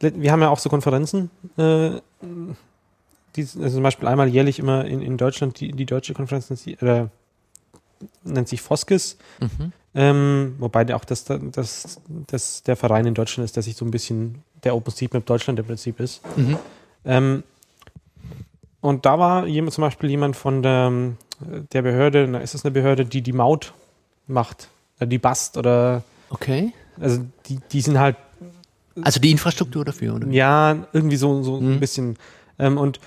[0.00, 2.00] wir haben ja auch so Konferenzen, äh,
[3.36, 6.60] die, also zum Beispiel einmal jährlich immer in, in Deutschland, die, die deutsche Konferenz nennt
[6.60, 7.06] sich, äh,
[8.24, 9.72] nennt sich Foskis, mhm.
[9.94, 13.90] ähm, wobei auch das, das, das der Verein in Deutschland ist, der sich so ein
[13.90, 16.20] bisschen der OpenStreetMap Deutschland im Prinzip ist.
[16.36, 16.58] Mhm.
[17.04, 17.42] Ähm,
[18.80, 20.92] und da war jemand, zum Beispiel jemand von der,
[21.72, 23.72] der Behörde, na, ist es eine Behörde, die die Maut
[24.26, 26.72] macht, äh, die BAST oder okay.
[26.98, 28.16] also die, die sind halt,
[29.02, 30.28] Also die Infrastruktur dafür, oder?
[30.28, 31.72] ja, irgendwie so, so Mhm.
[31.74, 32.16] ein bisschen.
[32.58, 33.00] Ähm, und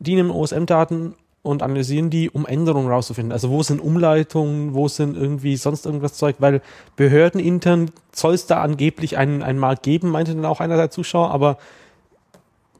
[0.00, 3.32] die nehmen OSM-Daten und analysieren die, um Änderungen rauszufinden.
[3.32, 6.60] Also wo sind Umleitungen, wo sind irgendwie sonst irgendwas Zeug, weil
[6.96, 11.30] behördenintern soll es da angeblich einen, einen Markt geben, meinte dann auch einer der Zuschauer,
[11.30, 11.58] aber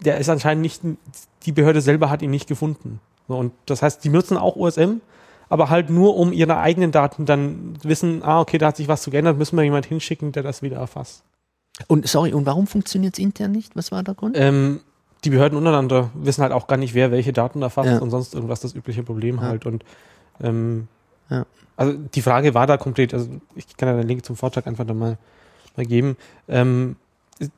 [0.05, 0.83] der ist anscheinend nicht,
[1.45, 3.01] die Behörde selber hat ihn nicht gefunden.
[3.29, 5.01] Und das heißt, die nutzen auch OSM,
[5.49, 9.03] aber halt nur um ihre eigenen Daten dann wissen, ah, okay, da hat sich was
[9.03, 11.23] zu geändert, müssen wir jemand hinschicken, der das wieder erfasst.
[11.87, 13.75] Und sorry, und warum funktioniert es intern nicht?
[13.75, 14.37] Was war der Grund?
[14.39, 14.81] Ähm,
[15.25, 17.99] die Behörden untereinander wissen halt auch gar nicht, wer welche Daten erfasst Ja.
[17.99, 19.43] und sonst irgendwas das übliche Problem Ja.
[19.43, 19.67] halt.
[19.67, 19.85] Und
[20.43, 20.89] ähm,
[21.29, 21.45] Ja.
[21.77, 24.87] also die Frage war da konkret, also ich kann ja den Link zum Vortrag einfach
[24.87, 25.19] da mal,
[25.77, 26.17] mal geben.
[26.49, 26.97] Ähm,
[27.39, 27.53] ist-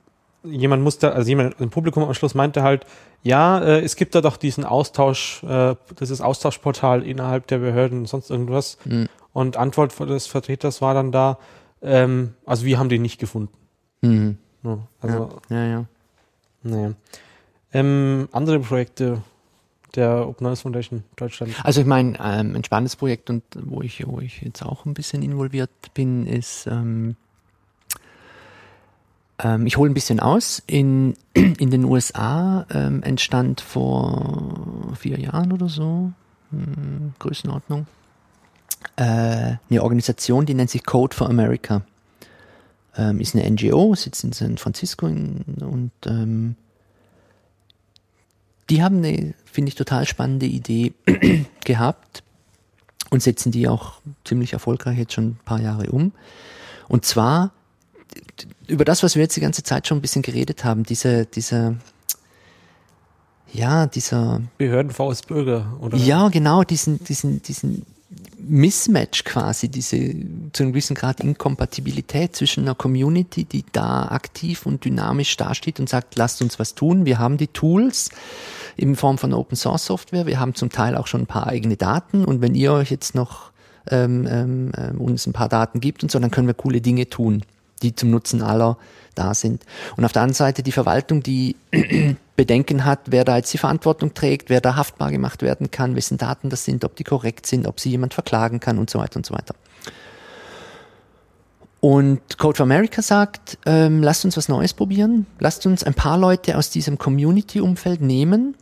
[0.45, 2.85] jemand musste, also jemand im Publikum am Schluss meinte halt,
[3.23, 8.07] ja, äh, es gibt da doch diesen Austausch, äh, dieses Austauschportal innerhalb der Behörden und
[8.09, 8.79] sonst irgendwas.
[8.85, 9.09] Hm.
[9.33, 11.39] Und Antwort des Vertreters war dann da,
[11.81, 13.53] ähm, also wir haben den nicht gefunden.
[14.03, 14.39] Mhm.
[14.65, 15.85] Ja, also ja, ja, ja.
[16.65, 16.93] naja.
[17.73, 19.23] Ähm, andere Projekte
[19.95, 21.55] der Open Knowledge Foundation Deutschland.
[21.65, 24.95] Also ich meine, ähm, ein spannendes Projekt und wo ich, wo ich jetzt auch ein
[24.95, 27.17] bisschen involviert bin, ist, ähm,
[29.39, 30.63] ähm, ich hole ein bisschen aus.
[30.67, 36.13] In, in den USA ähm, entstand vor vier Jahren oder so,
[36.51, 37.87] hm, Größenordnung,
[38.97, 41.83] äh, eine Organisation, die nennt sich Code for America.
[42.97, 46.57] Ähm, ist eine NGO, sitzt in San Francisco in, und ähm,
[48.73, 50.95] die haben eine, finde ich, total spannende Idee
[51.65, 52.23] gehabt
[53.11, 56.13] und setzen die auch ziemlich erfolgreich jetzt schon ein paar Jahre um.
[56.89, 57.53] Und zwar
[58.69, 61.77] über das, was wir jetzt die ganze Zeit schon ein bisschen geredet haben, diese, diese,
[63.53, 67.85] ja, dieser, Behörden vs Bürger oder ja, genau, diesen, diesen, diesen
[68.47, 70.15] Mismatch quasi, diese
[70.53, 75.89] zu einem gewissen Grad Inkompatibilität zwischen einer Community, die da aktiv und dynamisch dasteht und
[75.89, 77.05] sagt, lasst uns was tun.
[77.05, 78.11] Wir haben die Tools
[78.77, 80.27] in Form von Open Source Software.
[80.27, 83.15] Wir haben zum Teil auch schon ein paar eigene Daten und wenn ihr euch jetzt
[83.15, 83.53] noch
[83.91, 87.09] ähm, ähm, ähm, uns ein paar Daten gibt und so, dann können wir coole Dinge
[87.09, 87.43] tun,
[87.83, 88.79] die zum Nutzen aller
[89.15, 89.65] da sind.
[89.97, 91.57] Und auf der anderen Seite die Verwaltung, die
[92.37, 96.19] Bedenken hat, wer da jetzt die Verantwortung trägt, wer da haftbar gemacht werden kann, wessen
[96.19, 99.17] Daten das sind, ob die korrekt sind, ob sie jemand verklagen kann und so weiter
[99.17, 99.55] und so weiter.
[101.81, 106.17] Und Code for America sagt, ähm, lasst uns was Neues probieren, lasst uns ein paar
[106.17, 108.55] Leute aus diesem Community-Umfeld nehmen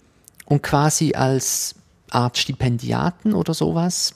[0.46, 1.74] und quasi als
[2.10, 4.14] Art Stipendiaten oder sowas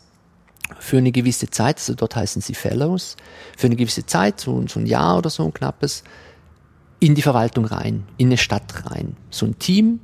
[0.78, 3.16] für eine gewisse Zeit, also dort heißen sie Fellows,
[3.56, 6.04] für eine gewisse Zeit, so, so ein Jahr oder so ein knappes,
[7.00, 9.16] in die Verwaltung rein, in eine Stadt rein.
[9.30, 10.00] So ein Team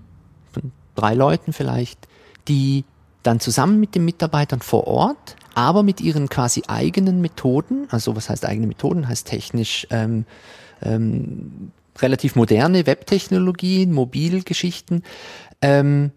[0.53, 2.09] von drei Leuten vielleicht,
[2.49, 2.85] die
[3.23, 8.29] dann zusammen mit den Mitarbeitern vor Ort, aber mit ihren quasi eigenen Methoden, also was
[8.31, 10.25] heißt eigene Methoden, heißt technisch ähm,
[10.83, 15.03] ähm, relativ moderne Webtechnologien, Mobilgeschichten,
[15.61, 16.13] ähm,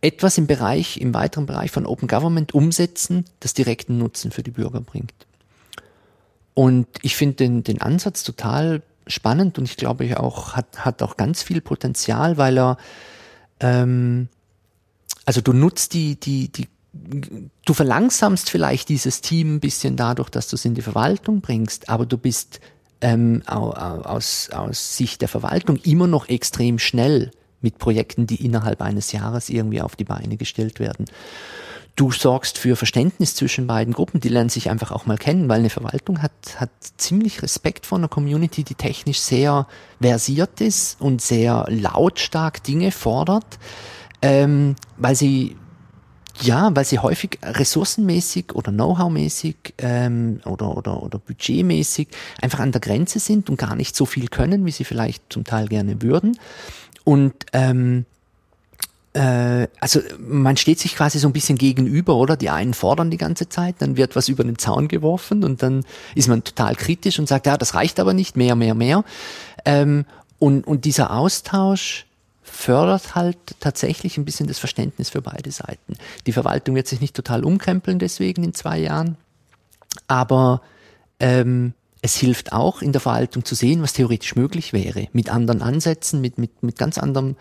[0.00, 4.50] etwas im Bereich, im weiteren Bereich von Open Government umsetzen, das direkten Nutzen für die
[4.50, 5.12] Bürger bringt.
[6.54, 11.02] Und ich finde den, den Ansatz total spannend und ich glaube ich auch, hat, hat
[11.02, 12.76] auch ganz viel Potenzial, weil er,
[13.60, 14.28] ähm,
[15.24, 16.68] also du nutzt die, die, die,
[17.64, 21.88] du verlangsamst vielleicht dieses Team ein bisschen dadurch, dass du es in die Verwaltung bringst,
[21.88, 22.60] aber du bist
[23.00, 27.30] ähm, au- au- aus, aus Sicht der Verwaltung immer noch extrem schnell
[27.60, 31.06] mit Projekten, die innerhalb eines Jahres irgendwie auf die Beine gestellt werden.
[31.96, 35.58] Du sorgst für Verständnis zwischen beiden Gruppen, die lernen sich einfach auch mal kennen, weil
[35.58, 39.66] eine Verwaltung hat, hat ziemlich Respekt vor einer Community, die technisch sehr
[40.00, 43.58] versiert ist und sehr lautstark Dinge fordert,
[44.22, 45.56] ähm, weil sie
[46.42, 52.08] ja, weil sie häufig ressourcenmäßig oder Know-how-mäßig ähm, oder, oder, oder budgetmäßig
[52.40, 55.44] einfach an der Grenze sind und gar nicht so viel können, wie sie vielleicht zum
[55.44, 56.38] Teil gerne würden.
[57.04, 58.04] Und ähm,
[59.12, 62.36] äh, also man steht sich quasi so ein bisschen gegenüber, oder?
[62.36, 65.84] Die einen fordern die ganze Zeit, dann wird was über den Zaun geworfen und dann
[66.14, 69.04] ist man total kritisch und sagt, ja, das reicht aber nicht, mehr, mehr, mehr.
[69.64, 70.04] Ähm,
[70.38, 72.06] und, und dieser Austausch
[72.42, 75.94] fördert halt tatsächlich ein bisschen das Verständnis für beide Seiten.
[76.26, 79.16] Die Verwaltung wird sich nicht total umkrempeln deswegen in zwei Jahren,
[80.08, 80.62] aber
[81.18, 85.62] ähm, es hilft auch in der Verwaltung zu sehen, was theoretisch möglich wäre, mit anderen
[85.62, 87.36] Ansätzen, mit, mit, mit ganz anderem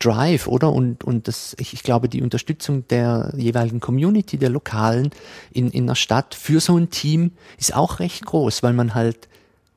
[0.00, 0.72] Drive, oder?
[0.72, 5.10] Und, und das, ich, ich glaube, die Unterstützung der jeweiligen Community, der Lokalen
[5.52, 9.28] in, in der Stadt für so ein Team ist auch recht groß, weil man halt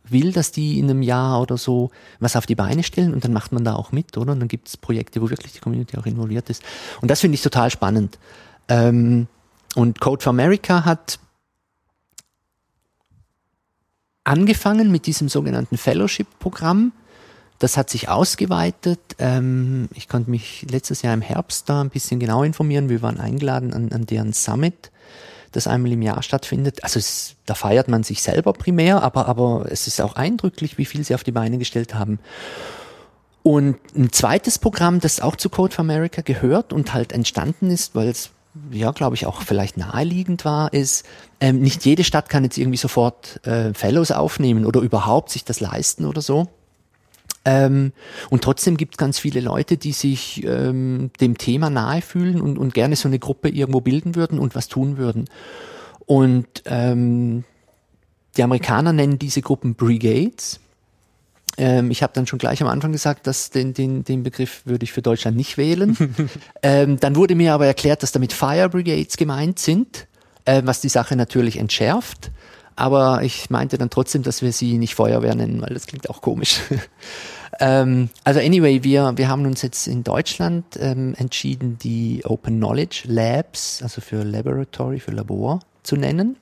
[0.08, 3.34] will, dass die in einem Jahr oder so was auf die Beine stellen und dann
[3.34, 4.34] macht man da auch mit, oder?
[4.34, 6.64] Und dann gibt es Projekte, wo wirklich die Community auch involviert ist.
[7.02, 8.18] Und das finde ich total spannend.
[8.68, 9.28] Ähm,
[9.76, 11.20] und Code for America hat
[14.26, 16.92] angefangen mit diesem sogenannten Fellowship-Programm.
[17.60, 19.00] Das hat sich ausgeweitet.
[19.18, 22.90] Ähm, ich konnte mich letztes Jahr im Herbst da ein bisschen genau informieren.
[22.90, 24.92] Wir waren eingeladen an, an deren Summit,
[25.54, 26.84] das einmal im Jahr stattfindet.
[26.84, 30.86] Also es, da feiert man sich selber primär, aber, aber es ist auch eindrücklich, wie
[30.86, 32.20] viel sie auf die Beine gestellt haben.
[33.42, 37.94] Und ein zweites Programm, das auch zu Code for America gehört und halt entstanden ist,
[37.94, 38.32] weil es
[38.72, 41.06] ja, glaube ich, auch vielleicht naheliegend war, ist,
[41.40, 45.60] ähm, nicht jede Stadt kann jetzt irgendwie sofort äh, Fellows aufnehmen oder überhaupt sich das
[45.60, 46.48] leisten oder so.
[47.44, 47.94] Ähm,
[48.30, 52.58] und trotzdem gibt es ganz viele Leute, die sich ähm, dem Thema nahe fühlen und,
[52.58, 55.26] und gerne so eine Gruppe irgendwo bilden würden und was tun würden.
[56.06, 57.44] Und ähm,
[58.36, 60.60] die Amerikaner nennen diese Gruppen Brigades.
[61.58, 64.84] Ähm, ich habe dann schon gleich am Anfang gesagt, dass den, den, den Begriff würde
[64.84, 65.98] ich für Deutschland nicht wählen.
[66.64, 70.08] ähm, dann wurde mir aber erklärt, dass damit Fire Brigades gemeint sind,
[70.46, 72.32] äh, was die Sache natürlich entschärft.
[72.76, 76.22] Aber ich meinte dann trotzdem, dass wir sie nicht Feuerwehr nennen, weil das klingt auch
[76.22, 76.60] komisch.
[77.60, 83.04] ähm, also anyway, wir, wir haben uns jetzt in Deutschland ähm, entschieden, die Open Knowledge
[83.06, 86.36] Labs, also für Laboratory, für Labor zu nennen.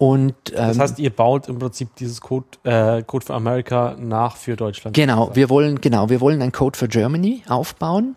[0.00, 4.34] Und, ähm, das heißt, ihr baut im Prinzip dieses Code, äh, Code for America nach
[4.36, 4.96] für Deutschland.
[4.96, 8.16] Genau, wir wollen, genau, wir wollen ein Code for Germany aufbauen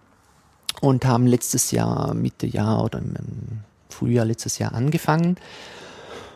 [0.80, 5.35] und haben letztes Jahr, Mitte Jahr oder im Frühjahr letztes Jahr angefangen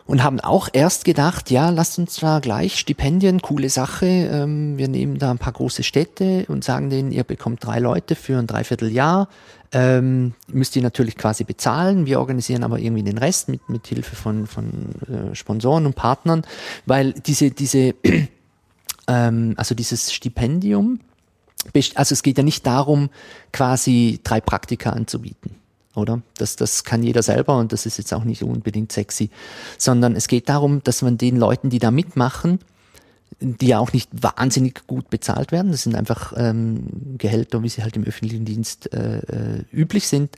[0.08, 4.06] und haben auch erst gedacht, ja, lasst uns da gleich Stipendien, coole Sache.
[4.06, 8.16] Ähm, wir nehmen da ein paar große Städte und sagen denen, ihr bekommt drei Leute
[8.16, 9.28] für ein Dreivierteljahr.
[9.72, 12.06] Ähm, müsst ihr natürlich quasi bezahlen.
[12.06, 14.70] Wir organisieren aber irgendwie den Rest mit, mit Hilfe von, von
[15.08, 16.42] äh, Sponsoren und Partnern,
[16.86, 17.94] weil diese, diese,
[19.08, 21.00] ähm, also dieses Stipendium,
[21.94, 23.10] also es geht ja nicht darum,
[23.52, 25.58] quasi drei Praktika anzubieten
[25.98, 26.22] oder?
[26.36, 29.30] Das, das kann jeder selber und das ist jetzt auch nicht unbedingt sexy,
[29.76, 32.60] sondern es geht darum, dass man den Leuten, die da mitmachen,
[33.40, 37.82] die ja auch nicht wahnsinnig gut bezahlt werden, das sind einfach ähm, Gehälter, wie sie
[37.82, 40.36] halt im öffentlichen Dienst äh, äh, üblich sind,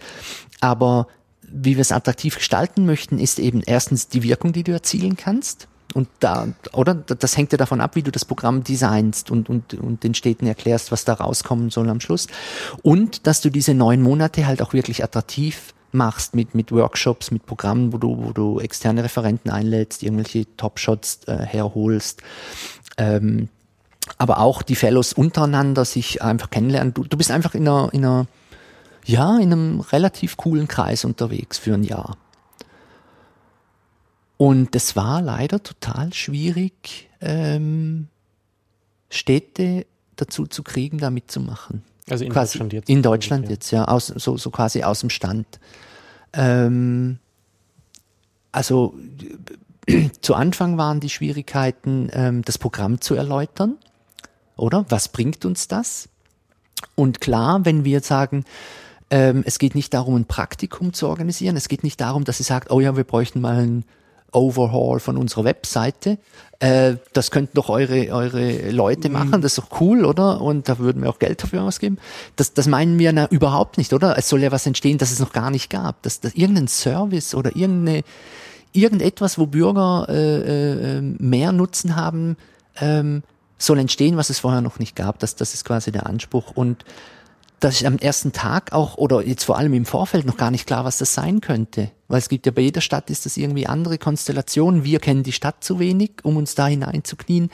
[0.60, 1.06] aber
[1.52, 5.66] wie wir es attraktiv gestalten möchten, ist eben erstens die Wirkung, die du erzielen kannst.
[5.94, 6.94] Und da, oder?
[6.94, 10.46] Das hängt ja davon ab, wie du das Programm designst und, und, und den Städten
[10.46, 12.28] erklärst, was da rauskommen soll am Schluss.
[12.82, 17.46] Und dass du diese neun Monate halt auch wirklich attraktiv machst mit, mit Workshops, mit
[17.46, 22.22] Programmen, wo du, wo du externe Referenten einlädst, irgendwelche Top-Shots äh, herholst.
[23.01, 23.48] Ähm,
[24.18, 26.93] aber auch die Fellows untereinander sich einfach kennenlernen.
[26.93, 28.27] Du, du bist einfach in einer, in einer,
[29.06, 32.18] ja, in einem relativ coolen Kreis unterwegs für ein Jahr.
[34.36, 38.09] Und es war leider total schwierig, ähm,
[39.09, 39.86] Städte
[40.16, 41.82] dazu zu kriegen, da mitzumachen.
[42.09, 42.89] Also in quasi Deutschland jetzt.
[42.90, 43.51] In Deutschland ja.
[43.52, 45.47] jetzt, ja, aus, so, so quasi aus dem Stand.
[46.35, 47.18] Ähm,
[48.52, 48.94] also
[50.20, 53.77] zu Anfang waren die Schwierigkeiten, ähm, das Programm zu erläutern,
[54.57, 54.85] oder?
[54.89, 56.09] Was bringt uns das?
[56.94, 58.44] Und klar, wenn wir sagen,
[59.11, 62.44] ähm, es geht nicht darum, ein Praktikum zu organisieren, es geht nicht darum, dass sie
[62.44, 63.85] sagt, oh ja, wir bräuchten mal ein
[64.32, 66.19] Overhaul von unserer Webseite.
[66.61, 69.15] Äh, das könnten doch eure, eure Leute mhm.
[69.15, 70.40] machen, das ist doch cool, oder?
[70.40, 71.98] Und da würden wir auch Geld dafür ausgeben.
[72.36, 74.16] Das, das meinen wir na, überhaupt nicht, oder?
[74.19, 76.02] Es soll ja was entstehen, das es noch gar nicht gab.
[76.02, 78.05] Dass, dass irgendein Service oder irgendeine,
[78.72, 82.36] irgendetwas, wo Bürger äh, äh, mehr Nutzen haben,
[82.80, 83.22] ähm,
[83.59, 85.18] soll entstehen, was es vorher noch nicht gab.
[85.18, 86.52] Das, das ist quasi der Anspruch.
[86.55, 86.84] Und
[87.60, 90.66] dass ich am ersten Tag auch oder jetzt vor allem im Vorfeld noch gar nicht
[90.66, 91.90] klar, was das sein könnte.
[92.09, 94.82] Weil es gibt ja bei jeder Stadt ist das irgendwie andere Konstellationen.
[94.82, 97.51] Wir kennen die Stadt zu wenig, um uns da hineinzuknien.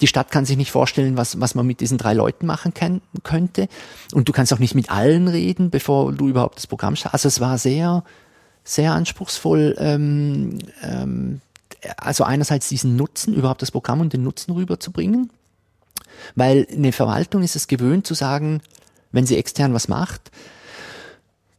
[0.00, 3.02] Die Stadt kann sich nicht vorstellen, was, was man mit diesen drei Leuten machen kann,
[3.22, 3.68] könnte.
[4.14, 7.12] Und du kannst auch nicht mit allen reden, bevor du überhaupt das Programm schaffst.
[7.12, 8.04] Also es war sehr,
[8.64, 9.76] sehr anspruchsvoll.
[9.78, 11.40] Ähm, ähm,
[11.96, 15.30] also einerseits diesen Nutzen, überhaupt das Programm und den Nutzen rüberzubringen.
[16.34, 18.60] Weil eine Verwaltung ist es gewöhnt zu sagen,
[19.10, 20.30] wenn sie extern was macht.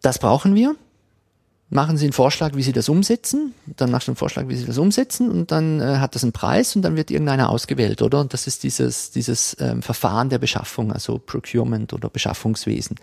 [0.02, 0.76] Das brauchen wir.
[1.70, 3.56] Machen Sie einen Vorschlag, wie Sie das umsetzen.
[3.66, 6.32] Dann machst du einen Vorschlag, wie Sie das umsetzen und dann äh, hat das einen
[6.32, 8.20] Preis und dann wird irgendeiner ausgewählt, oder?
[8.20, 12.98] Und das ist dieses, dieses ähm, Verfahren der Beschaffung, also Procurement oder Beschaffungswesen.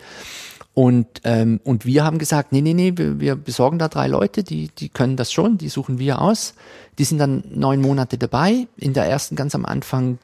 [0.80, 4.42] Und, ähm, und wir haben gesagt, nee, nee, nee, wir, wir besorgen da drei Leute,
[4.42, 6.54] die, die können das schon, die suchen wir aus.
[6.98, 8.66] Die sind dann neun Monate dabei.
[8.78, 10.18] In der ersten ganz am Anfang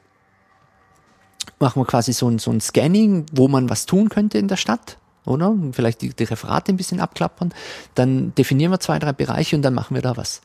[1.59, 4.57] machen wir quasi so ein, so ein Scanning, wo man was tun könnte in der
[4.57, 5.53] Stadt, oder?
[5.73, 7.53] Vielleicht die, die Referate ein bisschen abklappern.
[7.93, 10.41] Dann definieren wir zwei, drei Bereiche und dann machen wir da was.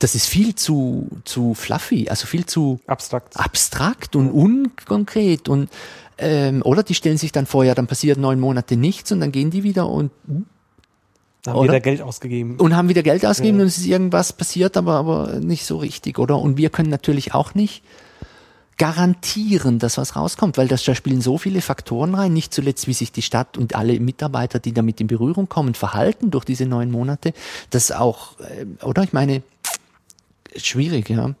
[0.00, 5.70] Das ist viel zu, zu fluffy, also viel zu abstrakt, abstrakt und unkonkret und
[6.22, 9.32] ähm, oder die stellen sich dann vor, ja, dann passiert neun Monate nichts und dann
[9.32, 10.10] gehen die wieder und
[11.46, 11.72] haben oder?
[11.72, 12.56] wieder Geld ausgegeben.
[12.56, 13.62] Und haben wieder Geld ausgegeben ja.
[13.62, 16.38] und es ist irgendwas passiert, aber, aber nicht so richtig, oder?
[16.38, 17.82] Und wir können natürlich auch nicht
[18.78, 22.92] garantieren, dass was rauskommt, weil das, da spielen so viele Faktoren rein, nicht zuletzt, wie
[22.92, 26.90] sich die Stadt und alle Mitarbeiter, die damit in Berührung kommen, verhalten durch diese neun
[26.90, 27.32] Monate.
[27.70, 29.02] Das auch, äh, oder?
[29.02, 29.42] Ich meine,
[30.56, 31.34] schwierig, ja.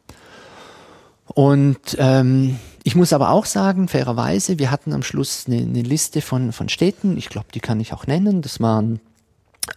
[1.26, 6.20] Und ähm, ich muss aber auch sagen, fairerweise, wir hatten am Schluss eine, eine Liste
[6.20, 8.42] von, von Städten, ich glaube, die kann ich auch nennen.
[8.42, 9.00] Das waren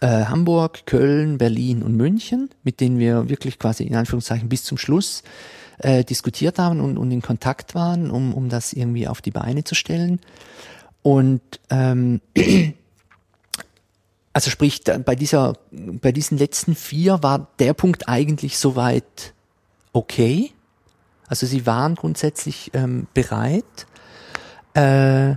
[0.00, 4.78] äh, Hamburg, Köln, Berlin und München, mit denen wir wirklich quasi in Anführungszeichen bis zum
[4.78, 5.22] Schluss
[5.78, 9.62] äh, diskutiert haben und, und in Kontakt waren, um, um das irgendwie auf die Beine
[9.62, 10.20] zu stellen.
[11.02, 12.20] Und ähm,
[14.32, 19.34] also sprich, bei dieser, bei diesen letzten vier war der Punkt eigentlich soweit
[19.92, 20.52] okay.
[21.28, 23.86] Also sie waren grundsätzlich ähm, bereit.
[24.74, 25.34] Äh,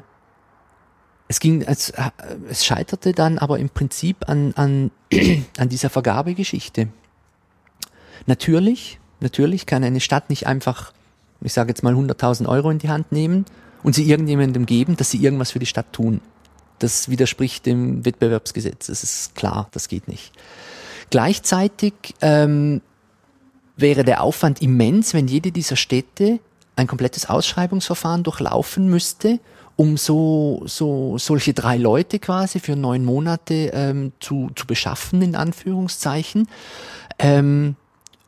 [1.27, 2.11] es ging, es, äh,
[2.49, 4.91] es scheiterte dann aber im Prinzip an, an,
[5.57, 6.89] an dieser Vergabegeschichte.
[8.25, 10.91] Natürlich, natürlich kann eine Stadt nicht einfach,
[11.41, 13.45] ich sage jetzt mal 100.000 Euro in die Hand nehmen
[13.83, 16.21] und sie irgendjemandem geben, dass sie irgendwas für die Stadt tun.
[16.79, 18.87] Das widerspricht dem Wettbewerbsgesetz.
[18.87, 20.31] Das ist klar, das geht nicht.
[21.09, 22.81] Gleichzeitig ähm,
[23.81, 26.39] wäre der Aufwand immens, wenn jede dieser Städte
[26.75, 29.39] ein komplettes Ausschreibungsverfahren durchlaufen müsste,
[29.75, 35.35] um so, so solche drei Leute quasi für neun Monate ähm, zu, zu beschaffen, in
[35.35, 36.47] Anführungszeichen.
[37.17, 37.75] Ähm,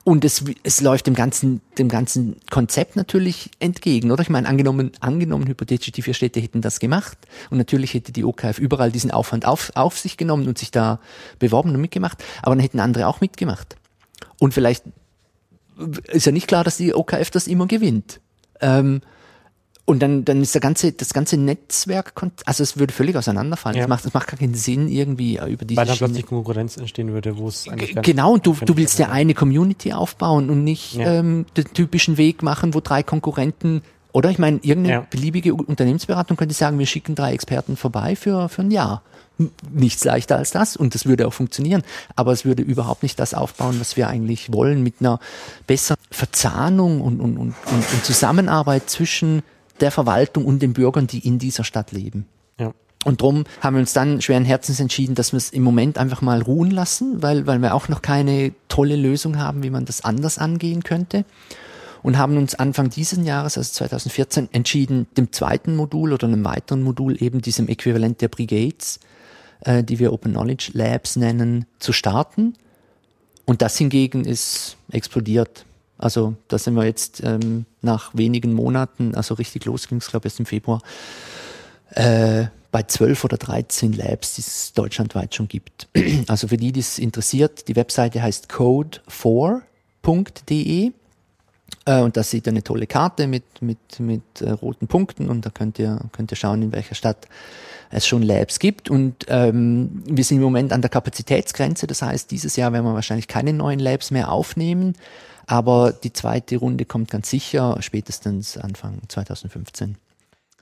[0.03, 4.23] und es, es läuft dem ganzen, dem ganzen Konzept natürlich entgegen, oder?
[4.23, 7.18] Ich meine, angenommen, angenommen, hypothetisch, die vier Städte hätten das gemacht
[7.52, 10.99] und natürlich hätte die OKF überall diesen Aufwand auf, auf sich genommen und sich da
[11.38, 13.76] beworben und mitgemacht, aber dann hätten andere auch mitgemacht.
[14.40, 14.86] Und vielleicht
[16.07, 18.19] ist ja nicht klar, dass die OKF das immer gewinnt.
[18.60, 19.02] Ähm,
[19.85, 22.14] und dann, dann ist der ganze, das ganze Netzwerk,
[22.45, 23.77] also es würde völlig auseinanderfallen.
[23.77, 23.84] Ja.
[23.84, 26.77] Das, macht, das macht gar keinen Sinn irgendwie äh, über diese Weil dann plötzlich Konkurrenz
[26.77, 30.64] entstehen würde, wo es eigentlich Genau, und du, du willst ja eine Community aufbauen und
[30.64, 31.19] nicht ja.
[31.19, 33.81] ähm, den typischen Weg machen, wo drei Konkurrenten
[34.14, 35.07] oder ich meine, irgendeine ja.
[35.10, 39.03] beliebige Unternehmensberatung könnte sagen, wir schicken drei Experten vorbei für, für ein Jahr.
[39.72, 41.84] Nichts leichter als das und das würde auch funktionieren.
[42.15, 45.19] Aber es würde überhaupt nicht das aufbauen, was wir eigentlich wollen, mit einer
[45.68, 49.41] besseren Verzahnung und, und, und, und Zusammenarbeit zwischen
[49.81, 52.27] der Verwaltung und den Bürgern, die in dieser Stadt leben.
[52.59, 52.73] Ja.
[53.03, 56.22] Und darum haben wir uns dann schweren Herzens entschieden, dass wir es im Moment einfach
[56.22, 60.03] mal ruhen lassen, weil, weil wir auch noch keine tolle Lösung haben, wie man das
[60.03, 61.26] anders angehen könnte.
[62.03, 66.81] Und haben uns Anfang dieses Jahres, also 2014, entschieden, dem zweiten Modul oder einem weiteren
[66.81, 68.99] Modul, eben diesem Äquivalent der Brigades,
[69.62, 72.56] äh, die wir Open Knowledge Labs nennen, zu starten.
[73.46, 75.66] Und das hingegen ist explodiert.
[75.98, 80.28] Also da sind wir jetzt ähm, nach wenigen Monaten, also richtig los ging es, glaube
[80.28, 80.82] ich, erst im Februar,
[81.92, 85.88] äh, bei zwölf oder dreizehn Labs, die es deutschlandweit schon gibt.
[86.28, 90.92] Also für die, die es interessiert, die Webseite heißt code4.de
[91.86, 95.46] äh, und da seht ihr eine tolle Karte mit, mit, mit äh, roten Punkten und
[95.46, 97.28] da könnt ihr, könnt ihr schauen, in welcher Stadt
[97.91, 98.89] es schon Labs gibt.
[98.89, 102.93] Und ähm, wir sind im Moment an der Kapazitätsgrenze, das heißt, dieses Jahr werden wir
[102.93, 104.93] wahrscheinlich keine neuen Labs mehr aufnehmen.
[105.47, 109.97] Aber die zweite Runde kommt ganz sicher spätestens Anfang 2015.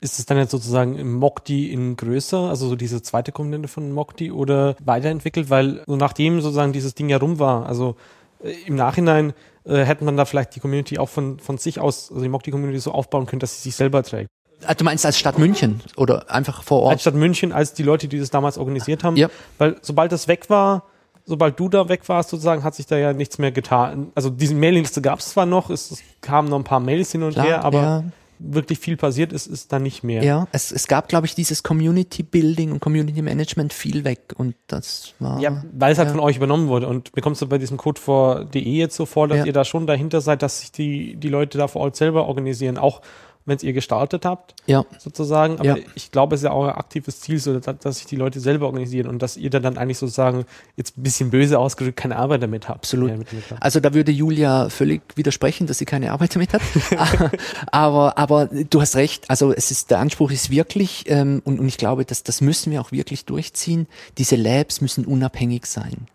[0.01, 4.31] Ist es dann jetzt sozusagen Mokti in größer, also so diese zweite Komponente von Mokti
[4.31, 5.49] oder weiterentwickelt?
[5.49, 7.97] Weil so nachdem sozusagen dieses Ding ja rum war, also
[8.41, 9.34] äh, im Nachhinein
[9.65, 12.80] äh, hätte man da vielleicht die Community auch von, von sich aus, also die Mokti-Community
[12.80, 14.30] so aufbauen können, dass sie sich selber trägt.
[14.65, 16.94] Ah, du meinst als Stadt München oder einfach vor Ort?
[16.94, 19.15] Als Stadt München, als die Leute, die das damals organisiert haben.
[19.15, 19.30] Ja.
[19.57, 20.84] Weil sobald das weg war,
[21.30, 24.11] sobald du da weg warst, sozusagen, hat sich da ja nichts mehr getan.
[24.15, 27.34] Also diese Mailingliste gab es zwar noch, es, kamen noch ein paar Mails hin und
[27.34, 28.03] Klar, her, aber ja.
[28.40, 30.23] wirklich viel passiert ist, ist da nicht mehr.
[30.23, 34.56] Ja, es, es gab, glaube ich, dieses Community Building und Community Management viel weg und
[34.68, 35.40] das war.
[35.40, 36.15] Ja, weil es halt ja.
[36.15, 36.88] von euch übernommen wurde.
[36.88, 39.45] Und mir kommst du bei diesem Code for.de jetzt so vor, dass ja.
[39.45, 42.77] ihr da schon dahinter seid, dass sich die, die Leute da vor Ort selber organisieren.
[42.77, 43.02] Auch
[43.50, 44.86] wenn es ihr gestartet habt, ja.
[44.98, 45.60] sozusagen.
[45.60, 45.84] Aber ja.
[45.96, 48.40] ich glaube, es ist ja auch ein aktives Ziel, so, dass, dass sich die Leute
[48.40, 50.46] selber organisieren und dass ihr dann, dann eigentlich sozusagen
[50.78, 52.80] jetzt ein bisschen böse ausgedrückt keine Arbeit damit habt.
[52.80, 53.12] Absolut.
[53.12, 53.62] Mit, mit habt.
[53.62, 56.62] Also da würde Julia völlig widersprechen, dass sie keine Arbeit damit hat.
[57.72, 59.30] aber, aber du hast recht.
[59.30, 62.72] Also es ist der Anspruch ist wirklich ähm, und, und ich glaube, dass das müssen
[62.72, 63.88] wir auch wirklich durchziehen.
[64.18, 66.08] Diese Labs müssen unabhängig sein.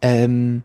[0.00, 0.62] Ähm,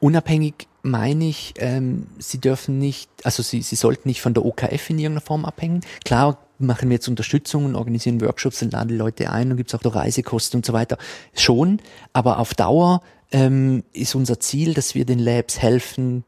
[0.00, 4.90] unabhängig meine ich, ähm, sie dürfen nicht, also sie, sie sollten nicht von der OKF
[4.90, 5.80] in irgendeiner Form abhängen.
[6.04, 9.78] Klar machen wir jetzt Unterstützung und organisieren Workshops und laden Leute ein und gibt es
[9.78, 10.96] auch Reisekosten und so weiter.
[11.34, 11.80] Schon,
[12.12, 13.02] aber auf Dauer
[13.32, 16.24] ähm, ist unser Ziel, dass wir den Labs helfen,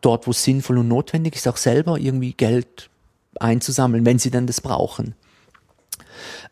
[0.00, 2.90] dort wo es sinnvoll und notwendig ist, auch selber irgendwie Geld
[3.38, 5.14] einzusammeln, wenn sie dann das brauchen.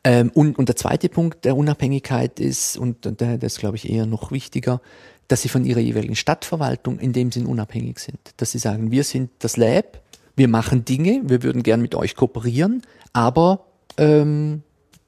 [0.04, 3.90] Ähm, und, und der zweite Punkt der Unabhängigkeit ist, und der, das ist glaube ich
[3.90, 4.80] eher noch wichtiger,
[5.28, 8.18] dass sie von ihrer jeweiligen Stadtverwaltung in dem Sinn unabhängig sind.
[8.38, 10.00] Dass sie sagen, wir sind das Lab,
[10.36, 12.82] wir machen Dinge, wir würden gern mit euch kooperieren,
[13.12, 14.62] aber ähm,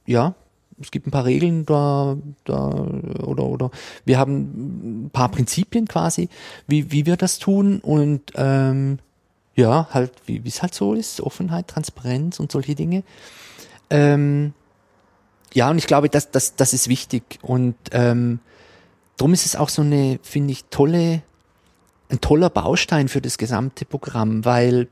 [0.06, 0.34] ja,
[0.80, 2.70] es gibt ein paar Regeln da, da
[3.22, 3.70] oder oder
[4.04, 6.28] wir haben ein paar Prinzipien quasi,
[6.66, 8.98] wie, wie wir das tun und ähm,
[9.54, 13.02] ja, halt, wie es halt so ist, Offenheit, Transparenz und solche Dinge.
[13.90, 14.54] Ähm,
[15.52, 17.38] ja, und ich glaube, das, das, das ist wichtig.
[17.42, 18.40] Und ähm,
[19.20, 21.22] drum ist es auch so eine, finde ich, tolle,
[22.08, 24.88] ein toller Baustein für das gesamte Programm, weil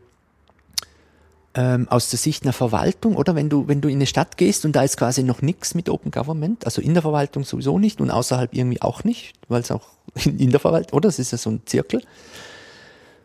[1.54, 4.66] ähm, aus der Sicht einer Verwaltung, oder wenn du, wenn du in eine Stadt gehst
[4.66, 8.00] und da ist quasi noch nichts mit Open Government, also in der Verwaltung sowieso nicht
[8.02, 9.88] und außerhalb irgendwie auch nicht, weil es auch
[10.24, 11.08] in, in der Verwaltung, oder?
[11.08, 12.02] Es ist ja so ein Zirkel.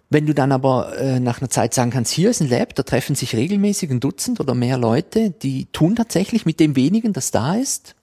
[0.09, 2.83] Wenn du dann aber äh, nach einer Zeit sagen kannst, hier ist ein Lab, da
[2.83, 7.31] treffen sich regelmäßig ein Dutzend oder mehr Leute, die tun tatsächlich mit dem wenigen, das
[7.31, 7.95] da ist,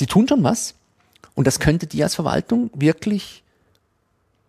[0.00, 0.74] die tun schon was.
[1.34, 3.42] Und das könnte die als Verwaltung wirklich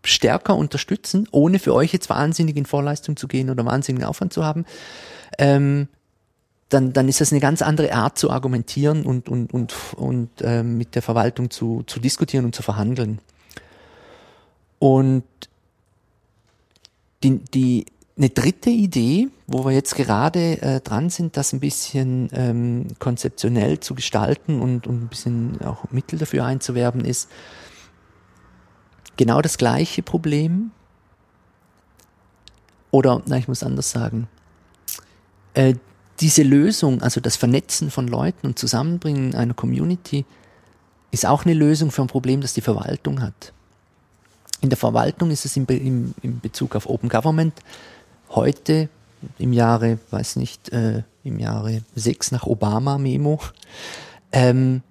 [0.03, 4.43] stärker unterstützen, ohne für euch jetzt wahnsinnig in Vorleistung zu gehen oder wahnsinnigen Aufwand zu
[4.43, 4.65] haben,
[5.37, 5.87] ähm,
[6.69, 10.77] dann, dann ist das eine ganz andere Art zu argumentieren und, und, und, und ähm,
[10.77, 13.19] mit der Verwaltung zu, zu diskutieren und zu verhandeln.
[14.79, 15.23] Und
[17.23, 17.85] die, die,
[18.15, 23.79] eine dritte Idee, wo wir jetzt gerade äh, dran sind, das ein bisschen ähm, konzeptionell
[23.79, 27.29] zu gestalten und, und ein bisschen auch Mittel dafür einzuwerben, ist,
[29.17, 30.71] genau das gleiche Problem.
[32.91, 34.27] Oder, na, ich muss anders sagen.
[35.55, 35.75] Äh,
[36.19, 40.25] diese Lösung, also das Vernetzen von Leuten und Zusammenbringen einer Community,
[41.09, 43.53] ist auch eine Lösung für ein Problem, das die Verwaltung hat.
[44.61, 47.53] In der Verwaltung ist es im, im, im Bezug auf Open Government
[48.35, 48.89] heute
[49.37, 53.39] im Jahre, weiß nicht, äh, im Jahre 6 nach Obama-Memo,
[54.31, 54.81] ähm,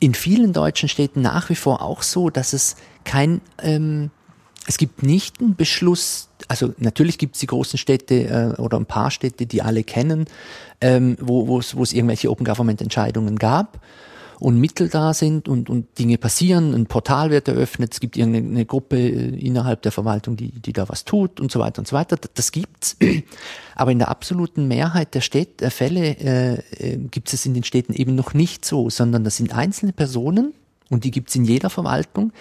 [0.00, 4.10] in vielen deutschen Städten nach wie vor auch so, dass es kein, ähm,
[4.66, 8.86] es gibt nicht einen Beschluss, also natürlich gibt es die großen Städte äh, oder ein
[8.86, 10.26] paar Städte, die alle kennen,
[10.80, 13.80] ähm, wo es irgendwelche Open Government Entscheidungen gab
[14.40, 18.64] und Mittel da sind und, und Dinge passieren, ein Portal wird eröffnet, es gibt irgendeine
[18.64, 21.96] Gruppe äh, innerhalb der Verwaltung, die, die da was tut und so weiter und so
[21.96, 22.16] weiter.
[22.34, 22.96] Das, gibt's.
[23.74, 27.64] Aber in der absoluten Mehrheit der Städte, der Fälle äh, äh, gibt es in den
[27.64, 30.54] Städten eben noch nicht so, sondern das sind einzelne Personen
[30.88, 32.32] und die gibt's in jeder Verwaltung,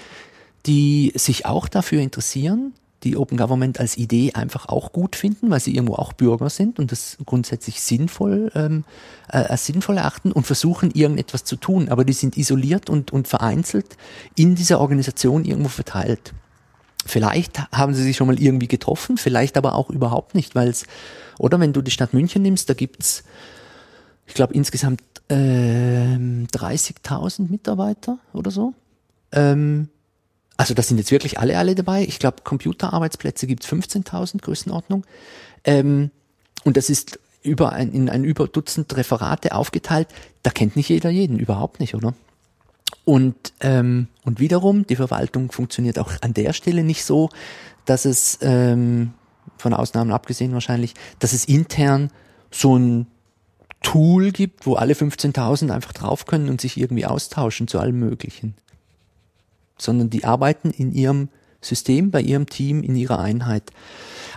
[0.65, 5.59] die sich auch dafür interessieren, die Open Government als Idee einfach auch gut finden, weil
[5.59, 8.85] sie irgendwo auch Bürger sind und das grundsätzlich sinnvoll ähm,
[9.29, 13.27] äh, als sinnvoll erachten und versuchen irgendetwas zu tun, aber die sind isoliert und, und
[13.27, 13.97] vereinzelt
[14.35, 16.33] in dieser Organisation irgendwo verteilt.
[17.05, 20.85] Vielleicht haben sie sich schon mal irgendwie getroffen, vielleicht aber auch überhaupt nicht, weil es,
[21.37, 23.23] oder wenn du die Stadt München nimmst, da gibt's,
[24.25, 28.73] ich glaube, insgesamt äh, 30.000 Mitarbeiter oder so.
[29.31, 29.87] Ähm,
[30.57, 32.03] also das sind jetzt wirklich alle, alle dabei.
[32.03, 35.05] Ich glaube, Computerarbeitsplätze gibt es 15.000 Größenordnung.
[35.63, 36.09] Ähm,
[36.63, 40.07] und das ist über ein, in ein über Dutzend Referate aufgeteilt.
[40.41, 42.13] Da kennt nicht jeder jeden, überhaupt nicht, oder?
[43.05, 47.29] Und, ähm, und wiederum, die Verwaltung funktioniert auch an der Stelle nicht so,
[47.85, 49.13] dass es, ähm,
[49.57, 52.11] von Ausnahmen abgesehen wahrscheinlich, dass es intern
[52.51, 53.07] so ein
[53.81, 58.55] Tool gibt, wo alle 15.000 einfach drauf können und sich irgendwie austauschen zu allem Möglichen
[59.77, 61.29] sondern die arbeiten in ihrem
[61.61, 63.71] System, bei ihrem Team, in ihrer Einheit.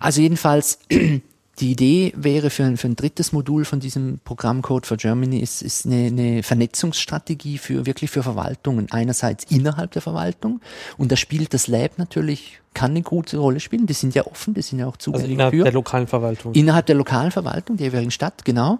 [0.01, 0.79] Also jedenfalls,
[1.61, 5.41] die Idee wäre für ein, für ein drittes Modul von diesem Programm Code for Germany
[5.41, 8.87] ist, ist eine, eine Vernetzungsstrategie für wirklich für Verwaltungen.
[8.91, 10.61] Einerseits innerhalb der Verwaltung
[10.97, 13.87] und da spielt das Lab natürlich, kann eine gute Rolle spielen.
[13.87, 15.25] Die sind ja offen, die sind ja auch also zugänglich.
[15.25, 15.65] Also innerhalb für.
[15.65, 16.55] der lokalen Verwaltung.
[16.55, 18.79] Innerhalb der lokalen Verwaltung, der jeweiligen Stadt, genau.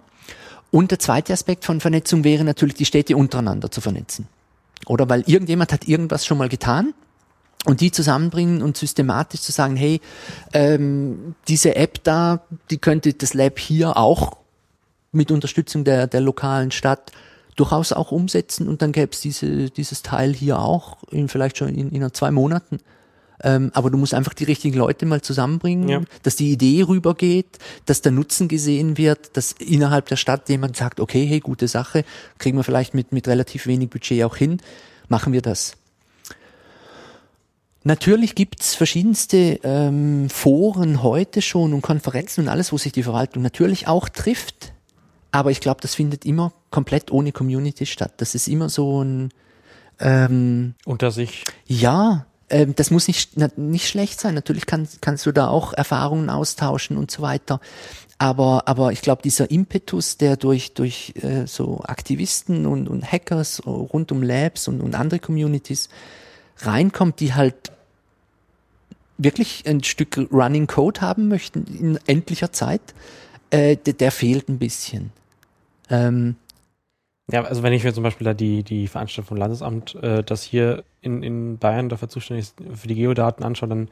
[0.71, 4.27] Und der zweite Aspekt von Vernetzung wäre natürlich, die Städte untereinander zu vernetzen.
[4.87, 6.93] Oder weil irgendjemand hat irgendwas schon mal getan
[7.65, 10.01] und die zusammenbringen und systematisch zu sagen, hey,
[10.53, 14.37] ähm, diese App da, die könnte das Lab hier auch
[15.11, 17.11] mit Unterstützung der, der lokalen Stadt
[17.55, 21.69] durchaus auch umsetzen und dann gäbe es diese, dieses Teil hier auch in vielleicht schon
[21.69, 22.79] in, in zwei Monaten.
[23.43, 26.01] Ähm, aber du musst einfach die richtigen Leute mal zusammenbringen, ja.
[26.23, 30.99] dass die Idee rübergeht, dass der Nutzen gesehen wird, dass innerhalb der Stadt jemand sagt,
[30.99, 32.05] okay, hey, gute Sache,
[32.37, 34.61] kriegen wir vielleicht mit, mit relativ wenig Budget auch hin,
[35.07, 35.73] machen wir das.
[37.83, 43.41] Natürlich gibt's verschiedenste ähm, Foren heute schon und Konferenzen und alles, wo sich die Verwaltung
[43.41, 44.73] natürlich auch trifft.
[45.31, 48.13] Aber ich glaube, das findet immer komplett ohne Community statt.
[48.17, 49.29] Das ist immer so ein
[49.99, 51.45] ähm, unter sich.
[51.65, 54.35] Ja, ähm, das muss nicht, nicht schlecht sein.
[54.35, 57.59] Natürlich kann, kannst du da auch Erfahrungen austauschen und so weiter.
[58.17, 63.65] Aber, aber ich glaube, dieser Impetus, der durch, durch äh, so Aktivisten und, und Hackers
[63.65, 65.89] rund um Labs und, und andere Communities
[66.57, 67.71] reinkommt, die halt
[69.17, 72.81] wirklich ein Stück Running Code haben möchten in endlicher Zeit,
[73.49, 75.11] äh, der, der fehlt ein bisschen.
[75.89, 76.35] Ähm,
[77.31, 80.43] ja, also wenn ich mir zum Beispiel da die, die Veranstaltung vom Landesamt, äh, das
[80.43, 83.87] hier in, in Bayern dafür zuständig ist, für die Geodaten anschaue, dann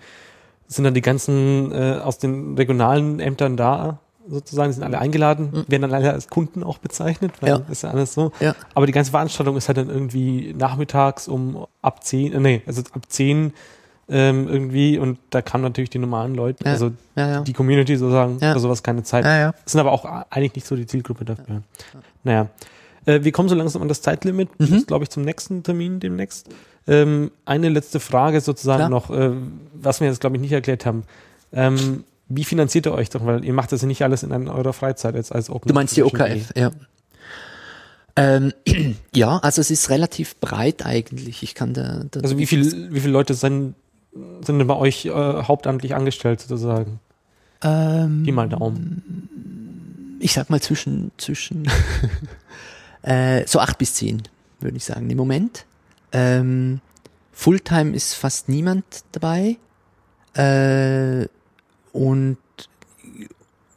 [0.67, 5.49] sind dann die ganzen äh, aus den regionalen Ämtern da, sozusagen, die sind alle eingeladen,
[5.51, 5.65] Mhm.
[5.67, 7.61] werden dann alle als Kunden auch bezeichnet, weil Ja.
[7.71, 8.31] ist ja alles so.
[8.39, 8.53] Ja.
[8.75, 12.83] Aber die ganze Veranstaltung ist halt dann irgendwie nachmittags um ab 10, äh, nee, also
[12.93, 13.53] ab 10
[14.11, 16.71] ähm, irgendwie und da kamen natürlich die normalen Leute, Ja.
[16.71, 18.53] also Ja, die Community sozusagen, Ja.
[18.53, 19.25] für sowas keine Zeit.
[19.25, 19.53] ja, ja.
[19.65, 21.61] Sind aber auch eigentlich nicht so die Zielgruppe dafür.
[22.23, 22.47] Naja.
[23.05, 24.71] Äh, wir kommen so langsam an das Zeitlimit, Mhm.
[24.71, 26.47] das glaube ich zum nächsten Termin demnächst.
[26.87, 28.89] Ähm, eine letzte Frage sozusagen Klar.
[28.89, 29.31] noch, äh,
[29.73, 31.03] was wir jetzt glaube ich nicht erklärt haben.
[31.53, 33.25] Ähm, wie finanziert ihr euch doch?
[33.25, 35.67] Weil ihr macht das ja nicht alles in eurer Freizeit jetzt als Open.
[35.67, 36.71] Du meinst die OKF, ja.
[38.15, 38.53] Ähm,
[39.15, 41.41] ja, also es ist relativ breit eigentlich.
[41.43, 43.75] Ich kann da, da Also wie viel, wie viele Leute sind,
[44.45, 46.99] sind denn bei euch äh, hauptamtlich angestellt sozusagen?
[47.61, 50.17] ähm, Pi mal Daumen.
[50.21, 51.67] ich sag mal zwischen, zwischen
[53.03, 54.23] äh, so acht bis zehn,
[54.59, 55.65] würde ich sagen, im Moment.
[56.11, 56.81] Ähm,
[57.31, 59.57] Fulltime ist fast niemand dabei.
[60.33, 61.27] Äh,
[61.93, 62.37] und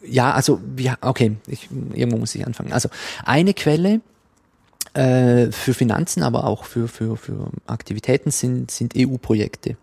[0.04, 2.72] ja, also wir, okay, ich, irgendwo muss ich anfangen.
[2.72, 2.88] Also
[3.24, 4.00] eine Quelle
[4.94, 9.76] äh, für Finanzen, aber auch für, für, für Aktivitäten sind, sind EU-Projekte.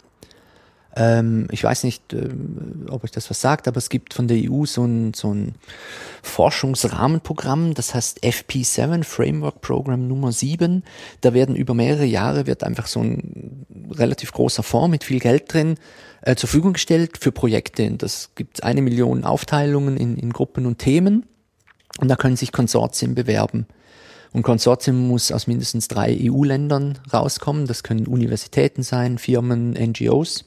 [0.95, 4.37] Ähm, ich weiß nicht, ähm, ob euch das was sagt, aber es gibt von der
[4.49, 5.55] EU so ein, so ein
[6.23, 10.83] Forschungsrahmenprogramm, das heißt FP7, Framework Program Nummer 7.
[11.21, 15.53] Da werden über mehrere Jahre wird einfach so ein relativ großer Fonds mit viel Geld
[15.53, 15.75] drin
[16.21, 17.89] äh, zur Verfügung gestellt für Projekte.
[17.91, 21.25] Das gibt eine Million Aufteilungen in, in Gruppen und Themen.
[21.99, 23.67] Und da können sich Konsortien bewerben.
[24.31, 27.65] Und Konsortium muss aus mindestens drei EU-Ländern rauskommen.
[27.65, 30.45] Das können Universitäten sein, Firmen, NGOs.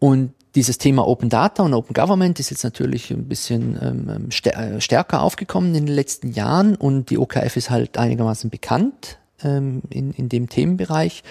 [0.00, 4.76] Und dieses Thema Open Data und Open Government ist jetzt natürlich ein bisschen ähm, stär-
[4.76, 9.82] äh, stärker aufgekommen in den letzten Jahren und die OKF ist halt einigermaßen bekannt ähm,
[9.90, 11.22] in, in dem Themenbereich,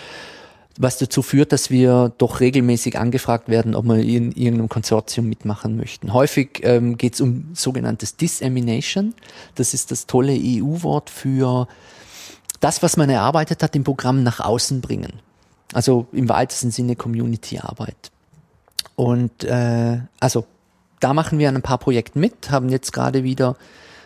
[0.77, 5.75] was dazu führt, dass wir doch regelmäßig angefragt werden, ob wir in irgendeinem Konsortium mitmachen
[5.75, 6.13] möchten.
[6.13, 9.13] Häufig ähm, geht es um sogenanntes Dissemination.
[9.55, 11.67] Das ist das tolle EU-Wort für
[12.61, 15.13] das, was man erarbeitet hat, im Programm nach außen bringen.
[15.73, 18.11] Also im weitesten Sinne Community-Arbeit.
[18.95, 20.45] Und äh, also
[20.99, 23.55] da machen wir an ein paar Projekten mit, haben jetzt gerade wieder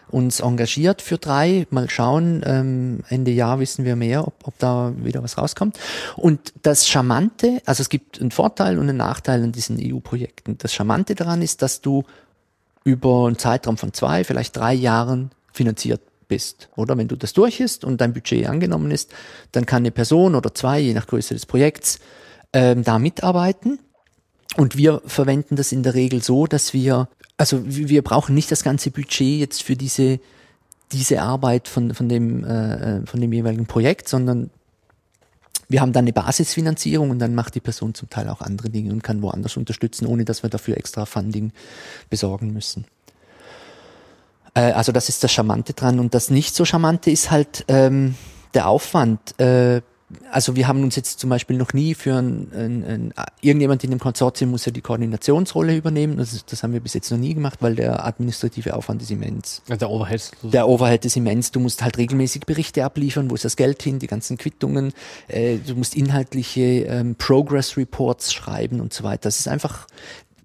[0.09, 1.65] uns engagiert für drei.
[1.71, 5.79] Mal schauen, ähm, Ende Jahr wissen wir mehr, ob, ob da wieder was rauskommt.
[6.15, 10.57] Und das Charmante, also es gibt einen Vorteil und einen Nachteil an diesen EU-Projekten.
[10.59, 12.03] Das Charmante daran ist, dass du
[12.83, 16.69] über einen Zeitraum von zwei, vielleicht drei Jahren finanziert bist.
[16.75, 19.11] Oder wenn du das durch ist und dein Budget angenommen ist,
[19.51, 21.99] dann kann eine Person oder zwei, je nach Größe des Projekts,
[22.53, 23.79] ähm, da mitarbeiten.
[24.55, 27.07] Und wir verwenden das in der Regel so, dass wir,
[27.37, 30.19] also wir brauchen nicht das ganze Budget jetzt für diese,
[30.91, 34.51] diese Arbeit von, von, dem, äh, von dem jeweiligen Projekt, sondern
[35.69, 38.91] wir haben dann eine Basisfinanzierung und dann macht die Person zum Teil auch andere Dinge
[38.91, 41.51] und kann woanders unterstützen, ohne dass wir dafür extra Funding
[42.11, 42.85] besorgen müssen.
[44.53, 48.15] Äh, also das ist das Charmante dran und das nicht so Charmante ist halt ähm,
[48.53, 49.39] der Aufwand.
[49.39, 49.81] Äh,
[50.31, 53.91] also wir haben uns jetzt zum Beispiel noch nie für ein, ein, ein irgendjemand in
[53.91, 56.17] dem Konsortium muss ja die Koordinationsrolle übernehmen.
[56.17, 59.11] Das, ist, das haben wir bis jetzt noch nie gemacht, weil der administrative Aufwand ist
[59.11, 59.61] immens.
[59.69, 60.31] Also der Overhead.
[60.43, 61.51] Der Overhead ist immens.
[61.51, 63.29] Du musst halt regelmäßig Berichte abliefern.
[63.29, 63.99] Wo ist das Geld hin?
[63.99, 64.93] Die ganzen Quittungen.
[65.27, 69.23] Äh, du musst inhaltliche ähm, Progress Reports schreiben und so weiter.
[69.23, 69.87] Das ist einfach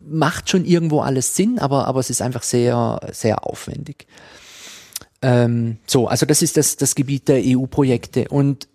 [0.01, 4.07] macht schon irgendwo alles Sinn, aber aber es ist einfach sehr sehr aufwendig.
[5.21, 8.68] Ähm, so, also das ist das das Gebiet der EU-Projekte und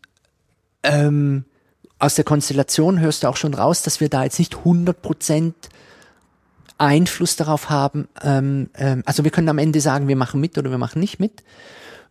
[0.83, 1.45] ähm,
[1.99, 5.55] aus der Konstellation hörst du auch schon raus, dass wir da jetzt nicht 100 Prozent
[6.77, 8.07] Einfluss darauf haben.
[8.21, 11.19] Ähm, ähm, also wir können am Ende sagen, wir machen mit oder wir machen nicht
[11.19, 11.43] mit.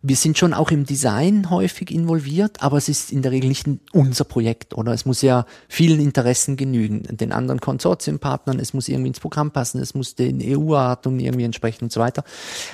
[0.05, 3.67] Wir sind schon auch im Design häufig involviert, aber es ist in der Regel nicht
[3.93, 4.91] unser Projekt, oder?
[4.91, 9.79] Es muss ja vielen Interessen genügen, den anderen Konsortiumpartnern, es muss irgendwie ins Programm passen,
[9.79, 12.25] es muss den EU-Erwartungen irgendwie entsprechen und so weiter.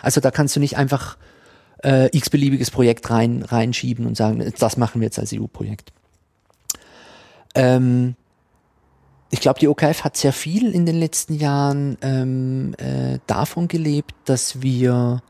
[0.01, 1.17] Also da kannst du nicht einfach
[1.84, 5.91] äh, x-beliebiges Projekt rein, reinschieben und sagen, das machen wir jetzt als EU-Projekt.
[7.56, 8.15] Ähm,
[9.31, 14.14] ich glaube, die OKF hat sehr viel in den letzten Jahren ähm, äh, davon gelebt,
[14.26, 15.22] dass wir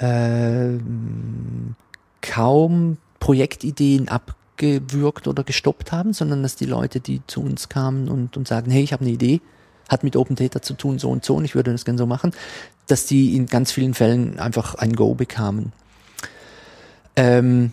[0.00, 1.76] ähm,
[2.20, 8.36] kaum Projektideen abgewürgt oder gestoppt haben, sondern dass die Leute, die zu uns kamen und,
[8.36, 9.40] und sagen, hey, ich habe eine Idee,
[9.92, 12.06] hat mit Open Data zu tun, so und so, und ich würde das gerne so
[12.06, 12.32] machen,
[12.88, 15.72] dass die in ganz vielen Fällen einfach ein Go bekamen.
[17.14, 17.72] Ähm,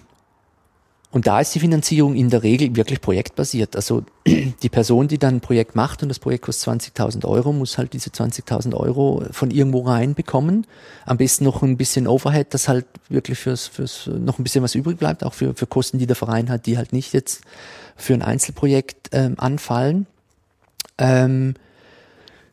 [1.12, 3.76] und da ist die Finanzierung in der Regel wirklich projektbasiert.
[3.76, 7.80] Also die Person, die dann ein Projekt macht und das Projekt kostet 20.000 Euro, muss
[7.80, 10.68] halt diese 20.000 Euro von irgendwo reinbekommen.
[11.08, 14.76] Am besten noch ein bisschen Overhead, dass halt wirklich fürs, fürs noch ein bisschen was
[14.76, 17.42] übrig bleibt, auch für, für Kosten, die der Verein hat, die halt nicht jetzt
[17.96, 20.06] für ein Einzelprojekt ähm, anfallen.
[21.00, 21.56] Ähm,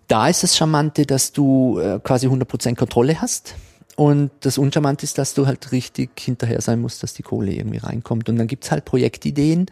[0.08, 3.54] da ist das Charmante, dass du äh, quasi 100% Kontrolle hast.
[3.96, 7.78] Und das Uncharmante ist, dass du halt richtig hinterher sein musst, dass die Kohle irgendwie
[7.78, 8.28] reinkommt.
[8.28, 9.66] Und dann gibt's halt Projektideen,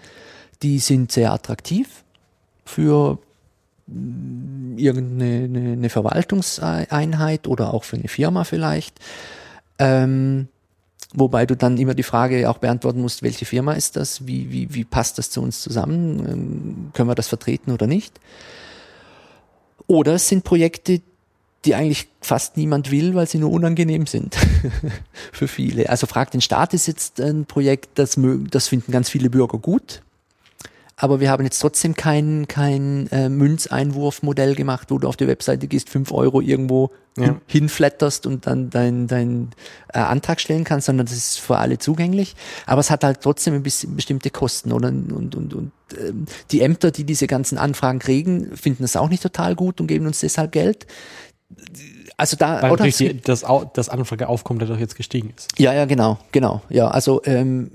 [0.63, 2.05] die sind sehr attraktiv
[2.65, 3.19] für
[3.87, 8.99] mm, irgendeine eine, Verwaltungseinheit oder auch für eine Firma vielleicht.
[9.79, 10.49] Ähm,
[11.13, 14.27] wobei du dann immer die Frage auch beantworten musst, welche Firma ist das?
[14.27, 16.19] Wie, wie, wie passt das zu uns zusammen?
[16.27, 18.19] Ähm, können wir das vertreten oder nicht?
[19.87, 21.01] Oder es sind Projekte,
[21.65, 24.37] die eigentlich fast niemand will, weil sie nur unangenehm sind
[25.33, 25.89] für viele.
[25.89, 29.59] Also Frag den Staat ist jetzt ein Projekt, das, mögen, das finden ganz viele Bürger
[29.59, 30.03] gut.
[30.97, 35.67] Aber wir haben jetzt trotzdem kein, kein äh, Münzeinwurfmodell gemacht, wo du auf die Webseite
[35.67, 37.25] gehst, fünf Euro irgendwo ja.
[37.25, 39.51] hin, hinflatterst und dann deinen dein,
[39.93, 42.37] äh, Antrag stellen kannst, sondern das ist für alle zugänglich.
[42.67, 44.73] Aber es hat halt trotzdem ein bisschen bestimmte Kosten.
[44.73, 44.89] Oder?
[44.89, 46.13] Und, und, und äh,
[46.53, 50.07] die Ämter, die diese ganzen Anfragen kriegen, finden das auch nicht total gut und geben
[50.07, 50.87] uns deshalb Geld
[52.17, 55.59] also da Weil oder die, das, das Anfrageaufkommen dadurch jetzt gestiegen ist.
[55.59, 56.63] Ja, ja, genau, genau.
[56.69, 57.73] Ja, also ähm,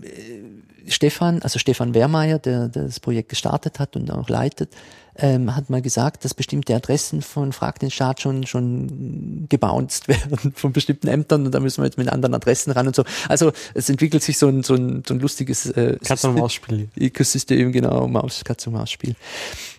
[0.90, 4.74] Stefan, also Stefan Wehrmeier, der, der das Projekt gestartet hat und auch leitet,
[5.22, 10.54] ähm, hat mal gesagt, dass bestimmte Adressen von Frag den Staat schon schon gebounced werden
[10.56, 13.04] von bestimmten Ämtern und da müssen wir jetzt mit anderen Adressen ran und so.
[13.28, 16.90] Also es entwickelt sich so ein, so ein, so ein lustiges äh, Katz- und Maus-Spiel.
[16.98, 19.16] Ökosystem, genau, Maus, Katz- und Maus-Spiel.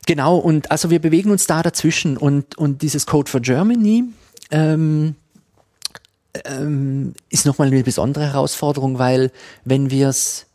[0.06, 4.04] Genau, und also wir bewegen uns da dazwischen und, und dieses Code for Germany,
[4.50, 5.14] ähm,
[6.44, 9.30] ähm, ist nochmal eine besondere Herausforderung, weil
[9.64, 10.46] wenn wir es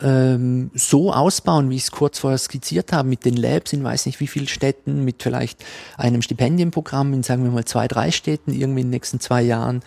[0.00, 4.06] ähm, so ausbauen, wie ich es kurz vorher skizziert habe, mit den Labs in weiß
[4.06, 5.64] nicht wie vielen Städten, mit vielleicht
[5.96, 9.82] einem Stipendienprogramm in, sagen wir mal, zwei, drei Städten irgendwie in den nächsten zwei Jahren,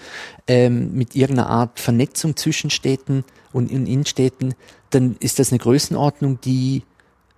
[0.47, 3.23] ähm, mit irgendeiner Art Vernetzung zwischen Städten
[3.53, 4.53] und in Innenstädten,
[4.89, 6.83] dann ist das eine Größenordnung, die,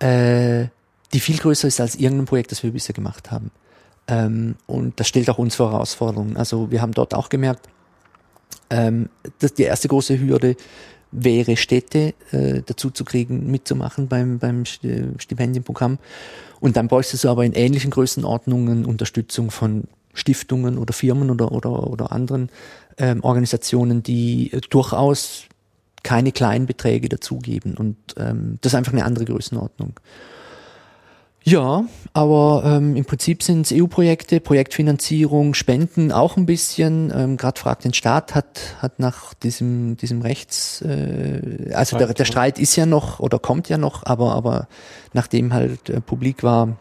[0.00, 0.66] äh,
[1.12, 3.52] die viel größer ist als irgendein Projekt, das wir bisher gemacht haben.
[4.08, 6.36] Ähm, und das stellt auch uns vor Herausforderungen.
[6.36, 7.68] Also wir haben dort auch gemerkt,
[8.70, 10.56] ähm, dass die erste große Hürde
[11.14, 15.98] wäre, Städte äh, dazu zu kriegen, mitzumachen beim, beim Stipendienprogramm.
[16.60, 21.90] Und dann bräuchtest du aber in ähnlichen Größenordnungen Unterstützung von Stiftungen oder Firmen oder, oder,
[21.90, 22.50] oder anderen
[22.98, 25.44] ähm, Organisationen, die äh, durchaus
[26.02, 27.76] keine kleinen Beträge dazugeben.
[27.76, 29.98] Und ähm, das ist einfach eine andere Größenordnung.
[31.46, 31.84] Ja,
[32.14, 37.12] aber ähm, im Prinzip sind es EU-Projekte, Projektfinanzierung, Spenden auch ein bisschen.
[37.14, 42.24] Ähm, Gerade fragt den Staat hat hat nach diesem diesem Rechts, äh, also der, der
[42.24, 44.68] Streit ist ja noch oder kommt ja noch, aber aber
[45.12, 46.78] nachdem halt äh, publik war,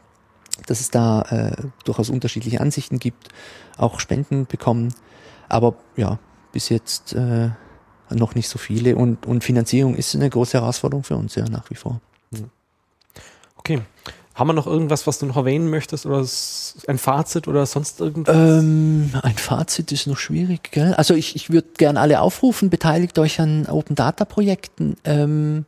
[0.66, 3.28] dass es da äh, durchaus unterschiedliche Ansichten gibt,
[3.78, 4.94] auch Spenden bekommen.
[5.50, 6.20] Aber ja,
[6.54, 7.50] bis jetzt äh,
[8.12, 11.70] noch nicht so viele und und Finanzierung ist eine große Herausforderung für uns ja nach
[11.70, 12.00] wie vor.
[13.58, 13.82] Okay.
[14.36, 16.26] Haben wir noch irgendwas, was du noch erwähnen möchtest oder
[16.88, 18.36] ein Fazit oder sonst irgendwas?
[18.36, 20.96] Ähm, ein Fazit ist noch schwierig, gell?
[20.96, 24.96] Also ich, ich würde gern alle aufrufen, beteiligt euch an Open Data Projekten.
[25.04, 25.66] Ähm,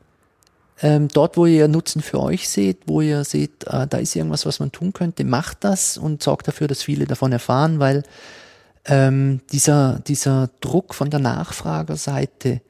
[0.82, 4.46] ähm, dort, wo ihr Nutzen für euch seht, wo ihr seht, äh, da ist irgendwas,
[4.48, 8.04] was man tun könnte, macht das und sorgt dafür, dass viele davon erfahren, weil
[8.86, 12.62] ähm, dieser, dieser Druck von der Nachfragerseite,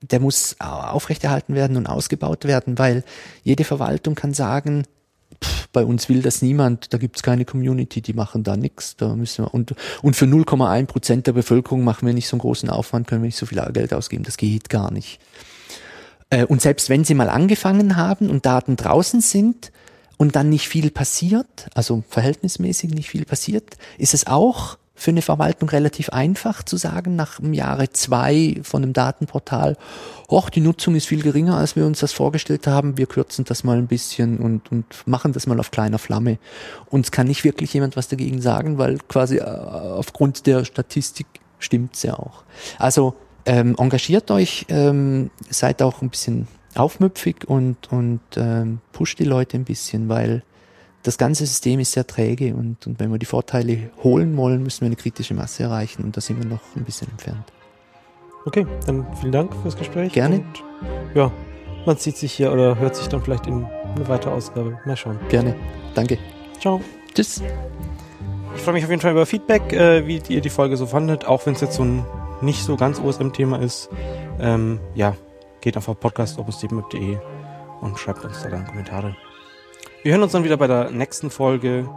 [0.00, 3.04] der muss aufrechterhalten werden und ausgebaut werden, weil
[3.42, 4.84] jede Verwaltung kann sagen,
[5.72, 8.96] bei uns will das niemand, da gibt's keine Community, die machen da nichts.
[8.96, 12.40] Da müssen wir und, und für 0,1 Prozent der Bevölkerung machen wir nicht so einen
[12.40, 14.24] großen Aufwand, können wir nicht so viel Geld ausgeben.
[14.24, 15.20] Das geht gar nicht.
[16.30, 19.72] Äh, und selbst wenn sie mal angefangen haben und Daten draußen sind
[20.16, 25.22] und dann nicht viel passiert, also verhältnismäßig nicht viel passiert, ist es auch für eine
[25.22, 29.76] Verwaltung relativ einfach zu sagen, nach dem Jahre zwei von einem Datenportal,
[30.28, 33.62] och, die Nutzung ist viel geringer, als wir uns das vorgestellt haben, wir kürzen das
[33.62, 36.38] mal ein bisschen und, und machen das mal auf kleiner Flamme.
[36.86, 41.26] Und es kann nicht wirklich jemand was dagegen sagen, weil quasi äh, aufgrund der Statistik
[41.58, 42.42] stimmt's ja auch.
[42.78, 43.14] Also
[43.44, 49.58] ähm, engagiert euch, ähm, seid auch ein bisschen aufmüpfig und, und ähm, pusht die Leute
[49.58, 50.42] ein bisschen, weil
[51.06, 54.80] das ganze System ist sehr träge und, und wenn wir die Vorteile holen wollen, müssen
[54.80, 57.44] wir eine kritische Masse erreichen und da sind wir noch ein bisschen entfernt.
[58.44, 60.12] Okay, dann vielen Dank fürs Gespräch.
[60.12, 60.36] Gerne.
[60.36, 60.64] Und,
[61.14, 61.30] ja,
[61.84, 64.78] man sieht sich hier oder hört sich dann vielleicht in eine weitere Ausgabe.
[64.84, 65.18] Mal schauen.
[65.28, 65.54] Gerne.
[65.94, 66.18] Danke.
[66.60, 66.80] Ciao.
[67.14, 67.40] Tschüss.
[68.56, 71.24] Ich freue mich auf jeden Fall über Feedback, äh, wie ihr die Folge so fandet,
[71.24, 72.04] auch wenn es jetzt so ein
[72.40, 73.90] nicht so ganz OSM-Thema ist.
[74.40, 75.16] Ähm, ja,
[75.60, 77.18] geht einfach auf podcast.opus7.de
[77.80, 79.16] und schreibt uns da dann Kommentare.
[80.06, 81.90] Wir hören uns dann wieder bei der nächsten Folge.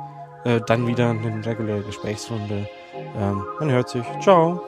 [0.44, 2.68] Äh, dann wieder eine reguläre Gesprächsrunde.
[3.16, 4.04] Ähm, man hört sich.
[4.20, 4.60] Ciao.